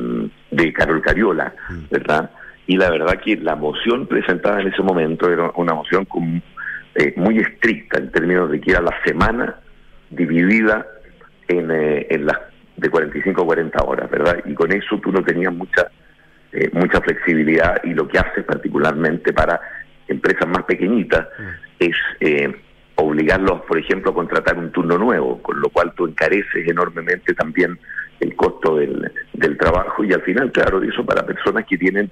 de 0.55 0.73
Carol 0.73 1.01
Cariola, 1.01 1.53
¿verdad? 1.89 2.29
Y 2.67 2.77
la 2.77 2.89
verdad 2.89 3.19
que 3.19 3.35
la 3.35 3.55
moción 3.55 4.07
presentada 4.07 4.61
en 4.61 4.67
ese 4.67 4.81
momento 4.81 5.29
era 5.29 5.51
una 5.55 5.73
moción 5.73 6.05
con, 6.05 6.41
eh, 6.95 7.13
muy 7.17 7.39
estricta 7.39 7.99
en 7.99 8.11
términos 8.11 8.49
de 8.49 8.61
que 8.61 8.71
era 8.71 8.81
la 8.81 8.95
semana 9.03 9.55
dividida 10.09 10.85
en, 11.47 11.71
eh, 11.71 12.07
en 12.09 12.25
las 12.25 12.37
de 12.77 12.89
45 12.89 13.41
a 13.41 13.45
40 13.45 13.83
horas, 13.83 14.09
¿verdad? 14.09 14.39
Y 14.45 14.53
con 14.53 14.71
eso 14.71 14.97
tú 14.99 15.11
no 15.11 15.23
tenías 15.23 15.53
mucha 15.53 15.89
eh, 16.55 16.69
mucha 16.71 17.01
flexibilidad 17.01 17.81
y 17.83 17.95
lo 17.95 18.07
que 18.07 18.19
hace 18.19 18.43
particularmente 18.43 19.33
para 19.33 19.59
empresas 20.07 20.47
más 20.47 20.63
pequeñitas 20.65 21.27
es 21.79 21.95
eh, 22.19 22.55
obligarlos, 22.93 23.61
por 23.61 23.79
ejemplo, 23.79 24.11
a 24.11 24.13
contratar 24.13 24.59
un 24.59 24.71
turno 24.71 24.99
nuevo, 24.99 25.41
con 25.41 25.59
lo 25.59 25.69
cual 25.69 25.93
tú 25.95 26.05
encareces 26.05 26.67
enormemente 26.67 27.33
también 27.33 27.79
el 28.23 28.35
costo 28.35 28.77
del, 28.77 29.11
del 29.33 29.57
trabajo 29.57 30.03
y 30.03 30.13
al 30.13 30.21
final, 30.21 30.51
claro, 30.51 30.81
eso 30.81 31.05
para 31.05 31.25
personas 31.25 31.65
que 31.65 31.77
tienen 31.77 32.09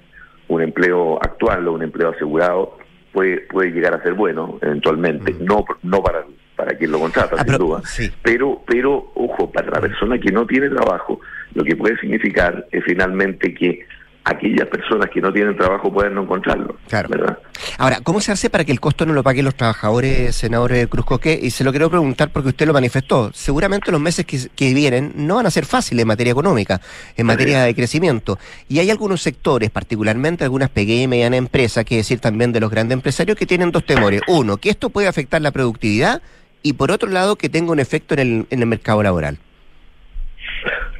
un 0.48 0.62
empleo 0.62 1.16
actual 1.22 1.66
o 1.68 1.72
un 1.72 1.82
empleo 1.82 2.10
asegurado 2.10 2.78
puede 3.12 3.40
puede 3.42 3.70
llegar 3.70 3.94
a 3.94 4.02
ser 4.02 4.14
bueno 4.14 4.58
eventualmente, 4.60 5.32
mm. 5.32 5.44
no 5.44 5.64
no 5.82 6.02
para 6.02 6.24
para 6.56 6.76
quien 6.76 6.92
lo 6.92 7.00
contrata, 7.00 7.36
ah, 7.36 7.38
sin 7.38 7.46
pero, 7.46 7.58
duda, 7.58 7.80
sí. 7.84 8.10
pero 8.22 8.62
pero 8.66 9.12
ojo, 9.14 9.50
para 9.50 9.70
la 9.70 9.80
persona 9.80 10.18
que 10.18 10.30
no 10.30 10.46
tiene 10.46 10.68
trabajo, 10.68 11.20
lo 11.54 11.64
que 11.64 11.76
puede 11.76 11.98
significar 11.98 12.66
es 12.70 12.84
finalmente 12.84 13.54
que 13.54 13.86
aquellas 14.24 14.68
personas 14.68 15.10
que 15.10 15.20
no 15.20 15.32
tienen 15.32 15.56
trabajo 15.56 15.92
pueden 15.92 16.14
no 16.14 16.22
encontrarlo. 16.22 16.76
Claro. 16.88 17.08
¿verdad? 17.08 17.38
Ahora, 17.78 18.00
¿cómo 18.02 18.20
se 18.20 18.32
hace 18.32 18.50
para 18.50 18.64
que 18.64 18.72
el 18.72 18.80
costo 18.80 19.04
no 19.04 19.12
lo 19.12 19.22
paguen 19.22 19.44
los 19.44 19.54
trabajadores, 19.54 20.34
senadores 20.36 20.86
Cruzcoque? 20.86 21.38
Y 21.40 21.50
se 21.50 21.64
lo 21.64 21.70
quiero 21.70 21.90
preguntar 21.90 22.30
porque 22.30 22.50
usted 22.50 22.66
lo 22.66 22.72
manifestó. 22.72 23.30
Seguramente 23.32 23.90
los 23.90 24.00
meses 24.00 24.24
que, 24.24 24.38
que 24.54 24.74
vienen 24.74 25.12
no 25.16 25.36
van 25.36 25.46
a 25.46 25.50
ser 25.50 25.66
fáciles 25.66 26.02
en 26.02 26.08
materia 26.08 26.30
económica, 26.30 26.80
en 27.16 27.26
materia 27.26 27.62
de 27.62 27.74
crecimiento. 27.74 28.38
Y 28.68 28.78
hay 28.78 28.90
algunos 28.90 29.22
sectores, 29.22 29.70
particularmente 29.70 30.44
algunas 30.44 30.70
pequeñas 30.70 31.04
y 31.04 31.08
medianas 31.08 31.38
empresas, 31.38 31.84
que 31.84 31.96
decir 31.96 32.20
también 32.20 32.52
de 32.52 32.60
los 32.60 32.70
grandes 32.70 32.94
empresarios, 32.94 33.36
que 33.36 33.46
tienen 33.46 33.72
dos 33.72 33.84
temores. 33.84 34.22
Uno, 34.28 34.56
que 34.56 34.70
esto 34.70 34.90
puede 34.90 35.08
afectar 35.08 35.40
la 35.42 35.50
productividad 35.50 36.22
y 36.62 36.74
por 36.74 36.92
otro 36.92 37.10
lado, 37.10 37.36
que 37.36 37.48
tenga 37.48 37.72
un 37.72 37.80
efecto 37.80 38.14
en 38.14 38.20
el, 38.20 38.46
en 38.50 38.60
el 38.60 38.66
mercado 38.66 39.02
laboral. 39.02 39.38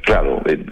Claro, 0.03 0.41
eh, 0.45 0.63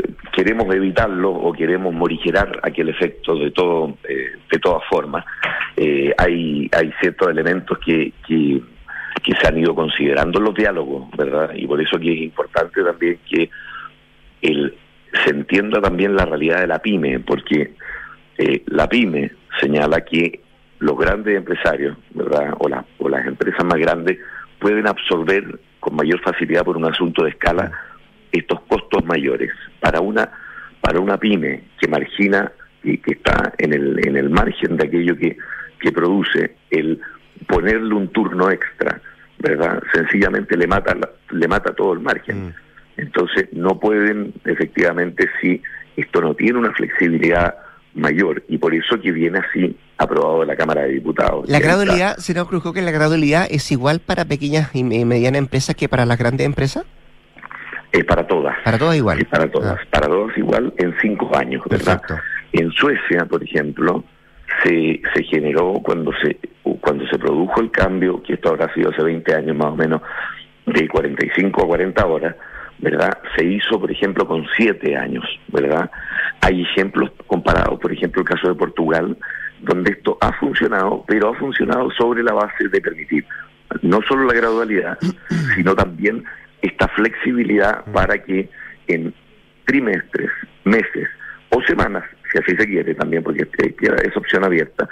queremos 0.43 0.73
evitarlo 0.73 1.29
o 1.29 1.53
queremos 1.53 1.93
morigerar 1.93 2.59
aquel 2.63 2.89
efecto 2.89 3.35
de 3.35 3.51
todo 3.51 3.95
eh, 4.09 4.39
de 4.51 4.57
todas 4.59 4.81
formas. 4.89 5.23
Eh, 5.77 6.11
hay 6.17 6.67
hay 6.71 6.91
ciertos 6.99 7.29
elementos 7.29 7.77
que, 7.77 8.11
que, 8.27 8.59
que 9.21 9.33
se 9.39 9.47
han 9.47 9.59
ido 9.59 9.75
considerando 9.75 10.39
los 10.39 10.55
diálogos, 10.55 11.11
¿verdad? 11.15 11.51
Y 11.53 11.67
por 11.67 11.79
eso 11.79 11.97
aquí 11.97 12.11
es 12.11 12.21
importante 12.23 12.83
también 12.83 13.19
que 13.29 13.51
el, 14.41 14.73
se 15.23 15.29
entienda 15.29 15.79
también 15.79 16.15
la 16.15 16.25
realidad 16.25 16.61
de 16.61 16.67
la 16.67 16.79
pyme, 16.79 17.19
porque 17.19 17.75
eh, 18.39 18.63
la 18.65 18.89
pyme 18.89 19.31
señala 19.59 20.01
que 20.01 20.39
los 20.79 20.97
grandes 20.97 21.37
empresarios, 21.37 21.95
¿verdad? 22.15 22.55
O, 22.57 22.67
la, 22.67 22.83
o 22.97 23.09
las 23.09 23.27
empresas 23.27 23.63
más 23.63 23.77
grandes 23.77 24.17
pueden 24.57 24.87
absorber 24.87 25.59
con 25.79 25.95
mayor 25.95 26.19
facilidad 26.21 26.63
por 26.63 26.77
un 26.77 26.85
asunto 26.85 27.25
de 27.25 27.29
escala 27.29 27.71
estos 28.31 28.61
costos 28.61 29.03
mayores 29.05 29.51
para 29.79 30.01
una 30.01 30.29
para 30.81 30.99
una 30.99 31.17
pyme 31.17 31.63
que 31.79 31.87
margina 31.87 32.51
y 32.83 32.97
que 32.97 33.13
está 33.13 33.53
en 33.57 33.73
el 33.73 34.07
en 34.07 34.17
el 34.17 34.29
margen 34.29 34.77
de 34.77 34.85
aquello 34.85 35.15
que 35.17 35.37
que 35.79 35.91
produce 35.91 36.55
el 36.69 36.99
ponerle 37.47 37.93
un 37.93 38.07
turno 38.09 38.49
extra 38.49 39.01
verdad 39.39 39.81
sencillamente 39.93 40.57
le 40.57 40.67
mata 40.67 40.95
le 41.31 41.47
mata 41.47 41.73
todo 41.73 41.93
el 41.93 41.99
margen 41.99 42.47
mm. 42.47 42.53
entonces 42.97 43.49
no 43.53 43.79
pueden 43.79 44.33
efectivamente 44.45 45.29
si 45.41 45.61
esto 45.95 46.21
no 46.21 46.35
tiene 46.35 46.59
una 46.59 46.71
flexibilidad 46.73 47.55
mayor 47.93 48.43
y 48.47 48.57
por 48.57 48.73
eso 48.73 48.99
que 49.01 49.11
viene 49.11 49.39
así 49.39 49.77
aprobado 49.97 50.41
en 50.41 50.47
la 50.47 50.55
Cámara 50.55 50.83
de 50.83 50.93
Diputados. 50.93 51.47
La 51.49 51.59
gradualidad, 51.59 52.17
senador 52.17 52.49
Cruzco, 52.49 52.73
que 52.73 52.81
la 52.81 52.91
gradualidad 52.91 53.47
es 53.49 53.71
igual 53.71 53.99
para 53.99 54.25
pequeñas 54.25 54.69
y 54.73 54.83
medianas 54.83 55.39
empresas 55.39 55.75
que 55.75 55.89
para 55.89 56.05
las 56.05 56.17
grandes 56.17 56.45
empresas? 56.45 56.85
Eh, 57.93 58.03
para 58.03 58.25
todas. 58.25 58.55
Para 58.63 58.77
todas 58.77 58.95
igual. 58.95 59.25
Para 59.29 59.49
todas. 59.49 59.77
Ah. 59.79 59.87
Para 59.89 60.07
todas 60.07 60.37
igual 60.37 60.73
en 60.77 60.95
cinco 61.01 61.35
años, 61.35 61.63
¿verdad? 61.69 61.99
Perfecto. 61.99 62.23
En 62.53 62.71
Suecia, 62.71 63.25
por 63.25 63.43
ejemplo, 63.43 64.03
se, 64.63 65.01
se 65.13 65.23
generó 65.23 65.73
cuando 65.83 66.11
se 66.21 66.37
cuando 66.79 67.07
se 67.07 67.17
produjo 67.17 67.61
el 67.61 67.71
cambio, 67.71 68.21
que 68.23 68.33
esto 68.33 68.49
habrá 68.49 68.73
sido 68.73 68.89
hace 68.89 69.03
20 69.03 69.33
años 69.33 69.55
más 69.55 69.67
o 69.67 69.75
menos, 69.75 70.01
de 70.65 70.87
45 70.87 71.63
a 71.63 71.67
40 71.67 72.05
horas, 72.05 72.35
¿verdad? 72.79 73.17
Se 73.35 73.45
hizo, 73.45 73.79
por 73.79 73.91
ejemplo, 73.91 74.27
con 74.27 74.45
7 74.57 74.95
años, 74.95 75.23
¿verdad? 75.47 75.89
Hay 76.41 76.63
ejemplos 76.63 77.11
comparados, 77.27 77.79
por 77.79 77.91
ejemplo, 77.91 78.21
el 78.21 78.27
caso 78.27 78.49
de 78.49 78.55
Portugal, 78.55 79.17
donde 79.61 79.91
esto 79.91 80.17
ha 80.21 80.31
funcionado, 80.33 81.03
pero 81.07 81.29
ha 81.29 81.35
funcionado 81.35 81.89
sobre 81.91 82.23
la 82.23 82.33
base 82.33 82.67
de 82.67 82.81
permitir 82.81 83.25
no 83.83 83.99
solo 84.07 84.25
la 84.25 84.33
gradualidad, 84.33 84.97
sino 85.55 85.75
también 85.75 86.23
esta 86.61 86.87
flexibilidad 86.89 87.83
para 87.91 88.21
que 88.23 88.49
en 88.87 89.13
trimestres, 89.65 90.29
meses 90.63 91.07
o 91.49 91.61
semanas, 91.63 92.03
si 92.31 92.39
así 92.39 92.55
se 92.57 92.67
quiere 92.67 92.95
también, 92.95 93.23
porque 93.23 93.47
queda 93.47 93.95
esa 94.03 94.19
opción 94.19 94.43
abierta, 94.43 94.87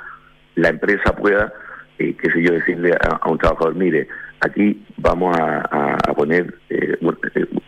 la 0.55 0.69
empresa 0.69 1.15
pueda, 1.15 1.53
eh, 1.97 2.15
qué 2.21 2.31
sé 2.31 2.41
yo, 2.41 2.53
decirle 2.53 2.93
a, 2.93 3.15
a, 3.15 3.29
un 3.29 3.37
trabajador, 3.37 3.75
mire, 3.75 4.07
aquí 4.41 4.85
vamos 4.97 5.37
a, 5.37 5.95
a 5.95 6.13
poner 6.13 6.53
eh, 6.69 6.97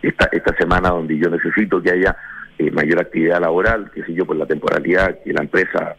esta, 0.01 0.29
esta 0.31 0.55
semana 0.57 0.89
donde 0.89 1.17
yo 1.17 1.29
necesito 1.29 1.81
que 1.81 1.91
haya 1.91 2.15
eh, 2.57 2.69
mayor 2.69 2.99
actividad 2.99 3.41
laboral, 3.41 3.89
qué 3.93 4.03
sé 4.03 4.13
yo, 4.13 4.25
por 4.25 4.35
la 4.35 4.45
temporalidad 4.45 5.17
que 5.23 5.33
la 5.33 5.41
empresa 5.41 5.95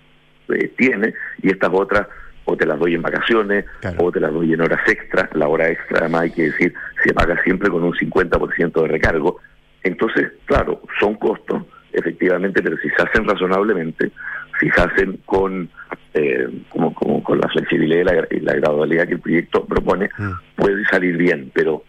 eh, 0.49 0.73
tiene, 0.77 1.15
y 1.43 1.51
estas 1.51 1.71
otras 1.73 2.07
o 2.45 2.57
te 2.57 2.67
las 2.67 2.79
doy 2.79 2.95
en 2.95 3.03
vacaciones, 3.03 3.65
claro. 3.81 4.05
o 4.05 4.13
te 4.13 4.21
las 4.21 4.33
doy 4.33 4.53
en 4.53 4.61
horas 4.61 4.81
extras. 4.89 5.29
La 5.35 5.49
hora 5.49 5.69
extra, 5.69 6.01
además, 6.01 6.23
hay 6.23 6.31
que 6.31 6.43
decir, 6.43 6.75
se 7.05 7.15
paga 7.15 7.43
siempre 7.43 7.71
con 7.71 7.83
un 7.83 7.93
50% 7.93 8.83
de 8.83 8.89
recargo. 8.89 9.39
Entonces, 9.83 10.33
claro, 10.47 10.83
son 11.01 11.15
costos, 11.17 11.63
efectivamente, 11.93 12.63
pero 12.63 12.77
si 12.79 12.89
se 12.91 13.03
hacen 13.03 13.27
razonablemente, 13.27 14.13
si 14.61 14.71
se 14.71 14.81
hacen 14.81 15.19
con, 15.25 15.69
eh, 16.15 16.49
como, 16.69 16.95
como 16.95 17.23
con 17.23 17.41
la 17.41 17.49
flexibilidad 17.49 18.27
y 18.31 18.41
la, 18.41 18.55
gradualidad 18.55 19.07
que 19.07 19.15
el 19.15 19.21
proyecto 19.21 19.65
propone, 19.65 20.11
puede 20.57 20.85
salir 20.87 21.17
bien, 21.17 21.51
pero 21.53 21.85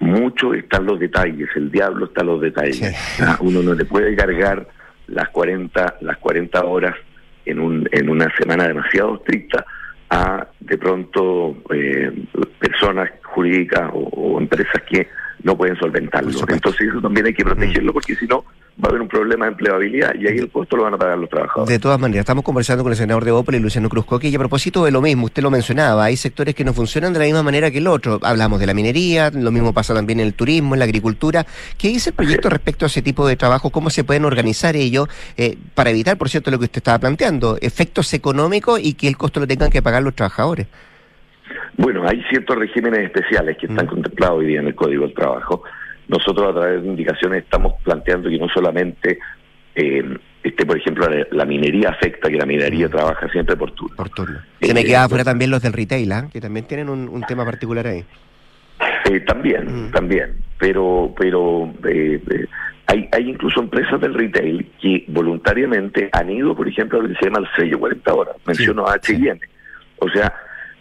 mucho 0.00 0.54
están 0.54 0.86
los 0.86 1.00
detalles, 1.00 1.48
el 1.56 1.70
diablo 1.70 2.06
está 2.06 2.20
en 2.20 2.26
los 2.26 2.40
detalles. 2.40 3.20
Ah, 3.20 3.38
Uno 3.40 3.62
no 3.62 3.74
le 3.74 3.84
puede 3.84 4.14
cargar 4.14 4.68
las 5.06 5.28
40, 5.30 5.96
las 6.00 6.18
40 6.18 6.64
horas 6.64 6.94
en, 7.46 7.58
un, 7.58 7.88
en 7.90 8.08
una 8.08 8.32
semana 8.36 8.68
demasiado 8.68 9.16
estricta 9.16 9.64
a 10.10 10.46
de 10.60 10.78
pronto 10.78 11.56
eh, 11.70 12.12
personas 12.58 13.10
jurídicas 13.22 13.90
o, 13.92 14.08
o 14.12 14.40
empresas 14.40 14.82
que 14.88 15.08
no 15.44 15.56
pueden 15.56 15.76
solventarlo. 15.76 16.30
Entonces 16.48 16.88
eso 16.88 17.00
también 17.00 17.26
hay 17.26 17.34
que 17.34 17.44
protegerlo 17.44 17.92
porque 17.92 18.16
si 18.16 18.26
no 18.26 18.44
va 18.82 18.86
a 18.86 18.88
haber 18.88 19.02
un 19.02 19.08
problema 19.08 19.44
de 19.44 19.52
empleabilidad 19.52 20.14
y 20.16 20.26
ahí 20.26 20.38
el 20.38 20.50
costo 20.50 20.76
lo 20.76 20.84
van 20.84 20.94
a 20.94 20.98
pagar 20.98 21.18
los 21.18 21.28
trabajadores. 21.28 21.68
De 21.68 21.78
todas 21.78 22.00
maneras, 22.00 22.22
estamos 22.22 22.44
conversando 22.44 22.82
con 22.82 22.92
el 22.92 22.96
senador 22.96 23.24
de 23.24 23.30
Opel 23.30 23.56
y 23.56 23.58
Luciano 23.60 23.88
Cruzcoque 23.88 24.28
y 24.28 24.34
a 24.34 24.38
propósito 24.38 24.84
de 24.84 24.90
lo 24.90 25.00
mismo, 25.00 25.26
usted 25.26 25.42
lo 25.42 25.50
mencionaba, 25.50 26.04
hay 26.04 26.16
sectores 26.16 26.54
que 26.54 26.64
no 26.64 26.72
funcionan 26.72 27.12
de 27.12 27.20
la 27.20 27.24
misma 27.26 27.42
manera 27.42 27.70
que 27.70 27.78
el 27.78 27.86
otro. 27.86 28.18
Hablamos 28.22 28.58
de 28.58 28.66
la 28.66 28.74
minería, 28.74 29.30
lo 29.30 29.52
mismo 29.52 29.72
pasa 29.72 29.94
también 29.94 30.18
en 30.18 30.26
el 30.26 30.34
turismo, 30.34 30.74
en 30.74 30.80
la 30.80 30.86
agricultura. 30.86 31.46
¿Qué 31.76 31.88
dice 31.88 32.10
el 32.10 32.16
proyecto 32.16 32.48
respecto 32.48 32.86
a 32.86 32.88
ese 32.88 33.02
tipo 33.02 33.26
de 33.28 33.36
trabajo? 33.36 33.70
¿Cómo 33.70 33.90
se 33.90 34.02
pueden 34.02 34.24
organizar 34.24 34.74
ellos 34.74 35.08
eh, 35.36 35.56
para 35.74 35.90
evitar, 35.90 36.16
por 36.16 36.30
cierto, 36.30 36.50
lo 36.50 36.58
que 36.58 36.64
usted 36.64 36.78
estaba 36.78 36.98
planteando, 36.98 37.58
efectos 37.60 38.12
económicos 38.14 38.80
y 38.82 38.94
que 38.94 39.08
el 39.08 39.16
costo 39.18 39.40
lo 39.40 39.46
tengan 39.46 39.70
que 39.70 39.82
pagar 39.82 40.02
los 40.02 40.14
trabajadores? 40.14 40.66
Bueno, 41.76 42.06
hay 42.06 42.22
ciertos 42.30 42.56
regímenes 42.56 43.00
especiales 43.00 43.56
que 43.58 43.66
están 43.66 43.86
contemplados 43.86 44.38
hoy 44.38 44.46
día 44.46 44.60
en 44.60 44.68
el 44.68 44.74
Código 44.74 45.04
del 45.04 45.14
Trabajo. 45.14 45.62
Nosotros 46.08 46.50
a 46.50 46.60
través 46.60 46.82
de 46.82 46.88
indicaciones 46.88 47.44
estamos 47.44 47.74
planteando 47.82 48.28
que 48.28 48.38
no 48.38 48.48
solamente 48.48 49.18
eh, 49.74 50.16
este, 50.42 50.66
por 50.66 50.76
ejemplo, 50.76 51.08
la, 51.08 51.26
la 51.30 51.44
minería 51.46 51.88
afecta, 51.88 52.28
que 52.28 52.36
la 52.36 52.46
minería 52.46 52.88
trabaja 52.88 53.28
siempre 53.30 53.56
por 53.56 53.72
turno. 53.72 53.96
Por 53.96 54.10
turno. 54.10 54.38
Se 54.60 54.74
me 54.74 54.80
Eh, 54.80 54.84
quedaba 54.84 55.08
fuera 55.08 55.24
también 55.24 55.50
los 55.50 55.62
del 55.62 55.72
retail, 55.72 56.12
¿ah? 56.12 56.28
que 56.32 56.40
también 56.40 56.66
tienen 56.66 56.88
un, 56.90 57.08
un 57.08 57.22
tema 57.22 57.44
particular 57.44 57.86
ahí. 57.86 58.04
Eh, 59.10 59.20
también, 59.20 59.90
también, 59.92 60.36
pero 60.58 61.14
pero 61.16 61.72
eh, 61.88 62.20
eh, 62.30 62.46
hay, 62.86 63.08
hay 63.12 63.30
incluso 63.30 63.60
empresas 63.60 64.00
del 64.00 64.14
retail 64.14 64.70
que 64.80 65.04
voluntariamente 65.08 66.08
han 66.12 66.30
ido, 66.30 66.54
por 66.54 66.68
ejemplo, 66.68 66.98
a 66.98 67.02
lo 67.02 67.08
que 67.08 67.14
se 67.14 67.24
llama 67.26 67.38
el 67.40 67.48
sello 67.56 67.78
40 67.78 68.14
horas, 68.14 68.36
menciono 68.46 68.86
a 68.86 68.94
H&M. 68.94 69.38
O 69.98 70.08
sea, 70.10 70.32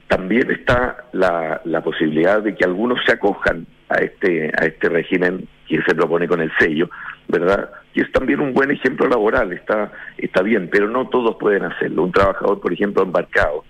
también 0.07 0.51
está 0.51 1.05
la, 1.11 1.61
la 1.65 1.81
posibilidad 1.81 2.41
de 2.41 2.55
que 2.55 2.65
algunos 2.65 2.99
se 3.05 3.13
acojan 3.13 3.65
a 3.89 3.95
este 3.95 4.51
a 4.57 4.65
este 4.65 4.89
régimen 4.89 5.47
que 5.67 5.81
se 5.83 5.95
propone 5.95 6.27
con 6.27 6.41
el 6.41 6.51
sello, 6.59 6.89
¿verdad? 7.27 7.69
Y 7.93 8.01
es 8.01 8.11
también 8.11 8.39
un 8.39 8.53
buen 8.53 8.71
ejemplo 8.71 9.07
laboral, 9.07 9.53
está 9.53 9.91
está 10.17 10.41
bien, 10.41 10.69
pero 10.71 10.87
no 10.87 11.07
todos 11.09 11.35
pueden 11.39 11.63
hacerlo. 11.63 12.03
Un 12.03 12.11
trabajador, 12.11 12.59
por 12.59 12.73
ejemplo, 12.73 13.03
embarcado, 13.03 13.63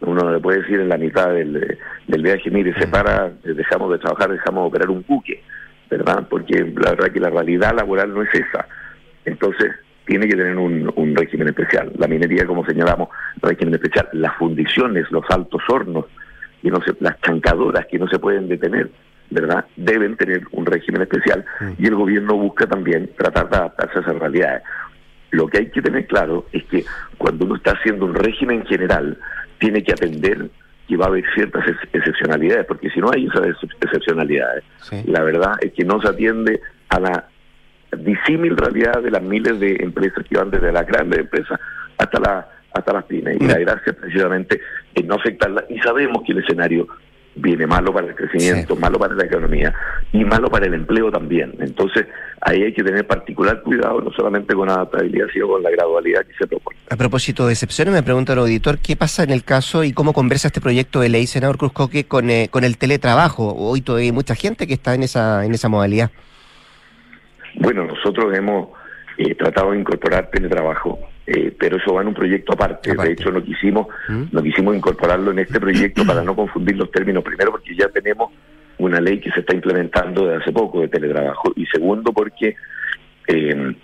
uno 0.00 0.32
le 0.32 0.40
puede 0.40 0.60
decir 0.62 0.80
en 0.80 0.88
la 0.88 0.98
mitad 0.98 1.30
del, 1.30 1.78
del 2.06 2.22
viaje, 2.22 2.50
mire, 2.50 2.74
se 2.78 2.86
para, 2.86 3.30
dejamos 3.42 3.90
de 3.92 3.98
trabajar, 3.98 4.30
dejamos 4.30 4.64
de 4.64 4.68
operar 4.68 4.90
un 4.90 5.04
buque, 5.06 5.42
¿verdad? 5.90 6.26
Porque 6.28 6.58
la 6.58 6.90
verdad 6.90 7.12
que 7.12 7.20
la 7.20 7.30
realidad 7.30 7.74
laboral 7.74 8.12
no 8.12 8.22
es 8.22 8.34
esa. 8.34 8.66
Entonces, 9.24 9.72
tiene 10.06 10.28
que 10.28 10.36
tener 10.36 10.56
un, 10.56 10.92
un 10.96 11.16
régimen 11.16 11.48
especial. 11.48 11.92
La 11.96 12.06
minería, 12.06 12.46
como 12.46 12.64
señalamos, 12.66 13.08
régimen 13.40 13.74
especial. 13.74 14.08
Las 14.12 14.34
fundiciones, 14.36 15.10
los 15.10 15.24
altos 15.30 15.62
hornos, 15.68 16.06
que 16.62 16.70
no 16.70 16.80
se, 16.82 16.92
las 17.00 17.20
chancadoras 17.20 17.86
que 17.86 17.98
no 17.98 18.08
se 18.08 18.18
pueden 18.18 18.48
detener, 18.48 18.90
¿verdad? 19.30 19.64
Deben 19.76 20.16
tener 20.16 20.42
un 20.52 20.66
régimen 20.66 21.02
especial 21.02 21.44
y 21.78 21.86
el 21.86 21.94
gobierno 21.94 22.36
busca 22.36 22.66
también 22.66 23.10
tratar 23.16 23.48
de 23.50 23.56
adaptarse 23.56 23.98
a 23.98 24.02
esas 24.02 24.18
realidades. 24.18 24.62
Lo 25.30 25.46
que 25.48 25.58
hay 25.58 25.70
que 25.70 25.82
tener 25.82 26.06
claro 26.06 26.46
es 26.52 26.64
que 26.64 26.84
cuando 27.18 27.44
uno 27.44 27.56
está 27.56 27.72
haciendo 27.72 28.04
un 28.06 28.14
régimen 28.14 28.64
general, 28.66 29.18
tiene 29.58 29.82
que 29.82 29.92
atender 29.92 30.48
que 30.86 30.96
va 30.96 31.06
a 31.06 31.08
haber 31.08 31.24
ciertas 31.34 31.66
ex- 31.66 31.88
excepcionalidades, 31.94 32.66
porque 32.66 32.90
si 32.90 33.00
no 33.00 33.10
hay 33.10 33.26
esas 33.26 33.46
ex- 33.48 33.74
excepcionalidades, 33.80 34.62
la 35.06 35.22
verdad 35.22 35.52
es 35.62 35.72
que 35.72 35.84
no 35.84 36.00
se 36.00 36.08
atiende 36.08 36.60
a 36.90 37.00
la 37.00 37.28
disímil 37.96 38.56
realidad 38.56 39.02
de 39.02 39.10
las 39.10 39.22
miles 39.22 39.58
de 39.60 39.76
empresas 39.80 40.24
que 40.28 40.36
van 40.36 40.50
desde 40.50 40.72
las 40.72 40.86
grandes 40.86 41.20
empresas 41.20 41.58
hasta 41.98 42.20
la 42.20 42.48
hasta 42.74 42.92
las 42.92 43.04
pymes. 43.04 43.36
Y 43.40 43.46
la 43.46 43.58
gracia 43.58 43.92
es 43.92 43.94
precisamente 43.94 44.60
en 44.94 45.06
no 45.06 45.14
afectarla. 45.14 45.64
Y 45.70 45.78
sabemos 45.78 46.22
que 46.26 46.32
el 46.32 46.38
escenario 46.38 46.88
viene 47.36 47.66
malo 47.66 47.92
para 47.92 48.06
el 48.08 48.14
crecimiento, 48.14 48.76
malo 48.76 48.98
para 48.98 49.14
la 49.14 49.24
economía 49.24 49.74
y 50.12 50.24
malo 50.24 50.48
para 50.48 50.66
el 50.66 50.74
empleo 50.74 51.10
también. 51.10 51.52
Entonces, 51.58 52.06
ahí 52.40 52.62
hay 52.62 52.72
que 52.72 52.82
tener 52.82 53.06
particular 53.06 53.60
cuidado, 53.62 54.00
no 54.00 54.12
solamente 54.12 54.54
con 54.54 54.68
la 54.68 54.74
adaptabilidad, 54.74 55.26
sino 55.32 55.48
con 55.48 55.62
la 55.62 55.70
gradualidad 55.70 56.24
que 56.26 56.34
se 56.38 56.46
propone. 56.46 56.76
A 56.90 56.96
propósito 56.96 57.46
de 57.46 57.52
excepciones, 57.52 57.92
me 57.92 58.02
pregunta 58.02 58.34
el 58.34 58.38
auditor, 58.40 58.78
¿qué 58.78 58.94
pasa 58.94 59.24
en 59.24 59.30
el 59.30 59.42
caso 59.42 59.82
y 59.82 59.92
cómo 59.92 60.12
conversa 60.12 60.48
este 60.48 60.60
proyecto 60.60 61.00
de 61.00 61.08
ley, 61.08 61.26
senador 61.26 61.58
Cruzcoque, 61.58 62.04
con, 62.04 62.30
eh, 62.30 62.48
con 62.50 62.62
el 62.62 62.78
teletrabajo? 62.78 63.54
Hoy 63.54 63.80
todavía 63.80 64.06
hay 64.06 64.12
mucha 64.12 64.34
gente 64.34 64.66
que 64.66 64.74
está 64.74 64.94
en 64.94 65.02
esa, 65.02 65.44
en 65.44 65.54
esa 65.54 65.68
modalidad. 65.68 66.10
Bueno, 67.64 67.86
nosotros 67.86 68.36
hemos 68.36 68.68
eh, 69.16 69.34
tratado 69.34 69.72
de 69.72 69.78
incorporar 69.78 70.30
teletrabajo, 70.30 70.98
eh, 71.26 71.54
pero 71.58 71.78
eso 71.78 71.94
va 71.94 72.02
en 72.02 72.08
un 72.08 72.14
proyecto 72.14 72.52
aparte. 72.52 72.94
De 72.94 73.12
hecho, 73.12 73.30
no 73.30 73.42
quisimos, 73.42 73.86
no 74.08 74.42
quisimos 74.42 74.76
incorporarlo 74.76 75.30
en 75.30 75.38
este 75.40 75.58
proyecto 75.58 76.04
para 76.04 76.22
no 76.22 76.36
confundir 76.36 76.76
los 76.76 76.90
términos. 76.90 77.24
Primero, 77.24 77.52
porque 77.52 77.74
ya 77.74 77.88
tenemos 77.88 78.30
una 78.78 79.00
ley 79.00 79.20
que 79.20 79.30
se 79.30 79.40
está 79.40 79.54
implementando 79.54 80.26
desde 80.26 80.42
hace 80.42 80.52
poco 80.52 80.80
de 80.80 80.88
teletrabajo. 80.88 81.52
Y 81.56 81.64
segundo, 81.66 82.12
porque 82.12 82.54
eh, 83.28 83.74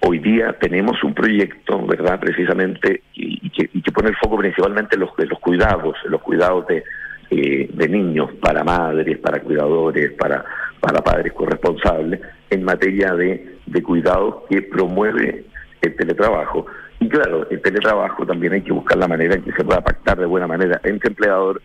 hoy 0.00 0.18
día 0.18 0.52
tenemos 0.60 1.02
un 1.02 1.14
proyecto, 1.14 1.86
¿verdad? 1.86 2.20
Precisamente, 2.20 3.02
y, 3.14 3.46
y 3.46 3.50
que, 3.50 3.70
y 3.72 3.80
que 3.80 3.92
pone 3.92 4.10
el 4.10 4.16
foco 4.16 4.36
principalmente 4.36 4.96
en 4.96 5.00
los, 5.00 5.10
en 5.18 5.28
los 5.28 5.38
cuidados, 5.38 5.96
en 6.04 6.10
los 6.10 6.20
cuidados 6.20 6.66
de, 6.66 6.84
eh, 7.30 7.68
de 7.72 7.88
niños 7.88 8.30
para 8.40 8.64
madres, 8.64 9.18
para 9.18 9.40
cuidadores, 9.40 10.12
para, 10.12 10.44
para 10.80 11.02
padres 11.02 11.32
corresponsables, 11.32 12.20
en 12.50 12.64
materia 12.64 13.12
de, 13.14 13.56
de 13.66 13.82
cuidados 13.82 14.36
que 14.48 14.62
promueve 14.62 15.44
el 15.82 15.96
teletrabajo. 15.96 16.66
Y 17.00 17.08
claro, 17.08 17.46
el 17.50 17.60
teletrabajo 17.60 18.26
también 18.26 18.54
hay 18.54 18.62
que 18.62 18.72
buscar 18.72 18.98
la 18.98 19.06
manera 19.08 19.34
en 19.34 19.42
que 19.42 19.52
se 19.52 19.64
pueda 19.64 19.80
pactar 19.80 20.18
de 20.18 20.26
buena 20.26 20.46
manera 20.46 20.80
entre 20.84 21.10
empleador 21.10 21.60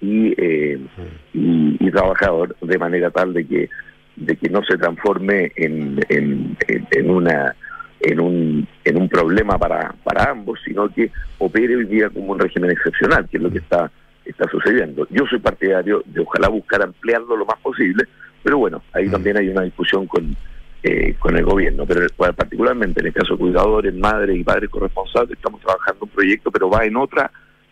y, 0.00 0.34
eh, 0.36 0.78
y, 1.32 1.76
y 1.80 1.90
trabajador, 1.90 2.54
de 2.60 2.78
manera 2.78 3.10
tal 3.10 3.32
de 3.32 3.46
que 3.46 3.68
de 4.16 4.34
que 4.36 4.48
no 4.48 4.62
se 4.64 4.78
transforme 4.78 5.52
en, 5.56 6.00
en, 6.08 6.56
en- 6.68 6.86
en 6.90 7.10
una 7.10 7.54
en 8.00 8.18
un 8.20 8.66
en 8.84 8.96
un 8.96 9.08
problema 9.10 9.58
para, 9.58 9.94
para 10.04 10.30
ambos, 10.30 10.58
sino 10.64 10.88
que 10.88 11.10
opere 11.38 11.76
hoy 11.76 11.84
día 11.86 12.08
como 12.10 12.32
un 12.32 12.38
régimen 12.38 12.70
excepcional, 12.70 13.28
que 13.28 13.36
es 13.38 13.42
lo 13.42 13.50
que 13.50 13.58
está 13.58 13.90
está 14.26 14.48
sucediendo. 14.50 15.06
Yo 15.10 15.24
soy 15.26 15.38
partidario 15.38 16.02
de 16.04 16.20
ojalá 16.20 16.48
buscar 16.48 16.82
ampliarlo 16.82 17.36
lo 17.36 17.46
más 17.46 17.58
posible, 17.60 18.04
pero 18.42 18.58
bueno, 18.58 18.82
ahí 18.92 19.08
también 19.08 19.36
hay 19.36 19.48
una 19.48 19.62
discusión 19.62 20.06
con 20.06 20.36
eh, 20.88 21.16
con 21.18 21.36
el 21.36 21.44
gobierno, 21.44 21.84
pero 21.84 22.06
particularmente 22.32 23.00
en 23.00 23.06
el 23.06 23.12
caso 23.12 23.32
de 23.32 23.40
cuidadores, 23.40 23.92
madres 23.92 24.38
y 24.38 24.44
padres 24.44 24.70
corresponsables, 24.70 25.36
estamos 25.36 25.60
trabajando 25.60 26.04
un 26.04 26.10
proyecto, 26.10 26.52
pero 26.52 26.70
va 26.70 26.84
en 26.84 26.96
otra 26.96 27.28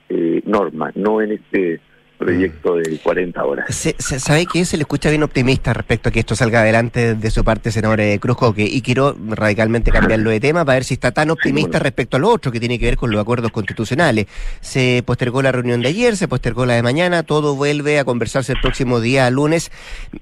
eh, 0.09 0.43
norma, 0.47 0.91
no 0.97 1.21
en 1.21 1.33
este 1.33 1.81
proyecto 2.19 2.77
de 2.77 2.99
40 3.03 3.45
horas. 3.45 3.75
Se, 3.75 3.95
se- 3.99 4.19
¿Sabe 4.21 4.47
que 4.47 4.65
se 4.65 4.77
le 4.77 4.83
escucha 4.83 5.11
bien 5.11 5.23
optimista 5.23 5.73
respecto 5.73 6.09
a 6.09 6.13
que 6.13 6.21
esto 6.21 6.35
salga 6.37 6.61
adelante 6.61 7.15
de 7.15 7.31
su 7.31 7.45
parte, 7.45 7.71
senador 7.71 8.01
eh, 8.01 8.19
Cruzcoque? 8.21 8.63
Y 8.65 8.81
quiero 8.83 9.17
radicalmente 9.31 9.91
cambiarlo 9.91 10.31
de 10.31 10.41
tema 10.41 10.65
para 10.65 10.77
ver 10.77 10.85
si 10.85 10.95
está 10.95 11.13
tan 11.13 11.31
optimista 11.31 11.79
respecto 11.79 12.17
a 12.17 12.21
lo 12.21 12.29
otro 12.31 12.53
que 12.53 12.61
tiene 12.61 12.79
que 12.79 12.87
ver 12.87 12.97
con 12.97 13.11
los 13.11 13.21
acuerdos 13.21 13.51
constitucionales. 13.51 14.27
Se 14.61 15.03
postergó 15.05 15.43
la 15.43 15.53
reunión 15.53 15.83
de 15.83 15.89
ayer, 15.89 16.17
se 16.17 16.29
postergó 16.29 16.67
la 16.67 16.75
de 16.75 16.83
mañana, 16.83 17.23
todo 17.25 17.57
vuelve 17.57 17.99
a 17.99 18.05
conversarse 18.05 18.53
el 18.53 18.61
próximo 18.61 19.01
día, 19.01 19.29
lunes. 19.31 19.71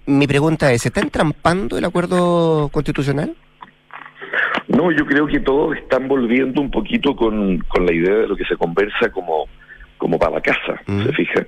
Mi 0.06 0.26
pregunta 0.26 0.72
es, 0.72 0.82
¿se 0.82 0.88
está 0.88 1.00
entrampando 1.00 1.78
el 1.78 1.84
acuerdo 1.84 2.68
constitucional? 2.72 3.34
No, 4.68 4.90
yo 4.90 5.04
creo 5.06 5.26
que 5.26 5.40
todos 5.40 5.76
están 5.76 6.08
volviendo 6.08 6.60
un 6.60 6.70
poquito 6.70 7.14
con, 7.14 7.58
con 7.68 7.84
la 7.84 7.92
idea 7.92 8.14
de 8.14 8.28
lo 8.28 8.36
que 8.36 8.44
se 8.44 8.56
conversa 8.56 9.10
como, 9.12 9.46
como 9.98 10.18
para 10.18 10.36
la 10.36 10.40
casa, 10.40 10.80
¿se 10.86 11.12
fija? 11.12 11.46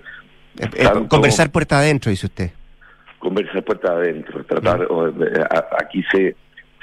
Eh, 0.58 0.84
Tanto- 0.84 1.08
conversar 1.08 1.50
puerta 1.50 1.78
adentro, 1.78 2.10
dice 2.10 2.26
usted. 2.26 2.50
conversar 3.18 3.62
puerta 3.64 3.92
adentro, 3.92 4.44
tratar, 4.44 4.82
eh, 4.82 5.44
aquí 5.82 6.04
se, 6.12 6.36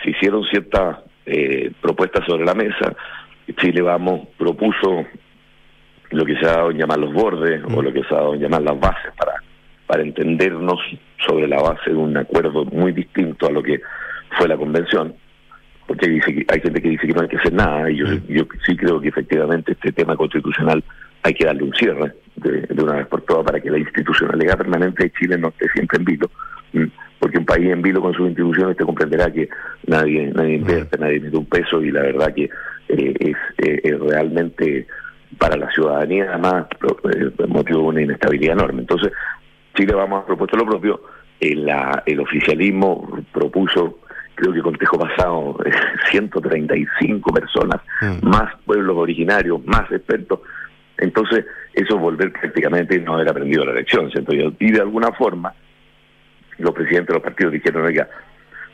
se 0.03 0.09
hicieron 0.09 0.43
ciertas 0.45 0.97
eh, 1.25 1.71
propuestas 1.81 2.25
sobre 2.25 2.45
la 2.45 2.53
mesa, 2.55 2.95
Chile 3.57 3.81
Vamos 3.81 4.27
propuso 4.37 5.05
lo 6.09 6.25
que 6.25 6.35
se 6.37 6.45
ha 6.45 6.53
dado 6.53 6.71
en 6.71 6.77
llamar 6.77 6.99
los 6.99 7.13
bordes 7.13 7.61
o 7.73 7.81
lo 7.81 7.93
que 7.93 8.03
se 8.03 8.13
ha 8.13 8.17
dado 8.17 8.33
en 8.33 8.41
llamar 8.41 8.61
las 8.63 8.79
bases 8.79 9.13
para, 9.17 9.33
para 9.87 10.01
entendernos 10.01 10.79
sobre 11.25 11.47
la 11.47 11.61
base 11.61 11.91
de 11.91 11.95
un 11.95 12.17
acuerdo 12.17 12.65
muy 12.65 12.91
distinto 12.91 13.47
a 13.47 13.51
lo 13.51 13.61
que 13.61 13.79
fue 14.37 14.47
la 14.47 14.57
convención, 14.57 15.13
porque 15.85 16.09
dice 16.09 16.33
que, 16.33 16.45
hay 16.47 16.61
gente 16.61 16.81
que 16.81 16.89
dice 16.89 17.07
que 17.07 17.13
no 17.13 17.21
hay 17.21 17.27
que 17.27 17.37
hacer 17.37 17.53
nada, 17.53 17.89
y 17.91 17.97
yo, 17.97 18.05
yo 18.27 18.43
sí 18.65 18.75
creo 18.75 18.99
que 18.99 19.09
efectivamente 19.09 19.73
este 19.73 19.91
tema 19.91 20.15
constitucional 20.15 20.83
hay 21.23 21.33
que 21.33 21.45
darle 21.45 21.63
un 21.63 21.73
cierre 21.73 22.13
de, 22.41 22.61
de 22.61 22.83
una 22.83 22.93
vez 22.97 23.07
por 23.07 23.21
todas 23.21 23.45
para 23.45 23.59
que 23.59 23.69
la 23.69 23.77
institucionalidad 23.79 24.57
permanente 24.57 25.03
de 25.03 25.11
Chile 25.11 25.37
no 25.37 25.49
esté 25.49 25.67
siempre 25.73 25.97
en 25.99 26.05
vilo, 26.05 26.29
porque 27.19 27.37
un 27.37 27.45
país 27.45 27.69
en 27.71 27.81
vilo 27.81 28.01
con 28.01 28.13
sus 28.13 28.27
instituciones 28.27 28.75
te 28.77 28.83
comprenderá 28.85 29.31
que 29.31 29.47
nadie, 29.87 30.31
nadie 30.33 30.55
invierte, 30.55 30.97
nadie 30.97 31.19
mete 31.19 31.37
un 31.37 31.45
peso 31.45 31.81
y 31.83 31.91
la 31.91 32.01
verdad 32.01 32.33
que 32.33 32.49
eh, 32.89 33.13
es, 33.19 33.37
eh, 33.67 33.81
es 33.83 33.99
realmente 33.99 34.87
para 35.37 35.55
la 35.55 35.69
ciudadanía 35.71 36.25
además 36.29 36.65
eh, 37.13 37.31
motivo 37.47 37.79
de 37.81 37.85
una 37.87 38.01
inestabilidad 38.01 38.53
enorme. 38.53 38.81
Entonces, 38.81 39.11
Chile 39.75 39.93
vamos 39.93 40.23
a 40.23 40.25
propuesto 40.27 40.57
lo 40.57 40.65
propio, 40.65 41.01
el, 41.39 41.65
la- 41.65 42.03
el 42.05 42.19
oficialismo 42.19 43.19
propuso, 43.31 43.99
creo 44.35 44.51
que 44.53 44.61
consejo 44.61 44.97
pasado, 44.99 45.57
135 46.11 47.33
personas, 47.33 47.81
más 48.21 48.53
pueblos 48.65 48.97
originarios, 48.97 49.63
más 49.65 49.89
expertos. 49.91 50.39
Entonces, 51.01 51.45
eso 51.73 51.95
es 51.95 52.01
volver 52.01 52.31
prácticamente 52.31 52.97
no 52.99 53.15
haber 53.15 53.29
aprendido 53.29 53.65
la 53.65 53.73
lección, 53.73 54.09
¿cierto? 54.11 54.33
Y 54.33 54.55
y 54.59 54.71
de 54.71 54.81
alguna 54.81 55.11
forma, 55.11 55.53
los 56.57 56.73
presidentes 56.73 57.07
de 57.07 57.13
los 57.15 57.23
partidos 57.23 57.53
dijeron, 57.53 57.85
oiga, 57.85 58.07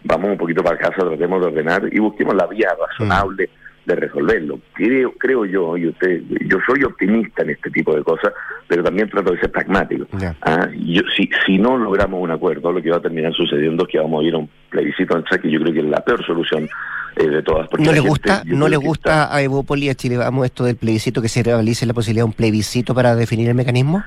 vamos 0.03 0.32
un 0.32 0.38
poquito 0.38 0.63
para 0.63 0.78
casa, 0.78 0.97
tratemos 0.97 1.41
de 1.41 1.47
ordenar 1.47 1.84
y 1.91 1.99
busquemos 1.99 2.36
la 2.36 2.45
vía 2.47 2.69
razonable 2.80 3.49
de 3.88 3.95
resolverlo. 3.95 4.59
Creo, 4.73 5.13
creo 5.13 5.45
yo, 5.45 5.77
y 5.77 5.88
usted, 5.88 6.21
yo 6.45 6.57
soy 6.67 6.83
optimista 6.83 7.41
en 7.43 7.51
este 7.51 7.71
tipo 7.71 7.95
de 7.95 8.03
cosas, 8.03 8.33
pero 8.67 8.83
también 8.83 9.09
trato 9.09 9.31
de 9.31 9.39
ser 9.39 9.49
pragmático. 9.49 10.05
Ah, 10.41 10.67
y 10.73 10.95
yo, 10.95 11.03
si, 11.15 11.29
si 11.45 11.57
no 11.57 11.77
logramos 11.77 12.21
un 12.21 12.31
acuerdo, 12.31 12.71
lo 12.73 12.81
que 12.81 12.91
va 12.91 12.97
a 12.97 13.01
terminar 13.01 13.33
sucediendo 13.33 13.85
es 13.85 13.89
que 13.89 13.97
vamos 13.97 14.21
a 14.21 14.27
ir 14.27 14.33
a 14.33 14.39
un 14.39 14.49
plebiscito 14.69 15.17
en 15.17 15.23
que 15.23 15.49
yo 15.49 15.61
creo 15.61 15.73
que 15.73 15.79
es 15.79 15.85
la 15.85 16.01
peor 16.01 16.23
solución 16.25 16.67
eh, 17.15 17.27
de 17.29 17.41
todas. 17.41 17.69
¿No 17.71 17.77
le 17.77 17.93
gente, 17.93 18.09
gusta, 18.09 18.43
yo 18.45 18.57
no 18.57 18.67
le 18.67 18.75
gusta 18.75 19.33
a 19.33 19.41
Evópoli 19.41 19.85
y 19.85 19.89
a 19.89 19.95
Chile 19.95 20.17
Vamos 20.17 20.45
esto 20.45 20.65
del 20.65 20.75
plebiscito 20.75 21.21
que 21.21 21.29
se 21.29 21.41
realice 21.41 21.85
la 21.85 21.93
posibilidad 21.93 22.25
de 22.25 22.29
un 22.29 22.33
plebiscito 22.33 22.93
para 22.93 23.15
definir 23.15 23.47
el 23.47 23.55
mecanismo? 23.55 24.03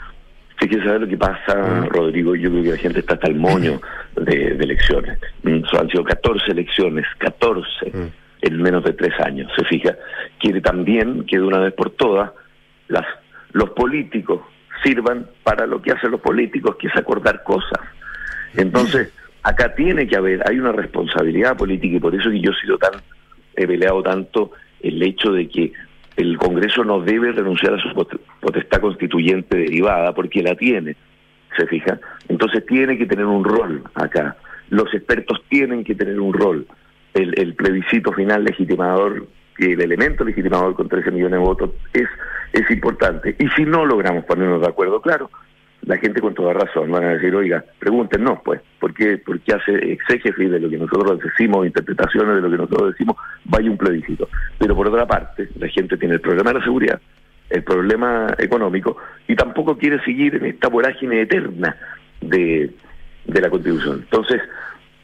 Sí 0.60 0.68
que 0.68 0.76
saber 0.84 1.00
lo 1.00 1.08
que 1.08 1.16
pasa, 1.16 1.54
Rodrigo. 1.88 2.34
Yo 2.34 2.50
creo 2.50 2.62
que 2.62 2.70
la 2.72 2.76
gente 2.76 3.00
está 3.00 3.14
hasta 3.14 3.28
el 3.28 3.36
moño 3.36 3.80
de, 4.16 4.56
de 4.56 4.62
elecciones. 4.62 5.18
Mm, 5.42 5.62
Han 5.72 5.88
sido 5.88 6.04
14 6.04 6.52
elecciones, 6.52 7.06
14 7.16 8.10
en 8.42 8.62
menos 8.62 8.84
de 8.84 8.92
tres 8.92 9.12
años. 9.20 9.50
Se 9.56 9.64
fija. 9.64 9.96
Quiere 10.38 10.60
también 10.60 11.24
que 11.26 11.36
de 11.38 11.44
una 11.44 11.58
vez 11.58 11.74
por 11.74 11.90
todas 11.90 12.30
las, 12.88 13.06
los 13.52 13.70
políticos 13.70 14.40
sirvan 14.82 15.26
para 15.42 15.66
lo 15.66 15.82
que 15.82 15.92
hacen 15.92 16.10
los 16.10 16.20
políticos, 16.20 16.76
que 16.76 16.86
es 16.88 16.96
acordar 16.96 17.42
cosas. 17.42 17.80
Entonces, 18.56 19.12
acá 19.42 19.74
tiene 19.74 20.06
que 20.06 20.16
haber, 20.16 20.42
hay 20.48 20.58
una 20.58 20.72
responsabilidad 20.72 21.56
política 21.56 21.96
y 21.96 22.00
por 22.00 22.14
eso 22.14 22.30
que 22.30 22.40
yo 22.40 22.50
he 22.52 22.60
sido 22.60 22.78
tan, 22.78 22.92
he 23.56 23.66
peleado 23.66 24.02
tanto 24.02 24.52
el 24.80 25.02
hecho 25.02 25.32
de 25.32 25.48
que 25.48 25.72
el 26.16 26.36
Congreso 26.38 26.82
no 26.84 27.00
debe 27.00 27.32
renunciar 27.32 27.74
a 27.74 27.78
su 27.78 27.90
pot- 27.94 28.20
potestad 28.40 28.80
constituyente 28.80 29.56
derivada 29.56 30.12
porque 30.14 30.42
la 30.42 30.54
tiene, 30.54 30.96
se 31.56 31.66
fija. 31.66 31.98
Entonces 32.28 32.64
tiene 32.66 32.96
que 32.98 33.06
tener 33.06 33.26
un 33.26 33.44
rol 33.44 33.82
acá. 33.94 34.36
Los 34.70 34.92
expertos 34.94 35.42
tienen 35.48 35.84
que 35.84 35.94
tener 35.94 36.18
un 36.20 36.32
rol. 36.32 36.66
El, 37.14 37.38
el 37.38 37.54
plebiscito 37.54 38.12
final 38.12 38.44
legitimador, 38.44 39.26
el 39.58 39.80
elemento 39.80 40.24
legitimador 40.24 40.74
con 40.74 40.88
13 40.88 41.10
millones 41.10 41.32
de 41.32 41.44
votos 41.44 41.70
es, 41.92 42.08
es 42.52 42.70
importante. 42.70 43.36
Y 43.38 43.48
si 43.50 43.64
no 43.64 43.84
logramos 43.84 44.24
ponernos 44.24 44.60
de 44.60 44.68
acuerdo, 44.68 45.00
claro, 45.02 45.30
la 45.82 45.96
gente 45.96 46.20
con 46.20 46.34
toda 46.34 46.52
razón 46.52 46.90
van 46.90 47.04
a 47.04 47.14
decir, 47.14 47.34
oiga, 47.34 47.64
pregúntenos, 47.78 48.40
pues, 48.44 48.60
¿por 48.78 48.92
qué, 48.92 49.18
por 49.18 49.40
qué 49.40 49.54
hace 49.54 49.92
exégesis 49.92 50.50
de 50.50 50.60
lo 50.60 50.68
que 50.68 50.76
nosotros 50.76 51.18
decimos, 51.20 51.66
interpretaciones 51.66 52.36
de 52.36 52.40
lo 52.42 52.50
que 52.50 52.56
nosotros 52.56 52.92
decimos, 52.92 53.16
vaya 53.44 53.70
un 53.70 53.78
plebiscito? 53.78 54.28
Pero 54.58 54.76
por 54.76 54.88
otra 54.88 55.06
parte, 55.06 55.48
la 55.58 55.68
gente 55.68 55.96
tiene 55.96 56.14
el 56.14 56.20
problema 56.20 56.52
de 56.52 56.58
la 56.58 56.64
seguridad, 56.64 57.00
el 57.48 57.64
problema 57.64 58.34
económico, 58.38 58.98
y 59.26 59.34
tampoco 59.34 59.78
quiere 59.78 60.02
seguir 60.04 60.34
en 60.36 60.46
esta 60.46 60.68
vorágine 60.68 61.22
eterna 61.22 61.74
de, 62.20 62.70
de 63.24 63.40
la 63.40 63.48
Constitución. 63.48 64.00
Entonces, 64.04 64.42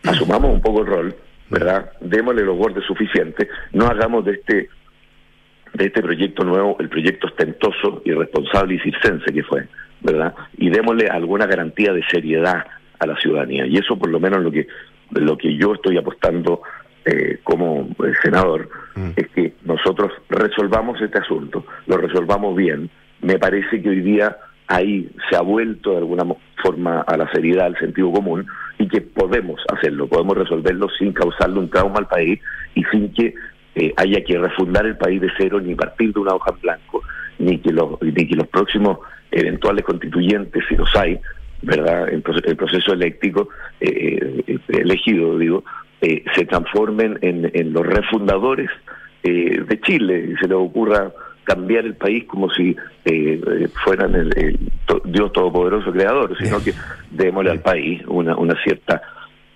asumamos 0.04 0.52
un 0.52 0.60
poco 0.60 0.82
el 0.82 0.86
rol, 0.86 1.16
¿verdad? 1.50 1.92
Démosle 2.00 2.44
los 2.44 2.56
bordes 2.56 2.84
suficientes, 2.84 3.48
no 3.72 3.86
hagamos 3.86 4.24
de 4.24 4.32
este 4.32 4.68
de 5.74 5.86
este 5.86 6.02
proyecto 6.02 6.42
nuevo, 6.42 6.76
el 6.80 6.88
proyecto 6.88 7.26
ostentoso, 7.26 8.00
irresponsable 8.04 8.76
y 8.76 8.78
circense 8.78 9.30
que 9.30 9.42
fue, 9.42 9.68
¿verdad? 10.00 10.34
Y 10.56 10.70
démosle 10.70 11.08
alguna 11.08 11.44
garantía 11.46 11.92
de 11.92 12.02
seriedad 12.10 12.64
a 12.98 13.06
la 13.06 13.16
ciudadanía. 13.16 13.66
Y 13.66 13.76
eso 13.76 13.98
por 13.98 14.08
lo 14.08 14.18
menos 14.18 14.42
lo 14.42 14.50
que 14.50 14.66
lo 15.10 15.36
que 15.36 15.54
yo 15.56 15.74
estoy 15.74 15.98
apostando 15.98 16.62
eh, 17.04 17.38
como 17.44 17.88
eh, 18.04 18.12
senador 18.22 18.68
es 19.14 19.28
que 19.28 19.52
nosotros 19.64 20.12
resolvamos 20.28 21.00
este 21.00 21.18
asunto, 21.18 21.66
lo 21.86 21.98
resolvamos 21.98 22.56
bien. 22.56 22.90
Me 23.20 23.38
parece 23.38 23.80
que 23.82 23.88
hoy 23.90 24.00
día 24.00 24.36
ahí 24.68 25.08
se 25.30 25.36
ha 25.36 25.42
vuelto 25.42 25.92
de 25.92 25.98
alguna 25.98 26.24
forma 26.62 27.00
a 27.02 27.16
la 27.16 27.30
seriedad, 27.32 27.66
al 27.66 27.78
sentido 27.78 28.12
común, 28.12 28.46
y 28.78 28.88
que 28.88 29.00
podemos 29.00 29.60
hacerlo, 29.72 30.06
podemos 30.06 30.36
resolverlo 30.36 30.88
sin 30.98 31.12
causarle 31.12 31.58
un 31.58 31.70
trauma 31.70 31.98
al 31.98 32.08
país 32.08 32.40
y 32.74 32.84
sin 32.84 33.12
que 33.12 33.34
eh, 33.74 33.92
haya 33.96 34.22
que 34.24 34.38
refundar 34.38 34.86
el 34.86 34.96
país 34.96 35.20
de 35.20 35.30
cero, 35.36 35.60
ni 35.60 35.74
partir 35.74 36.12
de 36.12 36.20
una 36.20 36.34
hoja 36.34 36.50
en 36.52 36.60
blanco, 36.60 37.02
ni 37.38 37.58
que 37.58 37.72
los, 37.72 38.00
ni 38.02 38.26
que 38.26 38.36
los 38.36 38.48
próximos 38.48 38.98
eventuales 39.30 39.84
constituyentes, 39.84 40.64
si 40.68 40.76
los 40.76 40.94
hay, 40.96 41.18
¿verdad? 41.62 42.08
El, 42.08 42.22
el 42.44 42.56
proceso 42.56 42.92
eléctrico 42.92 43.48
eh, 43.80 44.42
eh, 44.46 44.58
elegido, 44.68 45.38
digo, 45.38 45.64
eh, 46.00 46.24
se 46.34 46.44
transformen 46.44 47.18
en, 47.22 47.50
en 47.54 47.72
los 47.72 47.86
refundadores 47.86 48.70
de 49.22 49.80
Chile 49.80 50.28
y 50.30 50.36
se 50.36 50.46
les 50.46 50.56
ocurra 50.56 51.12
cambiar 51.46 51.84
el 51.86 51.94
país 51.94 52.24
como 52.24 52.50
si 52.50 52.70
eh, 53.04 53.40
eh, 53.40 53.68
fueran 53.84 54.14
el, 54.14 54.36
el 54.36 54.58
to- 54.86 55.00
Dios 55.04 55.32
Todopoderoso 55.32 55.92
Creador, 55.92 56.36
sino 56.38 56.62
que 56.62 56.74
démosle 57.10 57.52
al 57.52 57.60
país 57.60 58.02
una, 58.08 58.36
una 58.36 58.54
cierta 58.64 59.00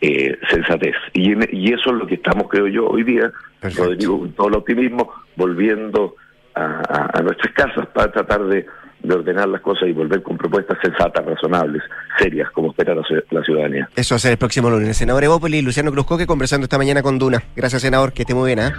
eh, 0.00 0.38
sensatez. 0.48 0.94
Y, 1.12 1.32
en- 1.32 1.48
y 1.52 1.72
eso 1.72 1.90
es 1.90 1.96
lo 1.96 2.06
que 2.06 2.14
estamos, 2.14 2.48
creo 2.48 2.68
yo, 2.68 2.86
hoy 2.88 3.02
día, 3.02 3.30
Rodrigo, 3.76 4.20
con 4.20 4.32
todo 4.32 4.48
el 4.48 4.54
optimismo, 4.54 5.10
volviendo 5.36 6.14
a, 6.54 7.10
a- 7.18 7.22
nuestras 7.22 7.52
casas 7.54 7.86
para 7.92 8.10
tratar 8.12 8.44
de, 8.46 8.64
de 9.02 9.14
ordenar 9.14 9.48
las 9.48 9.60
cosas 9.60 9.88
y 9.88 9.92
volver 9.92 10.22
con 10.22 10.36
propuestas 10.38 10.78
sensatas, 10.82 11.24
razonables, 11.26 11.82
serias, 12.18 12.50
como 12.52 12.70
espera 12.70 12.94
la, 12.94 13.02
ci- 13.02 13.24
la 13.30 13.42
ciudadanía. 13.42 13.88
Eso 13.96 14.14
va 14.14 14.16
a 14.16 14.20
ser 14.20 14.32
el 14.32 14.38
próximo 14.38 14.70
lunes. 14.70 14.96
Senador 14.96 15.24
Evópoli 15.24 15.58
y 15.58 15.62
Luciano 15.62 15.90
Cruzcoque 15.90 16.26
conversando 16.26 16.64
esta 16.64 16.78
mañana 16.78 17.02
con 17.02 17.18
Duna. 17.18 17.42
Gracias, 17.56 17.82
senador, 17.82 18.12
que 18.12 18.22
esté 18.22 18.34
muy 18.34 18.46
bien, 18.54 18.60
¿eh? 18.60 18.72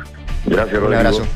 Gracias, 0.45 0.73
Un 0.77 0.81
Rodrigo. 0.81 0.97
abrazo. 0.99 1.27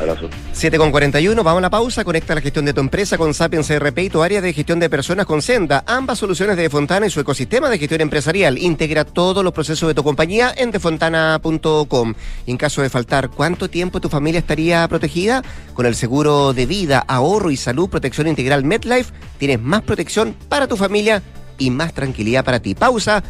Abrazo. 0.00 0.28
7 0.52 0.78
con 0.78 0.90
41, 0.90 1.42
vamos 1.42 1.58
a 1.58 1.62
la 1.62 1.70
pausa. 1.70 2.04
Conecta 2.04 2.34
la 2.34 2.40
gestión 2.40 2.64
de 2.64 2.72
tu 2.72 2.80
empresa 2.80 3.18
con 3.18 3.34
Sapiens 3.34 3.66
CRP 3.66 3.98
y 3.98 4.10
tu 4.10 4.22
área 4.22 4.40
de 4.40 4.52
gestión 4.52 4.78
de 4.78 4.90
personas 4.90 5.26
con 5.26 5.42
Senda. 5.42 5.84
Ambas 5.86 6.18
soluciones 6.18 6.56
de 6.56 6.62
Defontana 6.62 7.06
y 7.06 7.10
su 7.10 7.20
ecosistema 7.20 7.68
de 7.68 7.78
gestión 7.78 8.00
empresarial. 8.00 8.58
Integra 8.58 9.04
todos 9.04 9.42
los 9.44 9.52
procesos 9.52 9.88
de 9.88 9.94
tu 9.94 10.02
compañía 10.02 10.52
en 10.56 10.70
defontana.com. 10.70 12.14
En 12.46 12.56
caso 12.56 12.82
de 12.82 12.90
faltar, 12.90 13.30
¿cuánto 13.30 13.68
tiempo 13.68 14.00
tu 14.00 14.08
familia 14.08 14.38
estaría 14.38 14.86
protegida? 14.88 15.42
Con 15.74 15.86
el 15.86 15.94
seguro 15.94 16.52
de 16.52 16.66
vida, 16.66 17.04
ahorro 17.06 17.50
y 17.50 17.56
salud, 17.56 17.88
protección 17.88 18.26
integral 18.26 18.64
MedLife, 18.64 19.12
tienes 19.38 19.60
más 19.60 19.82
protección 19.82 20.34
para 20.48 20.66
tu 20.66 20.76
familia 20.76 21.22
y 21.58 21.70
más 21.70 21.92
tranquilidad 21.92 22.44
para 22.44 22.60
ti. 22.60 22.74
Pausa. 22.74 23.22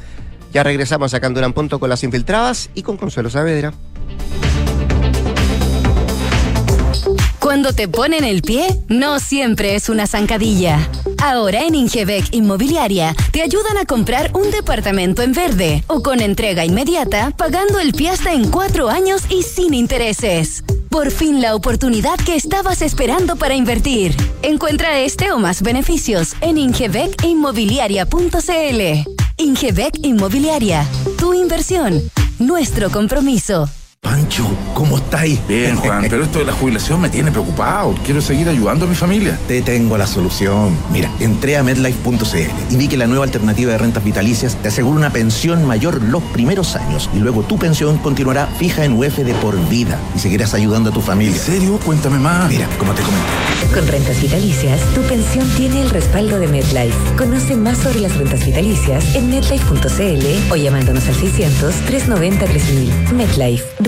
Ya 0.53 0.62
regresamos 0.62 1.11
sacando 1.11 1.45
un 1.45 1.53
punto 1.53 1.79
con 1.79 1.91
las 1.91 2.03
infiltradas 2.03 2.71
y 2.75 2.83
con 2.83 2.97
Consuelo 2.97 3.29
Saavedra. 3.29 3.75
Cuando 7.47 7.72
te 7.72 7.86
ponen 7.86 8.24
el 8.24 8.42
pie, 8.42 8.66
no 8.88 9.20
siempre 9.20 9.76
es 9.76 9.88
una 9.88 10.09
zancadilla. 10.09 10.90
Ahora 11.22 11.64
en 11.64 11.76
Ingebec 11.76 12.34
Inmobiliaria 12.34 13.14
te 13.30 13.40
ayudan 13.40 13.78
a 13.78 13.84
comprar 13.84 14.32
un 14.34 14.51
departamento 14.51 15.22
en 15.22 15.32
verde 15.32 15.84
o 15.86 16.03
con 16.03 16.20
entrega 16.20 16.64
inmediata, 16.64 17.30
pagando 17.36 17.78
el 17.78 17.92
pie 17.92 18.11
hasta 18.11 18.32
en 18.32 18.51
cuatro 18.51 18.88
años 18.88 19.22
y 19.30 19.44
sin 19.44 19.74
intereses. 19.74 20.64
Por 20.90 21.12
fin 21.12 21.40
la 21.40 21.55
oportunidad 21.55 22.16
que 22.16 22.34
estabas 22.34 22.82
esperando 22.82 23.36
para 23.36 23.55
invertir. 23.55 24.16
Encuentra 24.42 24.99
este 24.99 25.30
o 25.30 25.38
más 25.38 25.62
beneficios 25.62 26.34
en 26.40 26.59
ingebecinmobiliaria.cl. 26.59 29.09
Ingebec 29.36 30.05
Inmobiliaria, 30.05 30.84
tu 31.16 31.32
inversión, 31.32 32.03
nuestro 32.40 32.90
compromiso. 32.90 33.70
Pancho, 34.07 34.47
¿cómo 34.73 34.99
estáis? 34.99 35.41
Bien, 35.49 35.75
Juan, 35.83 36.07
pero 36.09 36.23
esto 36.23 36.39
de 36.39 36.45
la 36.45 36.53
jubilación 36.53 37.01
me 37.01 37.09
tiene 37.09 37.33
preocupado. 37.33 37.93
Quiero 38.05 38.21
seguir 38.21 38.49
ayudando 38.49 38.87
a 38.87 38.89
mi 38.89 38.95
familia. 38.95 39.37
Te 39.49 39.63
tengo 39.63 39.99
la 39.99 40.07
solución. 40.07 40.79
Mira, 40.93 41.11
entré 41.19 41.57
a 41.57 41.65
medlife.cl 41.65 42.73
y 42.73 42.77
vi 42.77 42.87
que 42.87 42.97
la 42.97 43.09
nueva 43.09 43.25
alternativa 43.25 43.73
de 43.73 43.79
rentas 43.79 44.05
vitalicias 44.05 44.55
te 44.63 44.69
asegura 44.69 44.97
una 44.97 45.11
pensión 45.11 45.67
mayor 45.67 46.01
los 46.01 46.23
primeros 46.23 46.77
años 46.77 47.11
y 47.15 47.19
luego 47.19 47.43
tu 47.43 47.59
pensión 47.59 47.99
continuará 47.99 48.47
fija 48.47 48.85
en 48.85 48.93
UF 48.93 49.17
de 49.19 49.35
por 49.35 49.59
vida 49.69 49.99
y 50.15 50.21
seguirás 50.21 50.55
ayudando 50.55 50.91
a 50.91 50.93
tu 50.93 51.01
familia. 51.01 51.35
¿En 51.35 51.41
serio? 51.41 51.81
Cuéntame 51.85 52.21
más. 52.21 52.49
Mira, 52.49 52.69
como 52.79 52.95
te 52.95 53.03
comenté. 53.03 53.27
Con 53.75 53.89
rentas 53.89 54.23
vitalicias, 54.23 54.81
tu 54.95 55.03
pensión 55.03 55.49
tiene 55.57 55.83
el 55.83 55.91
respaldo 55.91 56.39
de 56.39 56.47
MedLife. 56.47 56.97
Conoce 57.19 57.57
más 57.57 57.79
sobre 57.79 58.01
las 58.01 58.17
rentas 58.17 58.47
vitalicias 58.47 59.17
en 59.17 59.29
medlife.cl 59.31 60.53
o 60.53 60.57
llamándonos 60.57 61.09
al 61.09 61.15
600-390-3000. 61.17 63.13
MedLife, 63.13 63.65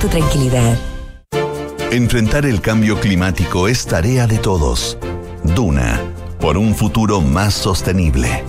tu 0.00 0.08
tranquilidad. 0.08 0.78
Enfrentar 1.90 2.46
el 2.46 2.60
cambio 2.60 2.98
climático 3.00 3.68
es 3.68 3.86
tarea 3.86 4.26
de 4.26 4.38
todos. 4.38 4.96
Duna, 5.42 6.00
por 6.40 6.56
un 6.56 6.74
futuro 6.74 7.20
más 7.20 7.54
sostenible. 7.54 8.42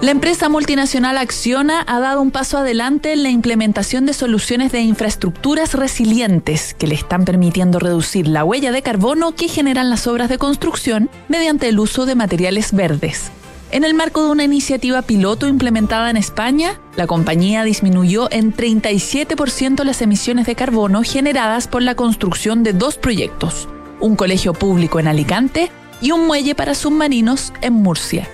La 0.00 0.10
empresa 0.10 0.48
multinacional 0.48 1.16
Acciona 1.16 1.84
ha 1.86 2.00
dado 2.00 2.20
un 2.20 2.32
paso 2.32 2.58
adelante 2.58 3.12
en 3.12 3.22
la 3.22 3.30
implementación 3.30 4.04
de 4.06 4.14
soluciones 4.14 4.72
de 4.72 4.80
infraestructuras 4.80 5.74
resilientes 5.74 6.74
que 6.74 6.88
le 6.88 6.96
están 6.96 7.24
permitiendo 7.24 7.78
reducir 7.78 8.26
la 8.26 8.42
huella 8.42 8.72
de 8.72 8.82
carbono 8.82 9.36
que 9.36 9.48
generan 9.48 9.90
las 9.90 10.06
obras 10.06 10.28
de 10.28 10.38
construcción 10.38 11.08
mediante 11.28 11.68
el 11.68 11.78
uso 11.78 12.06
de 12.06 12.16
materiales 12.16 12.72
verdes. 12.72 13.30
En 13.72 13.84
el 13.84 13.94
marco 13.94 14.22
de 14.22 14.30
una 14.30 14.44
iniciativa 14.44 15.00
piloto 15.00 15.48
implementada 15.48 16.10
en 16.10 16.18
España, 16.18 16.78
la 16.94 17.06
compañía 17.06 17.64
disminuyó 17.64 18.30
en 18.30 18.54
37% 18.54 19.82
las 19.82 20.02
emisiones 20.02 20.44
de 20.44 20.54
carbono 20.54 21.02
generadas 21.02 21.68
por 21.68 21.80
la 21.80 21.94
construcción 21.94 22.64
de 22.64 22.74
dos 22.74 22.98
proyectos, 22.98 23.70
un 23.98 24.14
colegio 24.14 24.52
público 24.52 25.00
en 25.00 25.08
Alicante 25.08 25.70
y 26.02 26.10
un 26.10 26.26
muelle 26.26 26.54
para 26.54 26.74
submarinos 26.74 27.54
en 27.62 27.72
Murcia. 27.72 28.28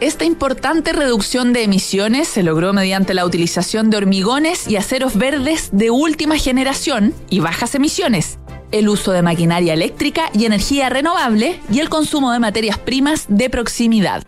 Esta 0.00 0.24
importante 0.24 0.92
reducción 0.92 1.52
de 1.52 1.62
emisiones 1.62 2.26
se 2.26 2.42
logró 2.42 2.72
mediante 2.72 3.14
la 3.14 3.24
utilización 3.24 3.88
de 3.88 3.98
hormigones 3.98 4.66
y 4.66 4.74
aceros 4.74 5.16
verdes 5.16 5.68
de 5.70 5.92
última 5.92 6.38
generación 6.38 7.14
y 7.30 7.38
bajas 7.38 7.76
emisiones, 7.76 8.40
el 8.72 8.88
uso 8.88 9.12
de 9.12 9.22
maquinaria 9.22 9.74
eléctrica 9.74 10.30
y 10.32 10.44
energía 10.44 10.88
renovable 10.88 11.60
y 11.70 11.80
el 11.80 11.88
consumo 11.88 12.32
de 12.32 12.40
materias 12.40 12.78
primas 12.78 13.26
de 13.28 13.48
proximidad. 13.50 14.24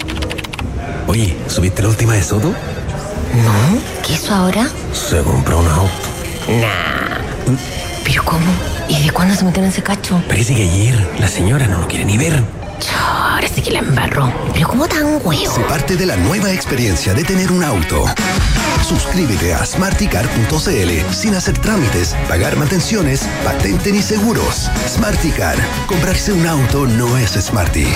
Oye, 1.06 1.36
¿subiste 1.46 1.80
la 1.80 1.90
última 1.90 2.14
de 2.14 2.22
Soto? 2.24 2.48
No, 2.48 3.80
¿qué 4.04 4.14
hizo 4.14 4.34
ahora? 4.34 4.68
Se 4.92 5.22
compró 5.22 5.60
un 5.60 5.68
auto. 5.68 5.92
Nah. 6.48 7.56
¿Pero 8.02 8.24
cómo? 8.24 8.50
¿Y 8.88 9.04
de 9.04 9.10
cuándo 9.12 9.36
se 9.36 9.44
metió 9.44 9.62
en 9.62 9.68
ese 9.68 9.80
cacho? 9.80 10.20
Parece 10.26 10.56
que 10.56 10.64
ayer 10.64 11.08
la 11.20 11.28
señora 11.28 11.68
no 11.68 11.78
lo 11.78 11.86
quiere 11.86 12.04
ni 12.04 12.18
ver. 12.18 12.42
Ahora 12.96 13.48
sí 13.48 13.62
que 13.62 13.70
la 13.70 13.80
embarró. 13.80 14.32
Pero 14.52 14.68
¿cómo 14.68 14.86
tan 14.86 15.20
huevo? 15.24 15.54
Se 15.54 15.60
parte 15.62 15.96
de 15.96 16.06
la 16.06 16.16
nueva 16.16 16.52
experiencia 16.52 17.14
de 17.14 17.24
tener 17.24 17.50
un 17.52 17.62
auto. 17.62 18.04
Suscríbete 18.82 19.52
a 19.52 19.64
smarticar.cl 19.66 21.12
sin 21.12 21.34
hacer 21.34 21.58
trámites, 21.58 22.14
pagar 22.28 22.56
mantenciones, 22.56 23.28
patente 23.44 23.92
ni 23.92 24.02
seguros. 24.02 24.70
Smarticar. 24.86 25.56
Comprarse 25.86 26.32
un 26.32 26.46
auto 26.46 26.86
no 26.86 27.16
es 27.18 27.32
smarty. 27.32 27.86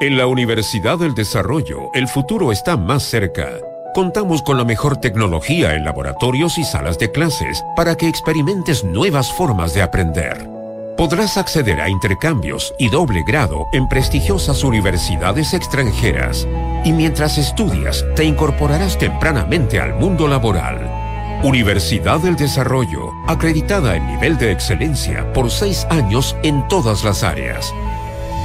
En 0.00 0.16
la 0.16 0.26
Universidad 0.26 0.98
del 0.98 1.14
Desarrollo, 1.14 1.90
el 1.94 2.08
futuro 2.08 2.50
está 2.50 2.76
más 2.76 3.04
cerca. 3.04 3.50
Contamos 3.94 4.42
con 4.42 4.56
la 4.56 4.64
mejor 4.64 4.96
tecnología 4.96 5.74
en 5.74 5.84
laboratorios 5.84 6.58
y 6.58 6.64
salas 6.64 6.98
de 6.98 7.12
clases 7.12 7.62
para 7.76 7.94
que 7.94 8.08
experimentes 8.08 8.84
nuevas 8.84 9.30
formas 9.30 9.74
de 9.74 9.82
aprender. 9.82 10.61
Podrás 10.96 11.36
acceder 11.36 11.80
a 11.80 11.88
intercambios 11.88 12.74
y 12.78 12.88
doble 12.88 13.24
grado 13.26 13.66
en 13.72 13.88
prestigiosas 13.88 14.62
universidades 14.62 15.54
extranjeras 15.54 16.46
y 16.84 16.92
mientras 16.92 17.38
estudias 17.38 18.04
te 18.14 18.24
incorporarás 18.24 18.98
tempranamente 18.98 19.80
al 19.80 19.94
mundo 19.94 20.28
laboral. 20.28 21.40
Universidad 21.42 22.20
del 22.20 22.36
Desarrollo, 22.36 23.10
acreditada 23.26 23.96
en 23.96 24.06
nivel 24.06 24.38
de 24.38 24.52
excelencia 24.52 25.32
por 25.32 25.50
seis 25.50 25.86
años 25.90 26.36
en 26.42 26.66
todas 26.68 27.04
las 27.04 27.24
áreas. 27.24 27.72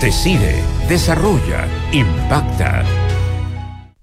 Decide, 0.01 0.55
desarrolla, 0.87 1.67
impacta. 1.91 2.83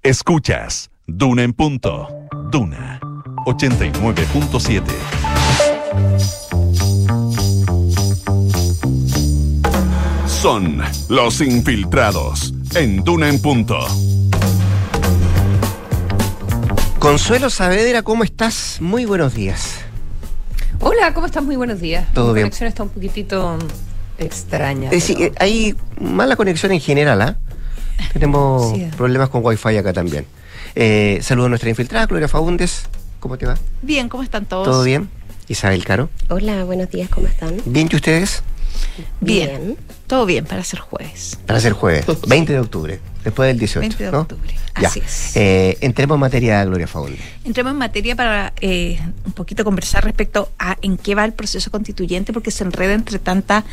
Escuchas 0.01 0.91
Duna 1.07 1.43
en 1.43 1.53
punto. 1.53 2.07
Duna 2.51 2.99
89.7. 3.45 6.44
Son 10.45 10.79
los 11.09 11.41
infiltrados 11.41 12.53
en 12.75 13.03
Duna 13.03 13.29
en 13.29 13.41
punto. 13.41 13.79
Consuelo 16.99 17.49
Saavedra, 17.49 18.03
¿cómo 18.03 18.23
estás? 18.23 18.77
Muy 18.79 19.05
buenos 19.05 19.33
días. 19.33 19.77
Hola, 20.81 21.15
¿cómo 21.15 21.25
estás? 21.25 21.43
Muy 21.43 21.55
buenos 21.55 21.79
días. 21.81 22.13
Todo 22.13 22.27
Mi 22.27 22.33
bien. 22.35 22.43
conexión 22.45 22.67
está 22.67 22.83
un 22.83 22.89
poquitito 22.89 23.57
extraña. 24.19 24.91
Es 24.91 25.07
pero- 25.07 25.19
eh, 25.25 25.33
hay 25.39 25.75
mala 25.99 26.35
conexión 26.35 26.71
en 26.73 26.79
general, 26.79 27.23
¿ah? 27.23 27.37
Tenemos 28.13 28.71
Sí. 28.71 28.87
problemas 28.95 29.29
con 29.29 29.43
Wi-Fi 29.43 29.77
acá 29.77 29.93
también. 29.93 30.27
Eh, 30.75 31.17
saludo 31.23 31.47
a 31.47 31.49
nuestra 31.49 31.71
infiltrada, 31.71 32.05
Gloria 32.05 32.27
Faúndes. 32.27 32.83
¿Cómo 33.19 33.39
te 33.39 33.47
va? 33.47 33.57
Bien, 33.81 34.09
¿cómo 34.09 34.21
están 34.21 34.45
todos? 34.45 34.65
¿Todo 34.65 34.83
bien? 34.83 35.09
Isabel 35.47 35.83
Caro. 35.83 36.11
Hola, 36.29 36.63
buenos 36.65 36.91
días, 36.91 37.09
¿cómo 37.09 37.25
están? 37.25 37.57
¿Bien 37.65 37.89
y 37.91 37.95
ustedes? 37.95 38.43
Bien. 39.21 39.77
Todo 40.07 40.25
bien 40.25 40.45
para 40.45 40.63
ser 40.63 40.79
jueves. 40.79 41.37
Para 41.45 41.59
ser 41.59 41.73
jueves, 41.73 42.05
20 42.27 42.53
de 42.53 42.59
octubre, 42.59 42.99
después 43.23 43.47
del 43.47 43.59
18. 43.59 43.79
20 43.81 44.03
de 44.05 44.11
¿no? 44.11 44.19
octubre. 44.21 44.55
Ya. 44.81 44.87
Así 44.87 44.99
es. 44.99 45.35
Eh, 45.35 45.77
entremos 45.81 46.15
en 46.15 46.19
materia, 46.21 46.63
Gloria 46.65 46.87
Faúndez. 46.87 47.19
Entremos 47.43 47.71
en 47.71 47.77
materia 47.79 48.15
para 48.15 48.53
eh, 48.61 48.99
poquito 49.35 49.63
conversar 49.63 50.03
respecto 50.03 50.49
a 50.57 50.77
en 50.81 50.97
qué 50.97 51.13
va 51.13 51.25
el 51.25 51.33
proceso 51.33 51.69
constituyente, 51.69 52.33
porque 52.33 52.49
se 52.51 52.63
enreda 52.63 52.93
entre 52.93 53.19
tanta 53.19 53.63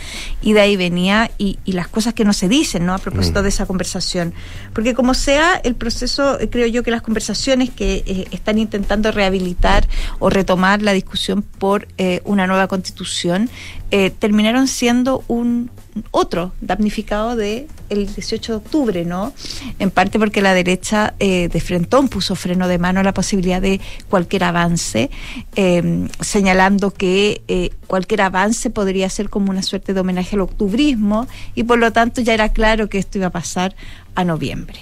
ida 0.42 0.66
y 0.66 0.76
venida 0.76 1.30
y, 1.38 1.58
y 1.64 1.72
las 1.72 1.88
cosas 1.88 2.12
que 2.14 2.24
no 2.24 2.32
se 2.32 2.48
dicen, 2.48 2.84
¿no? 2.84 2.94
A 2.94 2.98
propósito 2.98 3.40
Mm. 3.40 3.42
de 3.44 3.48
esa 3.48 3.66
conversación. 3.66 4.34
Porque 4.74 4.94
como 4.94 5.14
sea 5.14 5.54
el 5.64 5.74
proceso, 5.74 6.38
eh, 6.38 6.50
creo 6.50 6.66
yo 6.66 6.82
que 6.82 6.90
las 6.90 7.02
conversaciones 7.02 7.70
que 7.70 8.02
eh, 8.06 8.26
están 8.32 8.58
intentando 8.58 9.10
rehabilitar 9.12 9.88
o 10.18 10.28
retomar 10.28 10.82
la 10.82 10.92
discusión 10.92 11.42
por 11.42 11.88
eh, 11.98 12.20
una 12.24 12.46
nueva 12.46 12.66
constitución 12.68 13.48
eh, 13.90 14.10
terminaron 14.10 14.68
siendo 14.68 15.24
un 15.28 15.70
otro 16.10 16.52
damnificado 16.60 17.36
de 17.36 17.68
el 17.88 18.06
18 18.06 18.52
de 18.52 18.56
octubre, 18.56 19.04
¿no? 19.04 19.32
En 19.78 19.90
parte 19.90 20.18
porque 20.18 20.40
la 20.40 20.54
derecha 20.54 21.14
eh, 21.18 21.48
de 21.48 21.60
Frentón 21.60 22.08
puso 22.08 22.34
freno 22.34 22.68
de 22.68 22.78
mano 22.78 23.00
a 23.00 23.02
la 23.02 23.12
posibilidad 23.12 23.60
de 23.60 23.80
cualquier 24.08 24.44
avance, 24.44 25.10
eh, 25.56 26.08
señalando 26.20 26.92
que 26.92 27.42
eh, 27.48 27.70
cualquier 27.86 28.22
avance 28.22 28.70
podría 28.70 29.10
ser 29.10 29.28
como 29.28 29.50
una 29.50 29.62
suerte 29.62 29.92
de 29.92 30.00
homenaje 30.00 30.36
al 30.36 30.42
octubrismo 30.42 31.28
y 31.54 31.64
por 31.64 31.78
lo 31.78 31.92
tanto 31.92 32.22
ya 32.22 32.34
era 32.34 32.50
claro 32.52 32.88
que 32.88 32.98
esto 32.98 33.18
iba 33.18 33.26
a 33.26 33.30
pasar 33.30 33.74
a 34.14 34.24
noviembre. 34.24 34.80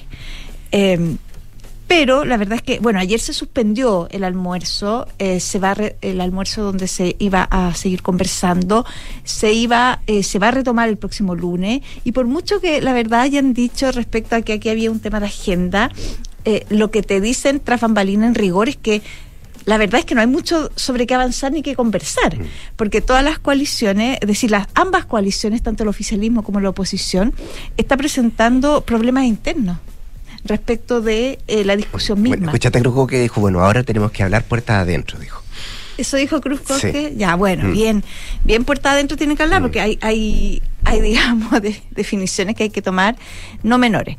Pero 1.91 2.24
la 2.24 2.36
verdad 2.36 2.55
es 2.55 2.62
que, 2.62 2.78
bueno, 2.78 3.01
ayer 3.01 3.18
se 3.18 3.32
suspendió 3.32 4.07
el 4.12 4.22
almuerzo, 4.22 5.09
eh, 5.18 5.41
se 5.41 5.59
va 5.59 5.74
re- 5.74 5.97
el 6.03 6.20
almuerzo 6.20 6.62
donde 6.62 6.86
se 6.86 7.16
iba 7.18 7.43
a 7.43 7.74
seguir 7.74 8.01
conversando, 8.01 8.86
se 9.24 9.53
iba, 9.53 10.01
eh, 10.07 10.22
se 10.22 10.38
va 10.38 10.49
a 10.49 10.51
retomar 10.53 10.88
el 10.88 10.99
próximo 10.99 11.34
lunes, 11.34 11.82
y 12.05 12.12
por 12.12 12.26
mucho 12.26 12.61
que 12.61 12.80
la 12.80 12.93
verdad 12.93 13.22
hayan 13.22 13.55
dicho 13.55 13.91
respecto 13.91 14.36
a 14.36 14.43
que 14.43 14.53
aquí 14.53 14.68
había 14.68 14.88
un 14.88 15.01
tema 15.01 15.18
de 15.18 15.26
agenda, 15.26 15.91
eh, 16.45 16.64
lo 16.68 16.93
que 16.93 17.03
te 17.03 17.20
dicen 17.20 17.59
tras 17.59 17.80
bambalina 17.80 18.24
en 18.28 18.36
rigor 18.36 18.68
es 18.68 18.76
que 18.76 19.03
la 19.64 19.76
verdad 19.76 19.99
es 19.99 20.07
que 20.07 20.14
no 20.14 20.20
hay 20.20 20.28
mucho 20.28 20.70
sobre 20.76 21.09
qué 21.09 21.14
avanzar 21.14 21.51
ni 21.51 21.61
qué 21.61 21.74
conversar, 21.74 22.38
porque 22.76 23.01
todas 23.01 23.24
las 23.24 23.41
coaliciones, 23.41 24.18
es 24.20 24.28
decir, 24.28 24.53
las 24.53 24.68
ambas 24.74 25.07
coaliciones, 25.07 25.61
tanto 25.61 25.82
el 25.82 25.88
oficialismo 25.88 26.45
como 26.45 26.61
la 26.61 26.68
oposición, 26.68 27.34
está 27.76 27.97
presentando 27.97 28.82
problemas 28.82 29.24
internos 29.24 29.78
respecto 30.45 31.01
de 31.01 31.38
eh, 31.47 31.64
la 31.64 31.76
discusión 31.76 32.20
misma. 32.22 32.36
Bueno, 32.36 32.49
escuchaste 32.51 32.78
a 32.78 32.82
Cruz 32.82 33.09
que 33.09 33.20
dijo, 33.20 33.41
bueno, 33.41 33.61
ahora 33.61 33.82
tenemos 33.82 34.11
que 34.12 34.22
hablar 34.22 34.45
puertas 34.45 34.76
adentro, 34.82 35.18
dijo. 35.18 35.43
Eso 35.99 36.16
dijo 36.16 36.41
Cruz 36.41 36.61
Coque. 36.61 37.11
Sí. 37.11 37.16
Ya, 37.18 37.34
bueno, 37.34 37.68
Mm. 37.68 37.72
bien, 37.72 38.05
bien 38.45 38.64
puerta 38.64 38.93
adentro 38.93 39.16
tienen 39.18 39.36
que 39.36 39.43
hablar, 39.43 39.61
porque 39.61 39.80
hay, 39.80 39.99
hay, 40.01 40.62
hay 40.84 41.01
digamos, 41.03 41.61
de- 41.61 41.82
definiciones 41.91 42.57
que 42.57 42.64
hay 42.64 42.70
que 42.70 42.80
tomar 42.82 43.16
no 43.62 43.76
menores. 43.78 44.16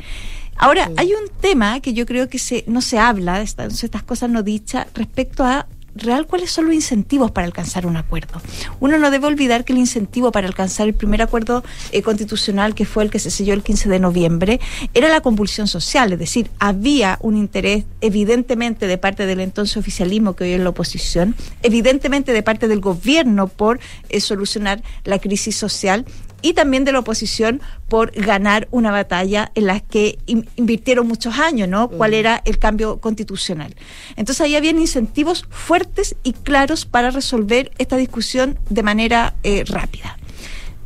Ahora, 0.57 0.91
hay 0.95 1.07
un 1.13 1.27
tema 1.39 1.79
que 1.79 1.93
yo 1.93 2.05
creo 2.05 2.29
que 2.29 2.37
se, 2.37 2.63
no 2.67 2.81
se 2.81 2.99
habla, 2.99 3.39
de 3.39 3.45
estas, 3.45 3.83
estas 3.83 4.03
cosas 4.03 4.29
no 4.29 4.43
dichas, 4.43 4.85
respecto 4.93 5.43
a 5.43 5.65
real 5.95 6.27
cuáles 6.27 6.51
son 6.51 6.65
los 6.65 6.73
incentivos 6.73 7.31
para 7.31 7.45
alcanzar 7.45 7.85
un 7.85 7.97
acuerdo. 7.97 8.41
Uno 8.79 8.97
no 8.97 9.11
debe 9.11 9.27
olvidar 9.27 9.65
que 9.65 9.73
el 9.73 9.79
incentivo 9.79 10.31
para 10.31 10.47
alcanzar 10.47 10.87
el 10.87 10.93
primer 10.93 11.21
acuerdo 11.21 11.63
eh, 11.91 12.01
constitucional, 12.01 12.75
que 12.75 12.85
fue 12.85 13.03
el 13.03 13.09
que 13.09 13.19
se 13.19 13.31
selló 13.31 13.53
el 13.53 13.63
15 13.63 13.89
de 13.89 13.99
noviembre, 13.99 14.59
era 14.93 15.09
la 15.09 15.21
convulsión 15.21 15.67
social, 15.67 16.13
es 16.13 16.19
decir, 16.19 16.49
había 16.59 17.17
un 17.21 17.37
interés 17.37 17.85
evidentemente 18.01 18.87
de 18.87 18.97
parte 18.97 19.25
del 19.25 19.39
entonces 19.39 19.77
oficialismo 19.77 20.35
que 20.35 20.45
hoy 20.45 20.51
es 20.53 20.59
la 20.59 20.69
oposición, 20.69 21.35
evidentemente 21.63 22.33
de 22.33 22.43
parte 22.43 22.67
del 22.67 22.79
gobierno 22.79 23.47
por 23.47 23.79
eh, 24.09 24.21
solucionar 24.21 24.81
la 25.03 25.19
crisis 25.19 25.55
social 25.55 26.05
y 26.41 26.53
también 26.53 26.85
de 26.85 26.91
la 26.91 26.99
oposición 26.99 27.61
por 27.87 28.11
ganar 28.11 28.67
una 28.71 28.91
batalla 28.91 29.51
en 29.55 29.67
la 29.67 29.79
que 29.79 30.17
in- 30.25 30.47
invirtieron 30.55 31.07
muchos 31.07 31.37
años, 31.39 31.67
¿no? 31.67 31.89
¿Cuál 31.89 32.13
era 32.13 32.41
el 32.45 32.57
cambio 32.57 32.99
constitucional? 32.99 33.75
Entonces 34.15 34.41
ahí 34.41 34.55
habían 34.55 34.79
incentivos 34.79 35.45
fuertes 35.49 36.15
y 36.23 36.33
claros 36.33 36.85
para 36.85 37.11
resolver 37.11 37.71
esta 37.77 37.97
discusión 37.97 38.57
de 38.69 38.83
manera 38.83 39.35
eh, 39.43 39.63
rápida. 39.67 40.17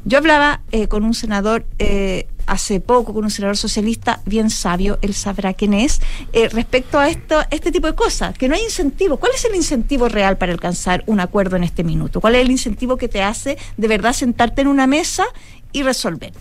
Yo 0.04 0.18
hablaba 0.20 0.62
eh, 0.72 0.88
con 0.88 1.04
un 1.04 1.14
senador 1.16 1.66
eh, 1.80 2.28
hace 2.46 2.80
poco, 2.80 3.14
con 3.14 3.24
un 3.24 3.32
senador 3.32 3.58
socialista 3.58 4.22
bien 4.26 4.50
sabio, 4.50 4.98
él 5.02 5.14
sabrá 5.14 5.54
quién 5.54 5.74
es, 5.74 6.02
eh, 6.34 6.50
respecto 6.50 7.00
a 7.00 7.10
esto, 7.10 7.42
este 7.52 7.72
tipo 7.72 7.88
de 7.88 7.96
cosas, 7.96 8.38
que 8.38 8.48
no 8.48 8.56
hay 8.56 8.64
incentivo. 8.64 9.18
¿Cuál 9.18 9.32
es 9.36 9.46
el 9.46 9.56
incentivo 9.56 10.10
real 10.10 10.38
para 10.38 10.52
alcanzar 10.52 11.04
un 11.08 11.20
acuerdo 11.20 11.56
en 11.56 11.64
este 11.64 11.84
minuto? 11.84 12.22
¿Cuál 12.22 12.36
es 12.36 12.42
el 12.42 12.52
incentivo 12.52 12.98
que 12.98 13.08
te 13.08 13.22
hace 13.22 13.58
de 13.78 13.88
verdad 13.88 14.14
sentarte 14.14 14.62
en 14.62 14.68
una 14.68 14.88
mesa 14.88 15.26
y 15.72 15.84
resolver? 15.84 16.32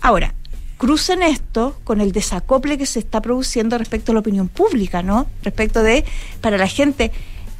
Ahora, 0.00 0.34
crucen 0.76 1.22
esto 1.22 1.76
con 1.84 2.00
el 2.00 2.12
desacople 2.12 2.78
que 2.78 2.86
se 2.86 3.00
está 3.00 3.20
produciendo 3.20 3.76
respecto 3.78 4.12
a 4.12 4.14
la 4.14 4.20
opinión 4.20 4.48
pública, 4.48 5.02
¿no? 5.02 5.26
Respecto 5.42 5.82
de, 5.82 6.04
para 6.40 6.56
la 6.56 6.68
gente, 6.68 7.10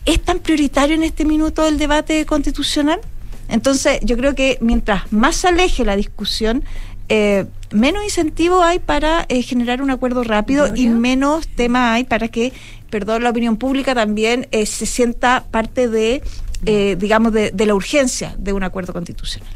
¿es 0.05 0.22
tan 0.22 0.39
prioritario 0.39 0.95
en 0.95 1.03
este 1.03 1.24
minuto 1.24 1.66
el 1.66 1.78
debate 1.78 2.24
constitucional? 2.26 3.01
Entonces, 3.49 3.99
yo 4.03 4.16
creo 4.16 4.34
que 4.34 4.59
mientras 4.61 5.12
más 5.12 5.36
se 5.36 5.49
aleje 5.49 5.84
la 5.84 5.97
discusión, 5.97 6.64
eh, 7.09 7.47
menos 7.70 8.04
incentivo 8.04 8.62
hay 8.62 8.78
para 8.78 9.24
eh, 9.28 9.42
generar 9.42 9.82
un 9.82 9.90
acuerdo 9.90 10.24
rápido 10.24 10.74
y 10.74 10.88
menos 10.88 11.48
tema 11.48 11.92
hay 11.94 12.04
para 12.04 12.28
que, 12.28 12.52
perdón, 12.90 13.22
la 13.24 13.30
opinión 13.30 13.56
pública 13.56 13.94
también 13.94 14.46
eh, 14.50 14.66
se 14.66 14.86
sienta 14.86 15.44
parte 15.50 15.88
de, 15.88 16.22
eh, 16.66 16.96
digamos, 16.98 17.32
de, 17.32 17.50
de 17.50 17.66
la 17.66 17.74
urgencia 17.74 18.34
de 18.38 18.52
un 18.52 18.62
acuerdo 18.62 18.92
constitucional. 18.92 19.52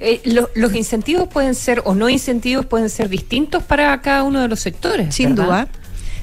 Eh, 0.00 0.20
lo- 0.24 0.50
los 0.54 0.74
incentivos 0.74 1.28
pueden 1.28 1.54
ser, 1.54 1.82
o 1.84 1.94
no 1.94 2.08
incentivos, 2.08 2.66
pueden 2.66 2.90
ser 2.90 3.08
distintos 3.08 3.62
para 3.62 4.00
cada 4.02 4.22
uno 4.22 4.40
de 4.40 4.48
los 4.48 4.60
sectores. 4.60 5.14
Sin 5.14 5.34
¿verdad? 5.34 5.68
duda. 5.68 5.68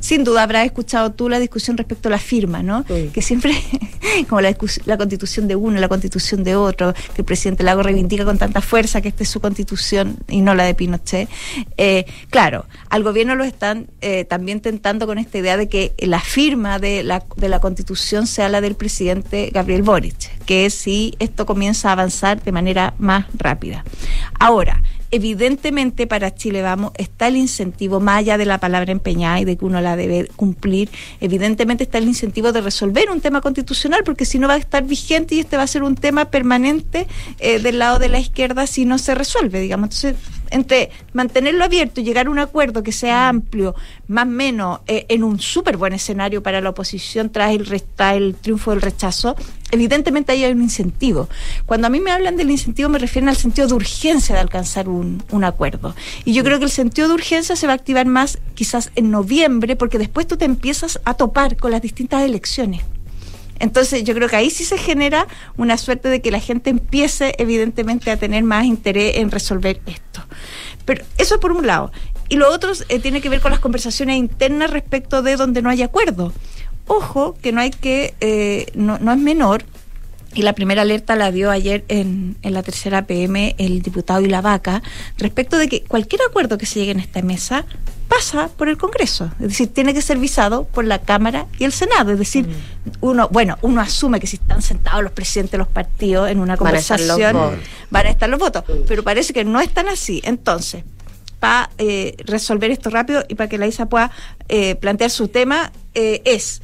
Sin 0.05 0.23
duda 0.23 0.43
habrás 0.43 0.67
escuchado 0.67 1.13
tú 1.13 1.29
la 1.29 1.39
discusión 1.39 1.77
respecto 1.77 2.09
a 2.09 2.11
la 2.11 2.19
firma, 2.19 2.61
¿no? 2.61 2.85
Que 2.85 3.23
siempre, 3.23 3.55
como 4.29 4.39
la, 4.39 4.55
la 4.85 4.97
constitución 4.97 5.47
de 5.47 5.55
uno, 5.55 5.79
la 5.79 5.87
constitución 5.87 6.43
de 6.43 6.55
otro, 6.55 6.93
que 6.93 7.23
el 7.23 7.25
presidente 7.25 7.63
Lago 7.63 7.81
reivindica 7.81 8.23
con 8.23 8.37
tanta 8.37 8.61
fuerza 8.61 9.01
que 9.01 9.07
esta 9.07 9.23
es 9.23 9.29
su 9.29 9.39
constitución 9.39 10.17
y 10.27 10.41
no 10.41 10.53
la 10.53 10.63
de 10.65 10.75
Pinochet. 10.75 11.27
Eh, 11.77 12.05
claro, 12.29 12.67
al 12.89 13.01
gobierno 13.01 13.33
lo 13.33 13.45
están 13.45 13.87
eh, 14.01 14.25
también 14.25 14.61
tentando 14.61 15.07
con 15.07 15.17
esta 15.17 15.39
idea 15.39 15.57
de 15.57 15.69
que 15.69 15.95
la 15.97 16.19
firma 16.19 16.77
de 16.77 17.01
la, 17.01 17.25
de 17.35 17.49
la 17.49 17.59
constitución 17.59 18.27
sea 18.27 18.47
la 18.47 18.61
del 18.61 18.75
presidente 18.75 19.49
Gabriel 19.51 19.81
Boric, 19.81 20.39
que 20.45 20.67
es 20.67 20.75
si 20.75 21.15
esto 21.17 21.47
comienza 21.47 21.89
a 21.89 21.93
avanzar 21.93 22.43
de 22.43 22.51
manera 22.51 22.93
más 22.99 23.25
rápida. 23.39 23.83
Ahora, 24.39 24.83
evidentemente 25.15 26.07
para 26.07 26.35
Chile 26.35 26.61
Vamos 26.61 26.91
está 26.97 27.29
el 27.29 27.37
incentivo, 27.37 28.01
más 28.01 28.17
allá 28.17 28.37
de 28.37 28.45
la 28.45 28.59
palabra 28.59 28.91
empeñada 28.91 29.39
y 29.39 29.45
de 29.45 29.55
que 29.55 29.63
uno 29.63 29.79
la 29.79 29.95
debe 29.95 30.27
cumplir, 30.35 30.89
evidentemente 31.21 31.85
está 31.85 31.99
el 31.99 32.07
incentivo 32.07 32.51
de 32.51 32.59
resolver 32.59 33.09
un 33.09 33.21
tema 33.21 33.39
constitucional, 33.39 34.01
porque 34.03 34.25
si 34.25 34.39
no 34.39 34.49
va 34.49 34.55
a 34.55 34.57
estar 34.57 34.83
vigente 34.83 35.35
y 35.35 35.39
este 35.39 35.55
va 35.55 35.63
a 35.63 35.67
ser 35.67 35.83
un 35.83 35.95
tema 35.95 36.25
permanente 36.25 37.07
eh, 37.39 37.59
del 37.59 37.79
lado 37.79 37.97
de 37.97 38.09
la 38.09 38.19
izquierda 38.19 38.67
si 38.67 38.83
no 38.83 38.97
se 38.97 39.15
resuelve, 39.15 39.61
digamos. 39.61 39.85
Entonces, 39.85 40.15
entre 40.51 40.91
mantenerlo 41.13 41.63
abierto 41.63 42.01
y 42.01 42.03
llegar 42.03 42.27
a 42.27 42.29
un 42.29 42.39
acuerdo 42.39 42.83
que 42.83 42.91
sea 42.91 43.29
amplio, 43.29 43.75
más 44.07 44.25
o 44.25 44.29
menos 44.29 44.79
eh, 44.87 45.05
en 45.09 45.23
un 45.23 45.39
súper 45.39 45.77
buen 45.77 45.93
escenario 45.93 46.41
para 46.43 46.61
la 46.61 46.69
oposición 46.69 47.29
tras 47.29 47.51
el, 47.51 47.65
re- 47.65 47.83
tras 47.95 48.15
el 48.15 48.35
triunfo 48.35 48.71
del 48.71 48.81
rechazo, 48.81 49.35
evidentemente 49.71 50.31
ahí 50.31 50.43
hay 50.43 50.51
un 50.51 50.61
incentivo. 50.61 51.27
Cuando 51.65 51.87
a 51.87 51.89
mí 51.89 51.99
me 51.99 52.11
hablan 52.11 52.37
del 52.37 52.51
incentivo 52.51 52.89
me 52.89 52.99
refieren 52.99 53.29
al 53.29 53.35
sentido 53.35 53.67
de 53.67 53.73
urgencia 53.73 54.35
de 54.35 54.41
alcanzar 54.41 54.87
un, 54.89 55.23
un 55.31 55.43
acuerdo. 55.43 55.95
Y 56.23 56.33
yo 56.33 56.43
creo 56.43 56.59
que 56.59 56.65
el 56.65 56.71
sentido 56.71 57.07
de 57.07 57.13
urgencia 57.15 57.55
se 57.55 57.67
va 57.67 57.73
a 57.73 57.75
activar 57.75 58.05
más 58.05 58.39
quizás 58.53 58.91
en 58.95 59.11
noviembre, 59.11 59.75
porque 59.75 59.97
después 59.97 60.27
tú 60.27 60.37
te 60.37 60.45
empiezas 60.45 60.99
a 61.05 61.13
topar 61.15 61.57
con 61.57 61.71
las 61.71 61.81
distintas 61.81 62.23
elecciones. 62.23 62.81
Entonces 63.65 64.03
yo 64.03 64.13
creo 64.13 64.29
que 64.29 64.35
ahí 64.35 64.51
sí 64.51 64.63
se 64.63 64.77
genera 64.77 65.27
una 65.57 65.79
suerte 65.79 66.07
de 66.07 66.21
que 66.21 66.29
la 66.29 66.39
gente 66.39 66.69
empiece 66.69 67.33
evidentemente 67.39 68.11
a 68.11 68.17
tener 68.17 68.43
más 68.43 68.65
interés 68.65 69.17
en 69.17 69.31
resolver 69.31 69.81
esto. 69.87 70.23
Pero 70.85 71.03
eso 71.17 71.39
por 71.39 71.51
un 71.51 71.65
lado. 71.65 71.91
Y 72.29 72.35
lo 72.35 72.51
otro 72.51 72.73
eh, 72.89 72.99
tiene 72.99 73.21
que 73.21 73.29
ver 73.29 73.41
con 73.41 73.49
las 73.49 73.59
conversaciones 73.59 74.17
internas 74.17 74.69
respecto 74.69 75.23
de 75.23 75.35
donde 75.35 75.63
no 75.63 75.71
hay 75.71 75.81
acuerdo. 75.81 76.31
Ojo 76.85 77.35
que 77.41 77.51
no 77.51 77.59
hay 77.59 77.71
que, 77.71 78.13
eh, 78.21 78.67
no, 78.75 78.99
no 78.99 79.11
es 79.11 79.17
menor, 79.17 79.65
y 80.35 80.43
la 80.43 80.53
primera 80.53 80.83
alerta 80.83 81.15
la 81.15 81.31
dio 81.31 81.49
ayer 81.49 81.85
en, 81.87 82.35
en 82.43 82.53
la 82.53 82.61
tercera 82.61 83.07
PM 83.07 83.55
el 83.57 83.81
diputado 83.81 84.21
y 84.21 84.27
la 84.27 84.41
vaca 84.41 84.83
respecto 85.17 85.57
de 85.57 85.69
que 85.69 85.83
cualquier 85.83 86.21
acuerdo 86.27 86.59
que 86.59 86.67
se 86.67 86.79
llegue 86.79 86.91
en 86.91 86.99
esta 86.99 87.21
mesa 87.23 87.65
pasa 88.07 88.49
por 88.49 88.69
el 88.69 88.77
Congreso, 88.77 89.31
es 89.39 89.49
decir, 89.49 89.73
tiene 89.73 89.93
que 89.93 90.01
ser 90.01 90.17
visado 90.17 90.65
por 90.65 90.85
la 90.85 91.01
Cámara 91.01 91.47
y 91.59 91.63
el 91.63 91.71
Senado, 91.71 92.11
es 92.11 92.19
decir, 92.19 92.47
uno, 93.01 93.27
bueno, 93.29 93.57
uno 93.61 93.81
asume 93.81 94.19
que 94.19 94.27
si 94.27 94.37
están 94.37 94.61
sentados 94.61 95.03
los 95.03 95.11
presidentes 95.11 95.53
de 95.53 95.57
los 95.57 95.67
partidos 95.67 96.29
en 96.29 96.39
una 96.39 96.55
Van 96.55 96.75
a 96.75 96.77
estar 96.77 96.99
los 96.99 97.07
conversación 97.09 97.33
votos. 97.33 97.69
van 97.89 98.05
a 98.05 98.09
estar 98.09 98.29
los 98.29 98.39
votos, 98.39 98.63
pero 98.87 99.03
parece 99.03 99.33
que 99.33 99.43
no 99.43 99.59
están 99.59 99.87
así. 99.87 100.21
Entonces, 100.23 100.83
para 101.39 101.69
eh, 101.77 102.15
resolver 102.25 102.71
esto 102.71 102.89
rápido 102.89 103.23
y 103.27 103.35
para 103.35 103.49
que 103.49 103.57
la 103.57 103.67
ISA 103.67 103.87
pueda 103.87 104.11
eh, 104.47 104.75
plantear 104.75 105.09
su 105.09 105.27
tema, 105.27 105.71
eh, 105.93 106.21
es 106.25 106.61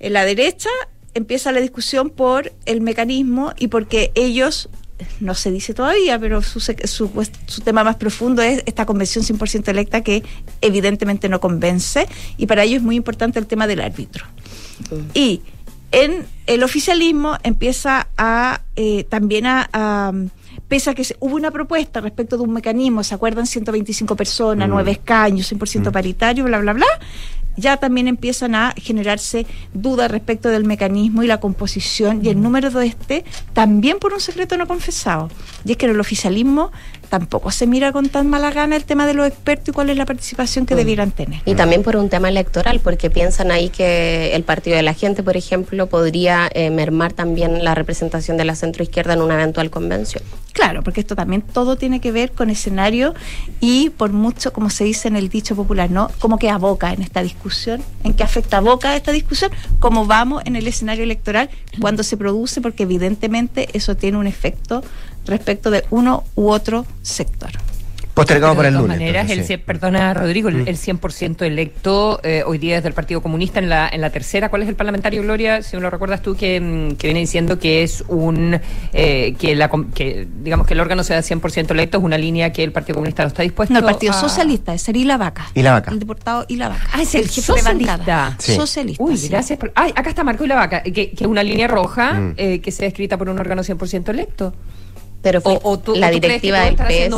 en 0.00 0.12
la 0.12 0.24
derecha 0.24 0.68
empieza 1.14 1.52
la 1.52 1.60
discusión 1.60 2.10
por 2.10 2.52
el 2.66 2.80
mecanismo 2.80 3.52
y 3.56 3.68
porque 3.68 4.12
ellos, 4.14 4.68
no 5.20 5.34
se 5.34 5.50
dice 5.50 5.74
todavía, 5.74 6.18
pero 6.18 6.42
su, 6.42 6.58
sec- 6.60 6.86
su, 6.86 7.08
tema 7.62 7.84
más 7.84 7.96
profundo 7.96 8.42
es 8.42 8.62
esta 8.66 8.86
convención 8.86 9.24
100% 9.24 9.68
electa 9.68 10.02
que 10.02 10.22
evidentemente 10.60 11.28
no 11.28 11.40
convence 11.40 12.06
y 12.36 12.46
para 12.46 12.62
ellos 12.64 12.78
es 12.78 12.82
muy 12.82 12.96
importante 12.96 13.38
el 13.38 13.46
tema 13.46 13.66
del 13.66 13.80
árbitro. 13.80 14.24
Y 15.14 15.40
en 15.92 16.26
el 16.46 16.62
oficialismo 16.64 17.36
empieza 17.42 18.08
a 18.18 18.62
eh, 18.76 19.04
también 19.08 19.46
a, 19.46 19.68
a, 19.72 20.12
pese 20.68 20.90
a 20.90 20.94
que 20.94 21.04
se- 21.04 21.16
hubo 21.20 21.36
una 21.36 21.50
propuesta 21.52 22.00
respecto 22.00 22.36
de 22.36 22.42
un 22.42 22.52
mecanismo, 22.52 23.04
¿se 23.04 23.14
acuerdan? 23.14 23.46
125 23.46 24.16
personas, 24.16 24.68
Mm. 24.68 24.72
9 24.72 24.90
escaños, 24.90 25.52
100% 25.52 25.92
paritario, 25.92 26.44
bla, 26.44 26.58
bla, 26.58 26.72
bla. 26.72 26.86
Ya 27.56 27.76
también 27.76 28.08
empiezan 28.08 28.54
a 28.54 28.74
generarse 28.76 29.46
dudas 29.72 30.10
respecto 30.10 30.48
del 30.48 30.64
mecanismo 30.64 31.22
y 31.22 31.26
la 31.26 31.40
composición 31.40 32.24
y 32.24 32.28
el 32.28 32.40
número 32.40 32.70
de 32.70 32.86
este, 32.86 33.24
también 33.52 33.98
por 33.98 34.12
un 34.12 34.20
secreto 34.20 34.56
no 34.56 34.66
confesado. 34.66 35.28
Y 35.64 35.72
es 35.72 35.76
que 35.76 35.86
en 35.86 35.92
el 35.92 36.00
oficialismo 36.00 36.72
tampoco 37.08 37.50
se 37.50 37.66
mira 37.66 37.92
con 37.92 38.08
tan 38.08 38.28
mala 38.28 38.50
gana 38.50 38.76
el 38.76 38.84
tema 38.84 39.06
de 39.06 39.14
los 39.14 39.26
expertos 39.26 39.68
y 39.68 39.72
cuál 39.72 39.90
es 39.90 39.96
la 39.96 40.06
participación 40.06 40.66
que 40.66 40.74
Mm. 40.74 40.78
debieran 40.78 41.10
tener. 41.10 41.40
Y 41.44 41.54
también 41.54 41.82
por 41.82 41.96
un 41.96 42.08
tema 42.08 42.28
electoral, 42.28 42.80
porque 42.82 43.10
piensan 43.10 43.50
ahí 43.50 43.68
que 43.68 44.34
el 44.34 44.42
Partido 44.44 44.76
de 44.76 44.82
la 44.82 44.94
Gente, 44.94 45.22
por 45.22 45.36
ejemplo, 45.36 45.86
podría 45.88 46.48
eh, 46.54 46.70
mermar 46.70 47.12
también 47.12 47.64
la 47.64 47.74
representación 47.74 48.36
de 48.36 48.44
la 48.44 48.54
centroizquierda 48.54 49.14
en 49.14 49.22
una 49.22 49.34
eventual 49.34 49.70
convención. 49.70 50.22
Claro, 50.52 50.82
porque 50.82 51.00
esto 51.00 51.16
también 51.16 51.42
todo 51.42 51.76
tiene 51.76 52.00
que 52.00 52.12
ver 52.12 52.30
con 52.32 52.48
escenario 52.48 53.14
y 53.60 53.90
por 53.90 54.12
mucho, 54.12 54.52
como 54.52 54.70
se 54.70 54.84
dice 54.84 55.08
en 55.08 55.16
el 55.16 55.28
dicho 55.28 55.56
popular, 55.56 55.90
¿no? 55.90 56.10
Como 56.20 56.38
que 56.38 56.48
aboca 56.48 56.92
en 56.92 57.02
esta 57.02 57.22
discusión, 57.22 57.82
en 58.04 58.14
qué 58.14 58.22
afecta 58.22 58.58
aboca 58.58 58.94
esta 58.94 59.10
discusión, 59.10 59.50
cómo 59.80 60.06
vamos 60.06 60.42
en 60.46 60.54
el 60.54 60.66
escenario 60.68 61.02
electoral 61.02 61.50
cuando 61.80 62.04
se 62.04 62.16
produce, 62.16 62.60
porque 62.60 62.84
evidentemente 62.84 63.68
eso 63.72 63.96
tiene 63.96 64.16
un 64.18 64.26
efecto 64.28 64.82
respecto 65.26 65.70
de 65.70 65.84
uno 65.90 66.24
u 66.34 66.48
otro 66.50 66.86
sector. 67.02 67.50
Postergado 68.14 68.54
para 68.54 68.68
el 68.68 68.74
de 68.74 68.78
todas 68.78 68.90
lunes. 68.96 68.98
maneras, 69.00 69.22
entonces, 69.22 69.38
el, 69.38 69.44
sí. 69.58 69.60
cien- 69.60 69.64
perdona 69.66 70.14
Rodrigo, 70.14 70.48
el, 70.48 70.54
Mm. 70.58 70.68
el 70.68 70.76
100% 70.76 71.42
electo 71.44 72.20
eh, 72.22 72.44
hoy 72.46 72.58
día 72.58 72.76
es 72.78 72.84
del 72.84 72.92
Partido 72.92 73.20
Comunista 73.20 73.58
en 73.58 73.68
la, 73.68 73.88
en 73.88 74.00
la 74.00 74.10
tercera. 74.10 74.50
¿Cuál 74.50 74.62
es 74.62 74.68
el 74.68 74.76
parlamentario, 74.76 75.20
Gloria? 75.22 75.62
Si 75.62 75.74
me 75.74 75.82
lo 75.82 75.90
recuerdas 75.90 76.22
tú, 76.22 76.36
que, 76.36 76.60
mm, 76.60 76.94
que 76.94 77.08
viene 77.08 77.18
diciendo 77.18 77.58
que 77.58 77.82
es 77.82 78.04
un, 78.06 78.60
eh, 78.92 79.34
que, 79.36 79.56
la, 79.56 79.68
com- 79.68 79.90
que 79.90 80.28
digamos 80.44 80.64
que 80.68 80.74
el 80.74 80.80
órgano 80.80 81.02
sea 81.02 81.22
100% 81.22 81.72
electo, 81.72 81.98
es 81.98 82.04
una 82.04 82.16
línea 82.16 82.52
que 82.52 82.62
el 82.62 82.70
Partido 82.70 82.94
Comunista 82.94 83.24
no 83.24 83.28
está 83.30 83.42
dispuesto 83.42 83.72
No, 83.74 83.80
el 83.80 83.84
Partido 83.84 84.12
a- 84.12 84.20
Socialista, 84.20 84.72
es 84.74 84.82
ser 84.82 84.96
la 84.96 85.16
Vaca. 85.16 85.48
Y 85.52 85.62
la 85.62 85.72
vaca. 85.72 85.90
El 85.90 85.98
diputado 85.98 86.44
y 86.46 86.54
la 86.54 86.68
Vaca. 86.68 86.86
Ah, 86.92 87.02
es 87.02 87.12
el 87.16 87.28
jefe 87.28 87.50
bancada. 87.64 87.66
socialista. 87.66 88.36
Sí. 88.38 88.54
Socialista. 88.54 89.02
Uy, 89.02 89.16
sí. 89.16 89.28
gracias. 89.28 89.58
Por... 89.58 89.72
Ay, 89.74 89.90
acá 89.96 90.10
está 90.10 90.22
Marco 90.22 90.44
y 90.44 90.46
la 90.46 90.54
Vaca, 90.54 90.84
que, 90.84 90.92
que 90.92 91.16
es 91.18 91.26
una 91.26 91.42
línea 91.42 91.66
roja 91.66 92.12
Mm. 92.12 92.34
eh, 92.36 92.60
que 92.60 92.70
sea 92.70 92.86
escrita 92.86 93.18
por 93.18 93.28
un 93.28 93.40
órgano 93.40 93.64
100% 93.64 94.08
electo. 94.10 94.54
Pero 95.24 95.40
fue 95.40 95.54
O- 95.54 95.70
o 95.72 95.78
tú- 95.80 95.96
la 95.96 96.10
directiva 96.10 96.60
del 96.60 96.76
PS 96.76 97.08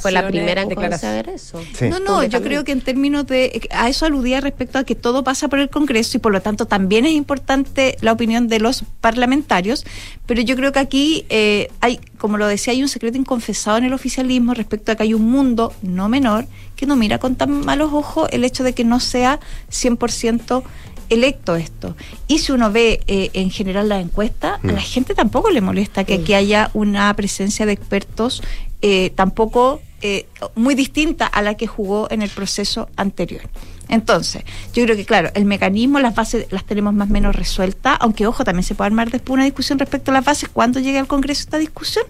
fue 0.00 0.10
la 0.12 0.26
primera 0.26 0.62
en 0.62 0.68
conceder 0.90 1.28
eso. 1.28 1.60
Sí. 1.78 1.84
No, 1.88 2.00
no, 2.00 2.24
yo 2.24 2.42
creo 2.42 2.64
que 2.64 2.72
en 2.72 2.80
términos 2.80 3.26
de. 3.26 3.44
eh, 3.44 3.60
A 3.70 3.88
eso 3.88 4.06
aludía 4.06 4.40
respecto 4.40 4.78
a 4.78 4.84
que 4.84 4.94
todo 4.96 5.22
pasa 5.22 5.46
por 5.48 5.58
el 5.60 5.68
Congreso 5.70 6.16
y 6.16 6.20
por 6.20 6.32
lo 6.32 6.40
tanto 6.42 6.66
también 6.66 7.04
es 7.04 7.12
importante 7.12 7.96
la 8.00 8.12
opinión 8.12 8.48
de 8.48 8.58
los 8.58 8.82
parlamentarios, 9.00 9.84
pero 10.26 10.40
yo 10.42 10.56
creo 10.56 10.72
que 10.72 10.78
aquí 10.78 11.26
eh, 11.28 11.68
hay, 11.80 12.00
como 12.18 12.38
lo 12.38 12.46
decía, 12.48 12.72
hay 12.72 12.82
un 12.82 12.88
secreto 12.88 13.18
inconfesado 13.18 13.76
en 13.76 13.84
el 13.84 13.92
oficialismo 13.92 14.54
respecto 14.54 14.90
a 14.92 14.96
que 14.96 15.02
hay 15.04 15.14
un 15.14 15.30
mundo 15.30 15.72
no 15.82 16.08
menor 16.08 16.46
que 16.74 16.86
no 16.86 16.96
mira 16.96 17.18
con 17.18 17.36
tan 17.36 17.64
malos 17.64 17.92
ojos 17.92 18.28
el 18.32 18.44
hecho 18.44 18.62
de 18.64 18.72
que 18.74 18.84
no 18.84 18.98
sea 19.00 19.40
100% 19.70 20.62
electo 21.10 21.56
esto. 21.56 21.96
Y 22.28 22.38
si 22.38 22.52
uno 22.52 22.70
ve 22.72 23.00
eh, 23.06 23.30
en 23.34 23.50
general 23.50 23.88
la 23.88 24.00
encuesta, 24.00 24.60
a 24.62 24.66
la 24.66 24.80
gente 24.80 25.14
tampoco 25.14 25.50
le 25.50 25.60
molesta 25.60 26.04
que 26.04 26.14
aquí 26.14 26.34
haya 26.34 26.70
una 26.74 27.14
presencia 27.14 27.66
de 27.66 27.72
expertos 27.72 28.42
eh, 28.82 29.10
tampoco 29.14 29.80
eh, 30.02 30.26
muy 30.54 30.74
distinta 30.74 31.26
a 31.26 31.42
la 31.42 31.54
que 31.54 31.66
jugó 31.66 32.08
en 32.10 32.22
el 32.22 32.28
proceso 32.28 32.88
anterior. 32.96 33.42
Entonces, 33.88 34.42
yo 34.74 34.84
creo 34.84 34.96
que 34.96 35.04
claro, 35.04 35.30
el 35.34 35.44
mecanismo, 35.44 36.00
las 36.00 36.14
bases 36.14 36.46
las 36.50 36.64
tenemos 36.64 36.92
más 36.92 37.08
o 37.08 37.12
menos 37.12 37.36
resueltas, 37.36 37.96
aunque 38.00 38.26
ojo, 38.26 38.44
también 38.44 38.64
se 38.64 38.74
puede 38.74 38.86
armar 38.86 39.10
después 39.10 39.34
una 39.34 39.44
discusión 39.44 39.78
respecto 39.78 40.10
a 40.10 40.14
las 40.14 40.24
bases 40.24 40.48
cuando 40.48 40.80
llegue 40.80 40.98
al 40.98 41.06
Congreso 41.06 41.42
esta 41.42 41.58
discusión, 41.58 42.04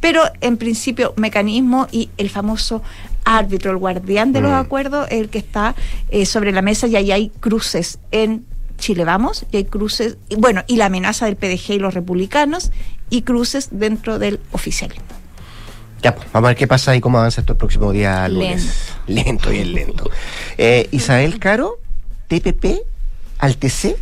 pero 0.00 0.22
en 0.40 0.56
principio 0.56 1.14
mecanismo 1.16 1.88
y 1.90 2.10
el 2.18 2.28
famoso 2.30 2.82
árbitro, 3.24 3.70
el 3.70 3.76
guardián 3.78 4.32
de 4.32 4.40
los 4.40 4.50
Mm. 4.50 4.54
acuerdos, 4.54 5.06
el 5.10 5.28
que 5.28 5.38
está 5.38 5.74
eh, 6.10 6.26
sobre 6.26 6.52
la 6.52 6.60
mesa 6.60 6.86
y 6.86 6.96
ahí 6.96 7.12
hay 7.12 7.28
cruces 7.40 7.98
en 8.10 8.44
Chile 8.78 9.04
Vamos, 9.04 9.46
y 9.52 9.58
hay 9.58 9.64
cruces, 9.64 10.16
y 10.28 10.34
bueno, 10.34 10.64
y 10.66 10.76
la 10.76 10.86
amenaza 10.86 11.26
del 11.26 11.36
PDG 11.36 11.74
y 11.74 11.78
los 11.78 11.94
republicanos, 11.94 12.72
y 13.10 13.22
cruces 13.22 13.68
dentro 13.70 14.18
del 14.18 14.40
oficialismo. 14.50 15.21
Ya, 16.02 16.14
pues, 16.14 16.26
vamos 16.32 16.48
a 16.48 16.50
ver 16.50 16.56
qué 16.56 16.66
pasa 16.66 16.96
y 16.96 17.00
cómo 17.00 17.18
avanza 17.18 17.40
esto 17.40 17.52
el 17.52 17.58
próximo 17.58 17.92
día 17.92 18.28
lunes. 18.28 18.92
Lento, 19.06 19.52
y 19.52 19.58
es 19.58 19.66
lento. 19.68 20.10
Eh, 20.58 20.88
Isabel 20.90 21.38
Caro, 21.38 21.78
TPP, 22.28 22.82
al 23.38 23.56
TC. 23.56 23.96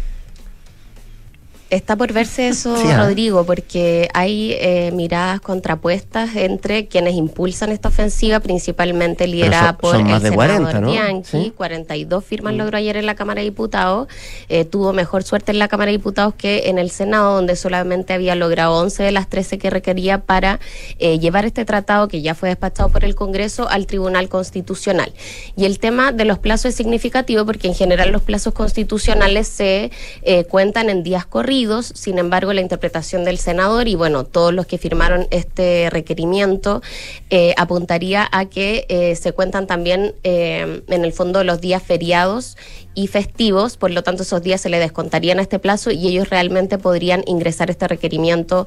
Está 1.70 1.94
por 1.96 2.12
verse 2.12 2.48
eso, 2.48 2.76
Sí, 2.76 2.88
¿ah? 2.88 3.04
Rodrigo, 3.06 3.44
porque 3.46 4.08
hay 4.12 4.54
eh, 4.58 4.90
miradas 4.92 5.40
contrapuestas 5.40 6.34
entre 6.34 6.88
quienes 6.88 7.14
impulsan 7.14 7.70
esta 7.70 7.88
ofensiva, 7.88 8.40
principalmente 8.40 9.28
liderada 9.28 9.68
son- 9.68 9.76
por 9.76 9.90
son 9.92 10.00
el 10.06 10.12
más 10.12 10.22
de 10.22 10.30
senador 10.30 10.56
40, 10.62 10.80
¿no? 10.80 10.90
Bianchi. 10.90 11.44
Sí. 11.44 11.52
42 11.56 12.24
firmas 12.24 12.54
logró 12.54 12.76
ayer 12.76 12.96
en 12.96 13.06
la 13.06 13.14
Cámara 13.14 13.38
de 13.40 13.44
Diputados. 13.44 14.08
Eh, 14.48 14.64
tuvo 14.64 14.92
mejor 14.92 15.22
suerte 15.22 15.52
en 15.52 15.60
la 15.60 15.68
Cámara 15.68 15.92
de 15.92 15.98
Diputados 15.98 16.34
que 16.34 16.68
en 16.70 16.78
el 16.78 16.90
Senado, 16.90 17.34
donde 17.36 17.54
solamente 17.54 18.14
había 18.14 18.34
logrado 18.34 18.74
11 18.76 19.04
de 19.04 19.12
las 19.12 19.28
13 19.28 19.58
que 19.58 19.70
requería 19.70 20.18
para 20.22 20.58
eh, 20.98 21.20
llevar 21.20 21.44
este 21.44 21.64
tratado, 21.64 22.08
que 22.08 22.20
ya 22.20 22.34
fue 22.34 22.48
despachado 22.48 22.88
por 22.88 23.04
el 23.04 23.14
Congreso, 23.14 23.68
al 23.68 23.86
Tribunal 23.86 24.28
Constitucional. 24.28 25.12
Y 25.56 25.66
el 25.66 25.78
tema 25.78 26.10
de 26.10 26.24
los 26.24 26.40
plazos 26.40 26.70
es 26.70 26.74
significativo 26.74 27.46
porque 27.46 27.68
en 27.68 27.74
general 27.74 28.10
los 28.10 28.22
plazos 28.22 28.54
constitucionales 28.54 29.46
se 29.46 29.92
eh, 30.22 30.44
cuentan 30.44 30.90
en 30.90 31.04
días 31.04 31.26
corridos, 31.26 31.59
sin 31.94 32.18
embargo 32.18 32.52
la 32.52 32.60
interpretación 32.60 33.24
del 33.24 33.38
senador 33.38 33.88
y 33.88 33.94
bueno, 33.94 34.24
todos 34.24 34.52
los 34.52 34.66
que 34.66 34.78
firmaron 34.78 35.26
este 35.30 35.88
requerimiento 35.90 36.82
eh, 37.30 37.54
apuntaría 37.56 38.28
a 38.30 38.46
que 38.46 38.86
eh, 38.88 39.16
se 39.16 39.32
cuentan 39.32 39.66
también 39.66 40.14
eh, 40.22 40.82
en 40.88 41.04
el 41.04 41.12
fondo 41.12 41.44
los 41.44 41.60
días 41.60 41.82
feriados 41.82 42.56
y 42.94 43.06
festivos, 43.06 43.76
por 43.76 43.90
lo 43.92 44.02
tanto 44.02 44.24
esos 44.24 44.42
días 44.42 44.60
se 44.60 44.68
le 44.68 44.78
descontarían 44.78 45.38
a 45.38 45.42
este 45.42 45.58
plazo 45.58 45.90
y 45.90 46.08
ellos 46.08 46.28
realmente 46.28 46.76
podrían 46.76 47.22
ingresar 47.26 47.70
este 47.70 47.86
requerimiento 47.86 48.66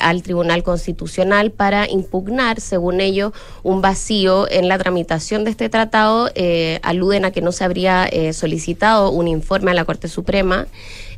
al 0.00 0.22
Tribunal 0.22 0.62
Constitucional 0.62 1.50
para 1.50 1.88
impugnar, 1.88 2.60
según 2.60 3.00
ellos, 3.02 3.32
un 3.62 3.82
vacío 3.82 4.50
en 4.50 4.68
la 4.68 4.78
tramitación 4.78 5.44
de 5.44 5.50
este 5.50 5.68
tratado. 5.68 6.30
Eh, 6.34 6.78
aluden 6.82 7.24
a 7.24 7.30
que 7.30 7.40
no 7.40 7.52
se 7.52 7.64
habría 7.64 8.06
eh, 8.06 8.32
solicitado 8.32 9.10
un 9.10 9.28
informe 9.28 9.70
a 9.70 9.74
la 9.74 9.84
Corte 9.84 10.08
Suprema. 10.08 10.66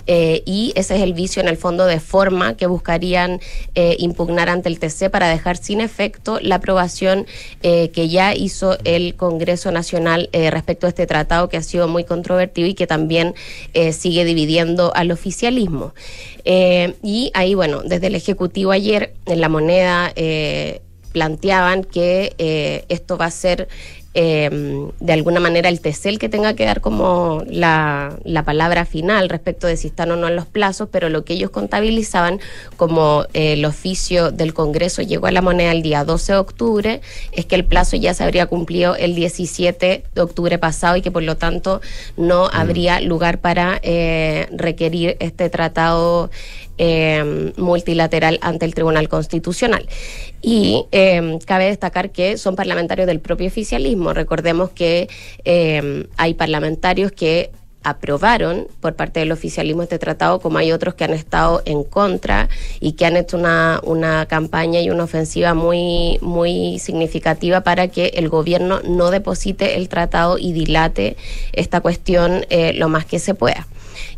Eh, 0.06 0.42
y 0.46 0.72
ese 0.76 0.96
es 0.96 1.02
el 1.02 1.14
vicio 1.14 1.42
en 1.42 1.48
el 1.48 1.56
fondo 1.56 1.86
de 1.86 2.00
forma 2.00 2.56
que 2.56 2.66
buscarían 2.66 3.40
eh, 3.74 3.96
impugnar 3.98 4.48
ante 4.48 4.68
el 4.68 4.78
TC 4.78 5.10
para 5.10 5.28
dejar 5.28 5.56
sin 5.56 5.80
efecto 5.80 6.38
la 6.40 6.56
aprobación 6.56 7.26
eh, 7.62 7.90
que 7.90 8.08
ya 8.08 8.34
hizo 8.34 8.78
el 8.84 9.16
Congreso 9.16 9.70
Nacional 9.72 10.28
eh, 10.32 10.50
respecto 10.50 10.86
a 10.86 10.90
este 10.90 11.06
tratado 11.06 11.48
que 11.48 11.56
ha 11.56 11.62
sido 11.62 11.88
muy 11.88 12.04
controvertido 12.04 12.68
y 12.68 12.74
que 12.74 12.86
también 12.86 13.34
eh, 13.74 13.92
sigue 13.92 14.24
dividiendo 14.24 14.92
al 14.94 15.10
oficialismo. 15.10 15.94
Y 16.44 17.32
ahí, 17.34 17.54
bueno, 17.54 17.82
desde 17.82 18.06
el 18.06 18.14
Ejecutivo 18.14 18.70
ayer 18.70 19.14
en 19.26 19.40
la 19.40 19.48
moneda 19.48 20.12
planteaban 21.16 21.82
que 21.82 22.34
eh, 22.36 22.84
esto 22.90 23.16
va 23.16 23.24
a 23.24 23.30
ser 23.30 23.68
eh, 24.18 24.48
de 24.98 25.12
alguna 25.12 25.40
manera 25.40 25.68
el 25.68 25.80
TC 25.80 26.06
el 26.06 26.18
que 26.18 26.30
tenga 26.30 26.54
que 26.54 26.64
dar 26.64 26.80
como 26.80 27.42
la, 27.46 28.16
la 28.24 28.44
palabra 28.44 28.86
final 28.86 29.28
respecto 29.28 29.66
de 29.66 29.76
si 29.76 29.88
están 29.88 30.10
o 30.10 30.16
no 30.16 30.26
en 30.26 30.36
los 30.36 30.46
plazos, 30.46 30.88
pero 30.90 31.10
lo 31.10 31.22
que 31.22 31.34
ellos 31.34 31.50
contabilizaban 31.50 32.40
como 32.78 33.26
eh, 33.34 33.52
el 33.52 33.64
oficio 33.66 34.30
del 34.30 34.54
Congreso 34.54 35.02
llegó 35.02 35.26
a 35.26 35.32
la 35.32 35.42
moneda 35.42 35.70
el 35.70 35.82
día 35.82 36.02
12 36.04 36.32
de 36.32 36.38
octubre, 36.38 37.00
es 37.32 37.44
que 37.44 37.56
el 37.56 37.66
plazo 37.66 37.98
ya 37.98 38.14
se 38.14 38.24
habría 38.24 38.46
cumplido 38.46 38.96
el 38.96 39.14
17 39.14 40.04
de 40.14 40.20
octubre 40.22 40.56
pasado 40.58 40.96
y 40.96 41.02
que 41.02 41.10
por 41.10 41.22
lo 41.22 41.36
tanto 41.36 41.82
no 42.16 42.48
habría 42.50 43.02
lugar 43.02 43.38
para 43.42 43.78
eh, 43.82 44.48
requerir 44.50 45.18
este 45.20 45.50
tratado 45.50 46.30
eh, 46.78 47.52
multilateral 47.56 48.38
ante 48.42 48.64
el 48.64 48.74
Tribunal 48.74 49.08
Constitucional. 49.08 49.88
Y 50.42 50.86
eh, 50.92 51.38
cabe 51.44 51.66
destacar 51.66 52.10
que 52.10 52.38
son 52.38 52.56
parlamentarios 52.56 53.06
del 53.06 53.20
propio 53.20 53.46
oficialismo. 53.46 54.12
Recordemos 54.12 54.70
que 54.70 55.08
eh, 55.44 56.06
hay 56.16 56.34
parlamentarios 56.34 57.12
que 57.12 57.50
aprobaron 57.86 58.66
por 58.80 58.96
parte 58.96 59.20
del 59.20 59.30
oficialismo 59.30 59.84
este 59.84 60.00
tratado, 60.00 60.40
como 60.40 60.58
hay 60.58 60.72
otros 60.72 60.94
que 60.94 61.04
han 61.04 61.12
estado 61.12 61.62
en 61.66 61.84
contra 61.84 62.48
y 62.80 62.92
que 62.92 63.06
han 63.06 63.16
hecho 63.16 63.36
una, 63.36 63.80
una 63.84 64.26
campaña 64.26 64.80
y 64.80 64.90
una 64.90 65.04
ofensiva 65.04 65.54
muy, 65.54 66.18
muy 66.20 66.80
significativa 66.80 67.60
para 67.60 67.86
que 67.86 68.06
el 68.16 68.28
gobierno 68.28 68.80
no 68.82 69.12
deposite 69.12 69.76
el 69.76 69.88
tratado 69.88 70.36
y 70.36 70.52
dilate 70.52 71.16
esta 71.52 71.80
cuestión 71.80 72.44
eh, 72.50 72.72
lo 72.72 72.88
más 72.88 73.04
que 73.04 73.20
se 73.20 73.34
pueda. 73.34 73.68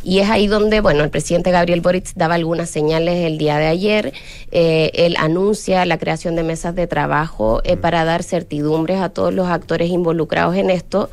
Y 0.03 0.18
es 0.18 0.31
ahí 0.31 0.47
donde, 0.47 0.81
bueno, 0.81 1.05
el 1.05 1.11
presidente 1.11 1.51
Gabriel 1.51 1.81
Boric 1.81 2.12
daba 2.14 2.35
algunas 2.35 2.70
señales 2.70 3.24
el 3.26 3.39
día 3.39 3.59
de 3.59 3.66
ayer. 3.66 4.12
Eh, 4.51 4.91
él 4.95 5.16
anuncia 5.18 5.85
la 5.85 5.99
creación 5.99 6.37
de 6.37 6.43
mesas 6.43 6.74
de 6.74 6.87
trabajo 6.87 7.61
eh, 7.64 7.76
para 7.76 8.05
dar 8.05 8.22
certidumbres 8.22 9.01
a 9.01 9.09
todos 9.09 9.33
los 9.33 9.49
actores 9.49 9.91
involucrados 9.91 10.57
en 10.57 10.70
esto. 10.70 11.11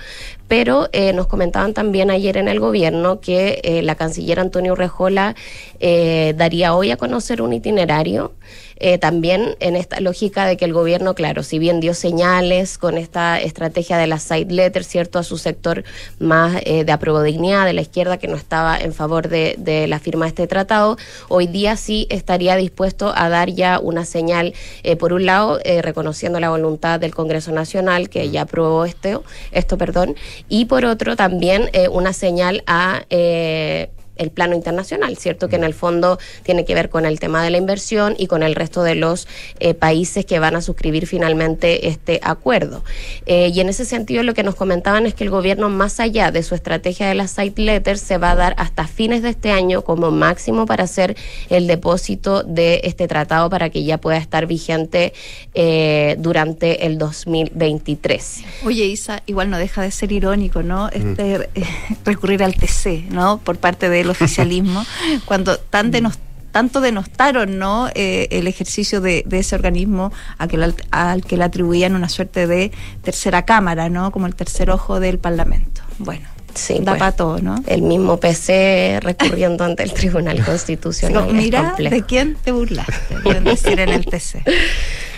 Pero 0.48 0.90
eh, 0.92 1.12
nos 1.14 1.28
comentaban 1.28 1.74
también 1.74 2.12
ayer 2.12 2.38
en 2.38 2.48
el 2.48 2.60
gobierno 2.60 3.20
que 3.20 3.62
eh, 3.64 3.82
la 3.82 3.96
canciller 3.96 4.40
Antonio 4.40 4.76
Rejola 4.76 5.36
eh, 5.80 6.34
daría 6.38 6.76
hoy 6.76 6.92
a 6.92 6.98
conocer 6.98 7.42
un 7.42 7.54
itinerario. 7.54 8.34
Eh, 8.78 8.98
también 8.98 9.56
en 9.60 9.76
esta 9.76 10.00
lógica 10.00 10.46
de 10.46 10.58
que 10.58 10.66
el 10.66 10.74
gobierno, 10.74 11.16
claro, 11.16 11.44
si 11.44 11.60
bien 11.60 11.80
dio 11.80 11.94
señales 11.94 12.78
con 12.78 12.98
esta 12.98 13.40
estrategia 13.40 13.98
de 13.98 14.08
la 14.08 14.20
side 14.20 14.52
letter, 14.52 14.84
¿cierto?, 14.84 15.20
a 15.20 15.24
su 15.24 15.38
sector 15.38 15.84
más 16.20 16.62
eh, 16.66 16.84
de 16.84 16.92
aprobodignidad 16.92 17.66
de 17.66 17.74
la 17.74 17.82
izquierda 17.82 18.18
que 18.18 18.28
no 18.28 18.36
estaba 18.36 18.78
en 18.78 18.94
favor 18.94 19.30
de, 19.30 19.56
de 19.58 19.88
la 19.88 20.00
firma 20.00 20.26
de 20.26 20.30
este 20.30 20.48
tratado, 20.48 20.98
hoy 21.30 21.48
día 21.48 21.78
sí 21.78 22.08
estaría 22.10 22.56
dispuesto 22.56 23.14
a 23.16 23.30
dar 23.30 23.50
ya 23.50 23.80
una 23.80 24.06
señal, 24.06 24.54
eh, 24.84 24.96
por 24.96 25.14
un 25.14 25.26
lado, 25.26 25.60
eh, 25.64 25.82
reconociendo 25.82 26.40
la 26.40 26.50
voluntad 26.50 27.00
del 27.00 27.14
Congreso 27.14 27.52
Nacional, 27.52 28.10
que 28.10 28.30
ya 28.30 28.42
aprobó 28.42 28.86
este, 28.86 29.18
esto, 29.52 29.78
perdón, 29.78 30.16
y 30.50 30.66
por 30.66 30.86
otro 30.86 31.16
también 31.16 31.70
eh, 31.74 31.88
una 31.88 32.14
señal 32.14 32.64
a... 32.68 33.04
Eh, 33.10 33.90
el 34.16 34.32
plano 34.32 34.56
internacional, 34.56 35.18
¿cierto? 35.18 35.50
Que 35.50 35.56
en 35.56 35.64
el 35.64 35.74
fondo 35.74 36.20
tiene 36.44 36.66
que 36.66 36.76
ver 36.76 36.90
con 36.90 37.06
el 37.06 37.20
tema 37.20 37.44
de 37.44 37.50
la 37.50 37.58
inversión 37.58 38.16
y 38.18 38.28
con 38.28 38.44
el 38.44 38.56
resto 38.56 38.84
de 38.84 38.96
los 38.96 39.28
eh, 39.60 39.74
países 39.74 40.26
que 40.26 40.40
van 40.40 40.56
a 40.56 40.62
suscribir 40.62 41.08
finalmente 41.08 41.88
este 41.88 42.20
acuerdo. 42.24 42.84
Eh, 43.26 43.52
y 43.54 43.60
en 43.60 43.70
ese 43.70 43.86
sentido 43.86 44.24
lo 44.24 44.34
que 44.34 44.44
nos 44.44 44.56
comentaban 44.56 45.06
es 45.06 45.14
que 45.14 45.24
el 45.24 45.30
gobierno, 45.30 45.70
más 45.70 46.00
allá 46.00 46.32
de 46.32 46.44
su 46.44 46.56
estrategia 46.56 47.08
de 47.08 47.16
las 47.16 47.32
site 47.32 47.62
letters, 47.62 48.02
se 48.02 48.18
va 48.18 48.32
a 48.32 48.36
dar 48.36 48.56
hasta 48.58 48.88
fines 48.88 49.22
de 49.22 49.30
este 49.30 49.52
año 49.52 49.84
como 49.84 50.12
máximo 50.12 50.66
para 50.66 50.84
hacer 50.84 51.16
el 51.50 51.68
depósito 51.68 52.44
de 52.44 52.82
este 52.84 53.08
tratado 53.08 53.50
para 53.50 53.70
que 53.70 53.84
ya 53.84 53.98
pueda 53.98 54.18
estar 54.18 54.46
vigente 54.46 55.14
eh, 55.54 56.16
durante 56.20 56.86
el 56.86 56.98
2023. 56.98 58.44
Oye, 58.66 58.86
Isa, 58.86 59.24
igual 59.26 59.50
no 59.50 59.58
deja 59.58 59.82
de 59.82 59.92
ser 59.92 60.12
irónico, 60.12 60.64
¿no? 60.64 60.90
Este, 60.90 61.50
eh, 61.56 61.64
recurrir 62.06 62.44
al 62.44 62.56
TC, 62.56 63.10
¿no? 63.10 63.40
Por 63.40 63.58
parte 63.58 63.90
del 64.06 64.12
oficialismo, 64.12 64.86
cuando 65.26 65.58
tan 65.58 65.92
denos- 65.92 66.18
tanto 66.52 66.80
denostaron 66.80 67.60
¿no? 67.60 67.90
Eh, 67.96 68.28
el 68.32 68.48
ejercicio 68.48 69.02
de, 69.02 69.24
de 69.26 69.40
ese 69.40 69.56
organismo 69.56 70.14
a 70.38 70.48
que 70.48 70.56
la- 70.58 70.74
al 70.92 71.26
que 71.26 71.36
le 71.36 71.44
atribuían 71.44 71.96
una 71.96 72.08
suerte 72.08 72.48
de 72.48 72.72
tercera 73.04 73.44
cámara, 73.44 73.90
¿no? 73.90 74.12
Como 74.12 74.26
el 74.28 74.36
tercer 74.36 74.70
ojo 74.70 75.00
del 75.02 75.20
Parlamento. 75.20 75.82
Bueno, 75.98 76.28
Sí, 76.54 76.76
da 76.80 76.94
pues, 76.94 77.00
para 77.00 77.12
todo, 77.12 77.40
¿no? 77.42 77.62
El 77.68 77.82
mismo 77.82 78.16
PC 78.18 79.00
recurriendo 79.02 79.66
ante 79.66 79.84
el 79.84 79.92
Tribunal 79.94 80.42
Constitucional. 80.46 81.34
Mira. 81.34 81.76
¿de 81.78 82.04
quién 82.04 82.36
te 82.42 82.54
burlaste? 82.54 82.94
Deben 83.26 83.44
decir 83.44 83.78
en 83.82 83.90
el 83.90 84.06
TC. 84.06 84.42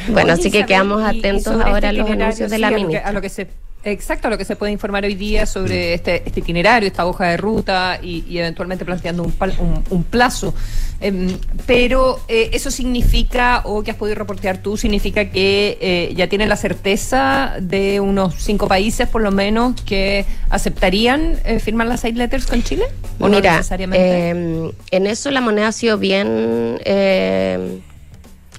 Bueno, 0.08 0.32
Oye, 0.34 0.40
así 0.40 0.44
que 0.44 0.48
Isabel, 0.60 0.66
quedamos 0.66 1.04
atentos 1.04 1.54
ahora 1.54 1.76
este 1.78 1.88
a 1.90 1.94
los 1.94 2.10
anuncios 2.10 2.50
de 2.50 2.56
sí, 2.56 2.62
la 2.62 2.68
a 2.70 2.72
lo 2.72 2.78
que- 2.78 2.84
ministra. 2.86 3.08
a 3.10 3.12
lo 3.12 3.22
que 3.22 3.30
se 3.30 3.48
Exacto, 3.92 4.28
a 4.28 4.32
lo 4.32 4.38
que 4.38 4.44
se 4.44 4.58
puede 4.58 4.74
informar 4.74 5.06
hoy 5.06 5.16
día 5.16 5.46
sobre 5.46 5.94
este, 5.94 6.22
este 6.26 6.42
itinerario, 6.42 6.88
esta 6.88 7.06
hoja 7.06 7.28
de 7.28 7.38
ruta 7.38 8.00
y, 8.04 8.26
y 8.28 8.38
eventualmente 8.40 8.84
planteando 8.84 9.24
un, 9.24 9.32
pal- 9.32 9.58
un- 9.60 9.82
un 9.90 10.04
plazo. 10.04 10.54
Em, 11.00 11.38
pero 11.66 12.20
eh, 12.28 12.50
eso 12.52 12.70
significa, 12.70 13.62
o 13.64 13.84
que 13.84 13.92
has 13.92 13.98
podido 13.98 14.16
reportear 14.16 14.58
tú, 14.58 14.76
significa 14.76 15.30
que 15.30 15.78
eh, 15.80 16.14
ya 16.18 16.28
tienen 16.28 16.50
la 16.50 16.58
certeza 16.58 17.56
de 17.62 18.02
unos 18.02 18.36
cinco 18.36 18.68
países, 18.68 19.08
por 19.08 19.22
lo 19.22 19.32
menos, 19.32 19.82
que 19.84 20.26
aceptarían 20.50 21.40
eh, 21.46 21.60
firmar 21.60 21.88
las 21.88 22.02
side 22.02 22.14
letters 22.18 22.46
con 22.46 22.62
Chile. 22.64 22.86
¿O 23.20 23.30
no 23.30 23.38
Mira, 23.38 23.56
necesariamente? 23.56 24.32
eh, 24.32 24.72
en 24.92 25.08
eso 25.08 25.32
la 25.32 25.40
moneda 25.40 25.70
ha 25.70 25.72
sido 25.72 25.98
bien... 25.98 26.78
eh, 26.84 27.80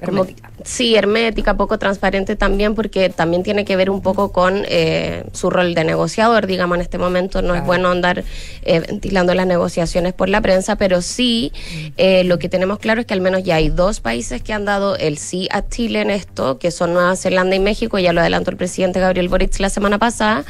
como- 0.02 0.26
sí, 0.68 0.96
hermética, 0.96 1.56
poco 1.56 1.78
transparente 1.78 2.36
también, 2.36 2.74
porque 2.74 3.08
también 3.08 3.42
tiene 3.42 3.64
que 3.64 3.74
ver 3.74 3.88
un 3.88 4.02
poco 4.02 4.32
con 4.32 4.64
eh, 4.68 5.24
su 5.32 5.48
rol 5.48 5.74
de 5.74 5.82
negociador, 5.84 6.46
digamos, 6.46 6.76
en 6.76 6.82
este 6.82 6.98
momento 6.98 7.40
no 7.40 7.54
es 7.54 7.64
bueno 7.64 7.88
andar 7.90 8.22
eh, 8.62 8.80
ventilando 8.80 9.32
las 9.34 9.46
negociaciones 9.46 10.12
por 10.12 10.28
la 10.28 10.42
prensa, 10.42 10.76
pero 10.76 11.00
sí 11.00 11.52
eh, 11.96 12.22
lo 12.24 12.38
que 12.38 12.48
tenemos 12.50 12.78
claro 12.78 13.00
es 13.00 13.06
que 13.06 13.14
al 13.14 13.22
menos 13.22 13.42
ya 13.44 13.56
hay 13.56 13.70
dos 13.70 14.00
países 14.00 14.42
que 14.42 14.52
han 14.52 14.66
dado 14.66 14.96
el 14.96 15.16
sí 15.16 15.48
a 15.50 15.66
Chile 15.66 16.02
en 16.02 16.10
esto, 16.10 16.58
que 16.58 16.70
son 16.70 16.92
Nueva 16.92 17.16
Zelanda 17.16 17.56
y 17.56 17.60
México, 17.60 17.98
ya 17.98 18.12
lo 18.12 18.20
adelantó 18.20 18.50
el 18.50 18.58
presidente 18.58 19.00
Gabriel 19.00 19.28
Boric 19.30 19.58
la 19.60 19.70
semana 19.70 19.98
pasada, 19.98 20.44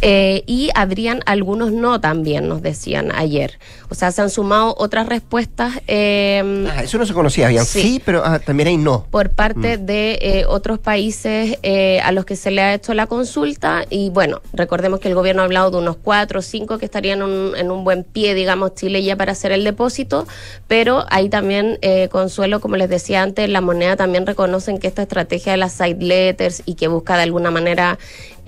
eh, 0.00 0.44
y 0.46 0.70
habrían 0.74 1.20
algunos 1.26 1.72
no 1.72 2.00
también, 2.00 2.48
nos 2.48 2.62
decían 2.62 3.12
ayer. 3.14 3.58
O 3.90 3.94
sea, 3.94 4.12
se 4.12 4.22
han 4.22 4.30
sumado 4.30 4.74
otras 4.78 5.06
respuestas. 5.08 5.74
eh, 5.86 6.66
Ah, 6.74 6.82
eso 6.82 6.96
no 6.98 7.04
se 7.04 7.12
conocía, 7.12 7.46
habían 7.46 7.66
Sí. 7.66 7.82
sí, 7.82 8.02
pero 8.04 8.22
ah, 8.24 8.38
también 8.38 8.68
hay 8.68 8.76
no. 8.76 9.06
por 9.10 9.30
parte 9.30 9.57
Mm. 9.58 9.86
de 9.86 10.18
eh, 10.20 10.44
otros 10.46 10.78
países 10.78 11.58
eh, 11.62 12.00
a 12.00 12.12
los 12.12 12.24
que 12.24 12.36
se 12.36 12.50
le 12.50 12.62
ha 12.62 12.74
hecho 12.74 12.94
la 12.94 13.06
consulta 13.06 13.84
y 13.90 14.10
bueno, 14.10 14.40
recordemos 14.52 15.00
que 15.00 15.08
el 15.08 15.14
gobierno 15.14 15.42
ha 15.42 15.46
hablado 15.46 15.70
de 15.70 15.78
unos 15.78 15.96
cuatro 15.96 16.38
o 16.38 16.42
cinco 16.42 16.78
que 16.78 16.84
estarían 16.84 17.18
en 17.18 17.24
un, 17.24 17.56
en 17.56 17.70
un 17.70 17.84
buen 17.84 18.04
pie, 18.04 18.34
digamos, 18.34 18.74
Chile 18.74 19.02
ya 19.02 19.16
para 19.16 19.32
hacer 19.32 19.52
el 19.52 19.64
depósito, 19.64 20.26
pero 20.68 21.04
hay 21.10 21.28
también, 21.28 21.78
eh, 21.82 22.08
Consuelo, 22.08 22.60
como 22.60 22.76
les 22.76 22.88
decía 22.88 23.22
antes, 23.22 23.48
la 23.48 23.60
moneda 23.60 23.96
también 23.96 24.26
reconocen 24.26 24.78
que 24.78 24.86
esta 24.86 25.02
estrategia 25.02 25.52
de 25.52 25.58
las 25.58 25.72
side 25.72 25.98
letters 25.98 26.62
y 26.64 26.74
que 26.74 26.88
busca 26.88 27.16
de 27.16 27.22
alguna 27.22 27.50
manera 27.50 27.98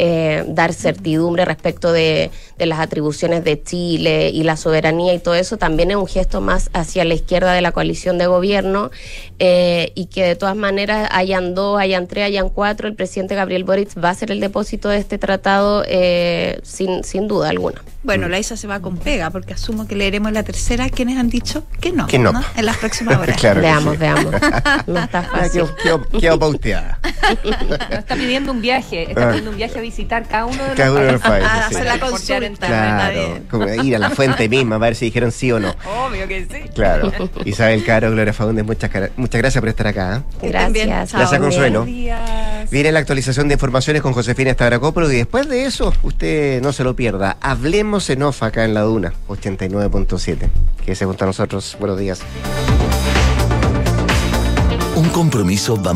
eh, 0.03 0.44
dar 0.48 0.72
certidumbre 0.72 1.44
respecto 1.44 1.92
de, 1.92 2.30
de 2.57 2.66
las 2.66 2.80
atribuciones 2.80 3.44
de 3.44 3.62
Chile 3.62 4.30
y 4.30 4.44
la 4.44 4.57
soberanía 4.57 5.12
y 5.12 5.18
todo 5.18 5.34
eso, 5.34 5.59
también 5.59 5.90
es 5.90 5.96
un 5.98 6.07
gesto 6.07 6.40
más 6.40 6.70
hacia 6.72 7.05
la 7.05 7.12
izquierda 7.12 7.53
de 7.53 7.61
la 7.61 7.72
coalición 7.72 8.16
de 8.16 8.26
gobierno 8.26 8.90
eh, 9.38 9.92
y 9.94 10.07
que 10.07 10.24
de 10.24 10.36
todas 10.36 10.57
maneras 10.57 11.07
hayan 11.12 11.55
dos, 11.55 11.78
hayan 11.78 12.07
tres, 12.07 12.24
hayan 12.24 12.48
cuatro, 12.48 12.88
el 12.88 12.94
presidente 12.94 13.34
Gabriel 13.34 13.64
Boric 13.64 13.90
va 14.03 14.09
a 14.09 14.12
hacer 14.12 14.30
el 14.30 14.40
depósito 14.40 14.88
de 14.88 14.96
este 14.96 15.18
tratado 15.18 15.84
eh, 15.86 16.61
sin, 16.62 17.05
sin 17.05 17.28
duda 17.28 17.51
alguna. 17.51 17.82
Bueno, 18.03 18.28
la 18.30 18.38
ISA 18.38 18.57
se 18.57 18.66
va 18.66 18.80
con 18.80 18.96
pega, 18.96 19.28
porque 19.28 19.53
asumo 19.53 19.86
que 19.86 19.94
leeremos 19.94 20.32
la 20.32 20.42
tercera. 20.42 20.88
¿Quiénes 20.88 21.18
han 21.18 21.28
dicho 21.28 21.64
que 21.82 21.92
no? 21.92 22.07
Que 22.07 22.18
no. 22.18 22.32
En 22.57 22.64
las 22.64 22.78
próximas 22.78 23.18
horas. 23.18 23.36
Claro 23.40 23.61
veamos, 23.61 23.92
sí. 23.94 23.98
veamos. 24.01 24.34
No 24.86 24.98
está 25.01 25.22
fácil. 25.22 25.64
pauteada. 26.38 26.98
No, 27.68 27.74
está 27.98 28.14
pidiendo 28.14 28.53
un 28.53 28.62
viaje, 28.62 29.11
está 29.11 29.28
Ah. 29.28 29.28
pidiendo 29.30 29.51
un 29.51 29.57
viaje 29.59 29.78
a 29.78 29.82
visitar 29.91 30.26
cada 30.26 30.47
uno 30.47 30.62
de 30.62 30.68
los 30.68 30.76
Cada 30.76 30.91
uno 30.93 31.01
de 31.01 31.12
los 31.12 31.20
países. 31.20 31.49
países, 31.49 31.64
Ah, 31.64 31.66
sí. 31.68 31.74
hacer 31.74 31.86
la 31.86 32.01
consulta. 32.01 32.66
Claro, 32.66 33.38
como 33.51 33.68
ir 33.68 33.97
a 33.97 33.99
la 33.99 34.11
fuente 34.11 34.49
misma 34.49 34.76
a 34.76 34.78
ver 34.78 34.95
si 34.95 35.07
dijeron 35.07 35.32
sí 35.32 35.51
o 35.53 35.59
no. 35.61 35.74
Obvio 36.07 36.26
que 36.28 36.47
sí. 36.51 36.68
Claro. 36.74 37.12
Isabel 37.45 37.84
Caro, 37.84 38.11
Gloria 38.11 38.32
Fagundes, 38.32 38.64
muchas, 38.64 38.91
muchas 39.16 39.41
gracias 39.41 39.61
por 39.61 39.68
estar 39.68 39.86
acá. 39.88 40.22
¿eh? 40.43 40.49
Gracias. 40.49 41.12
Gracias, 41.12 41.41
Consuelo. 41.41 41.84
Días. 41.84 42.70
Viene 42.70 42.93
la 42.93 43.01
actualización 43.01 43.49
de 43.49 43.55
informaciones 43.55 44.03
con 44.03 44.12
Josefina 44.12 44.53
Stavrakopoulos 44.53 45.12
y 45.12 45.16
después 45.16 45.49
de 45.49 45.64
eso, 45.64 45.93
usted 46.03 46.62
no 46.62 46.72
se 46.72 46.84
lo 46.84 46.95
pierda. 46.95 47.36
Hablemos 47.41 48.09
en 48.11 48.22
off 48.22 48.43
acá 48.43 48.64
en 48.64 48.74
la 48.74 48.82
Duna, 48.82 49.12
89.7. 49.28 50.49
Que 50.84 50.95
se 50.95 51.05
junto 51.05 51.24
a 51.24 51.26
nosotros. 51.26 51.76
Buenos 51.80 51.99
días. 51.99 52.20
Un 54.97 55.09
compromiso 55.09 55.80
va 55.82 55.88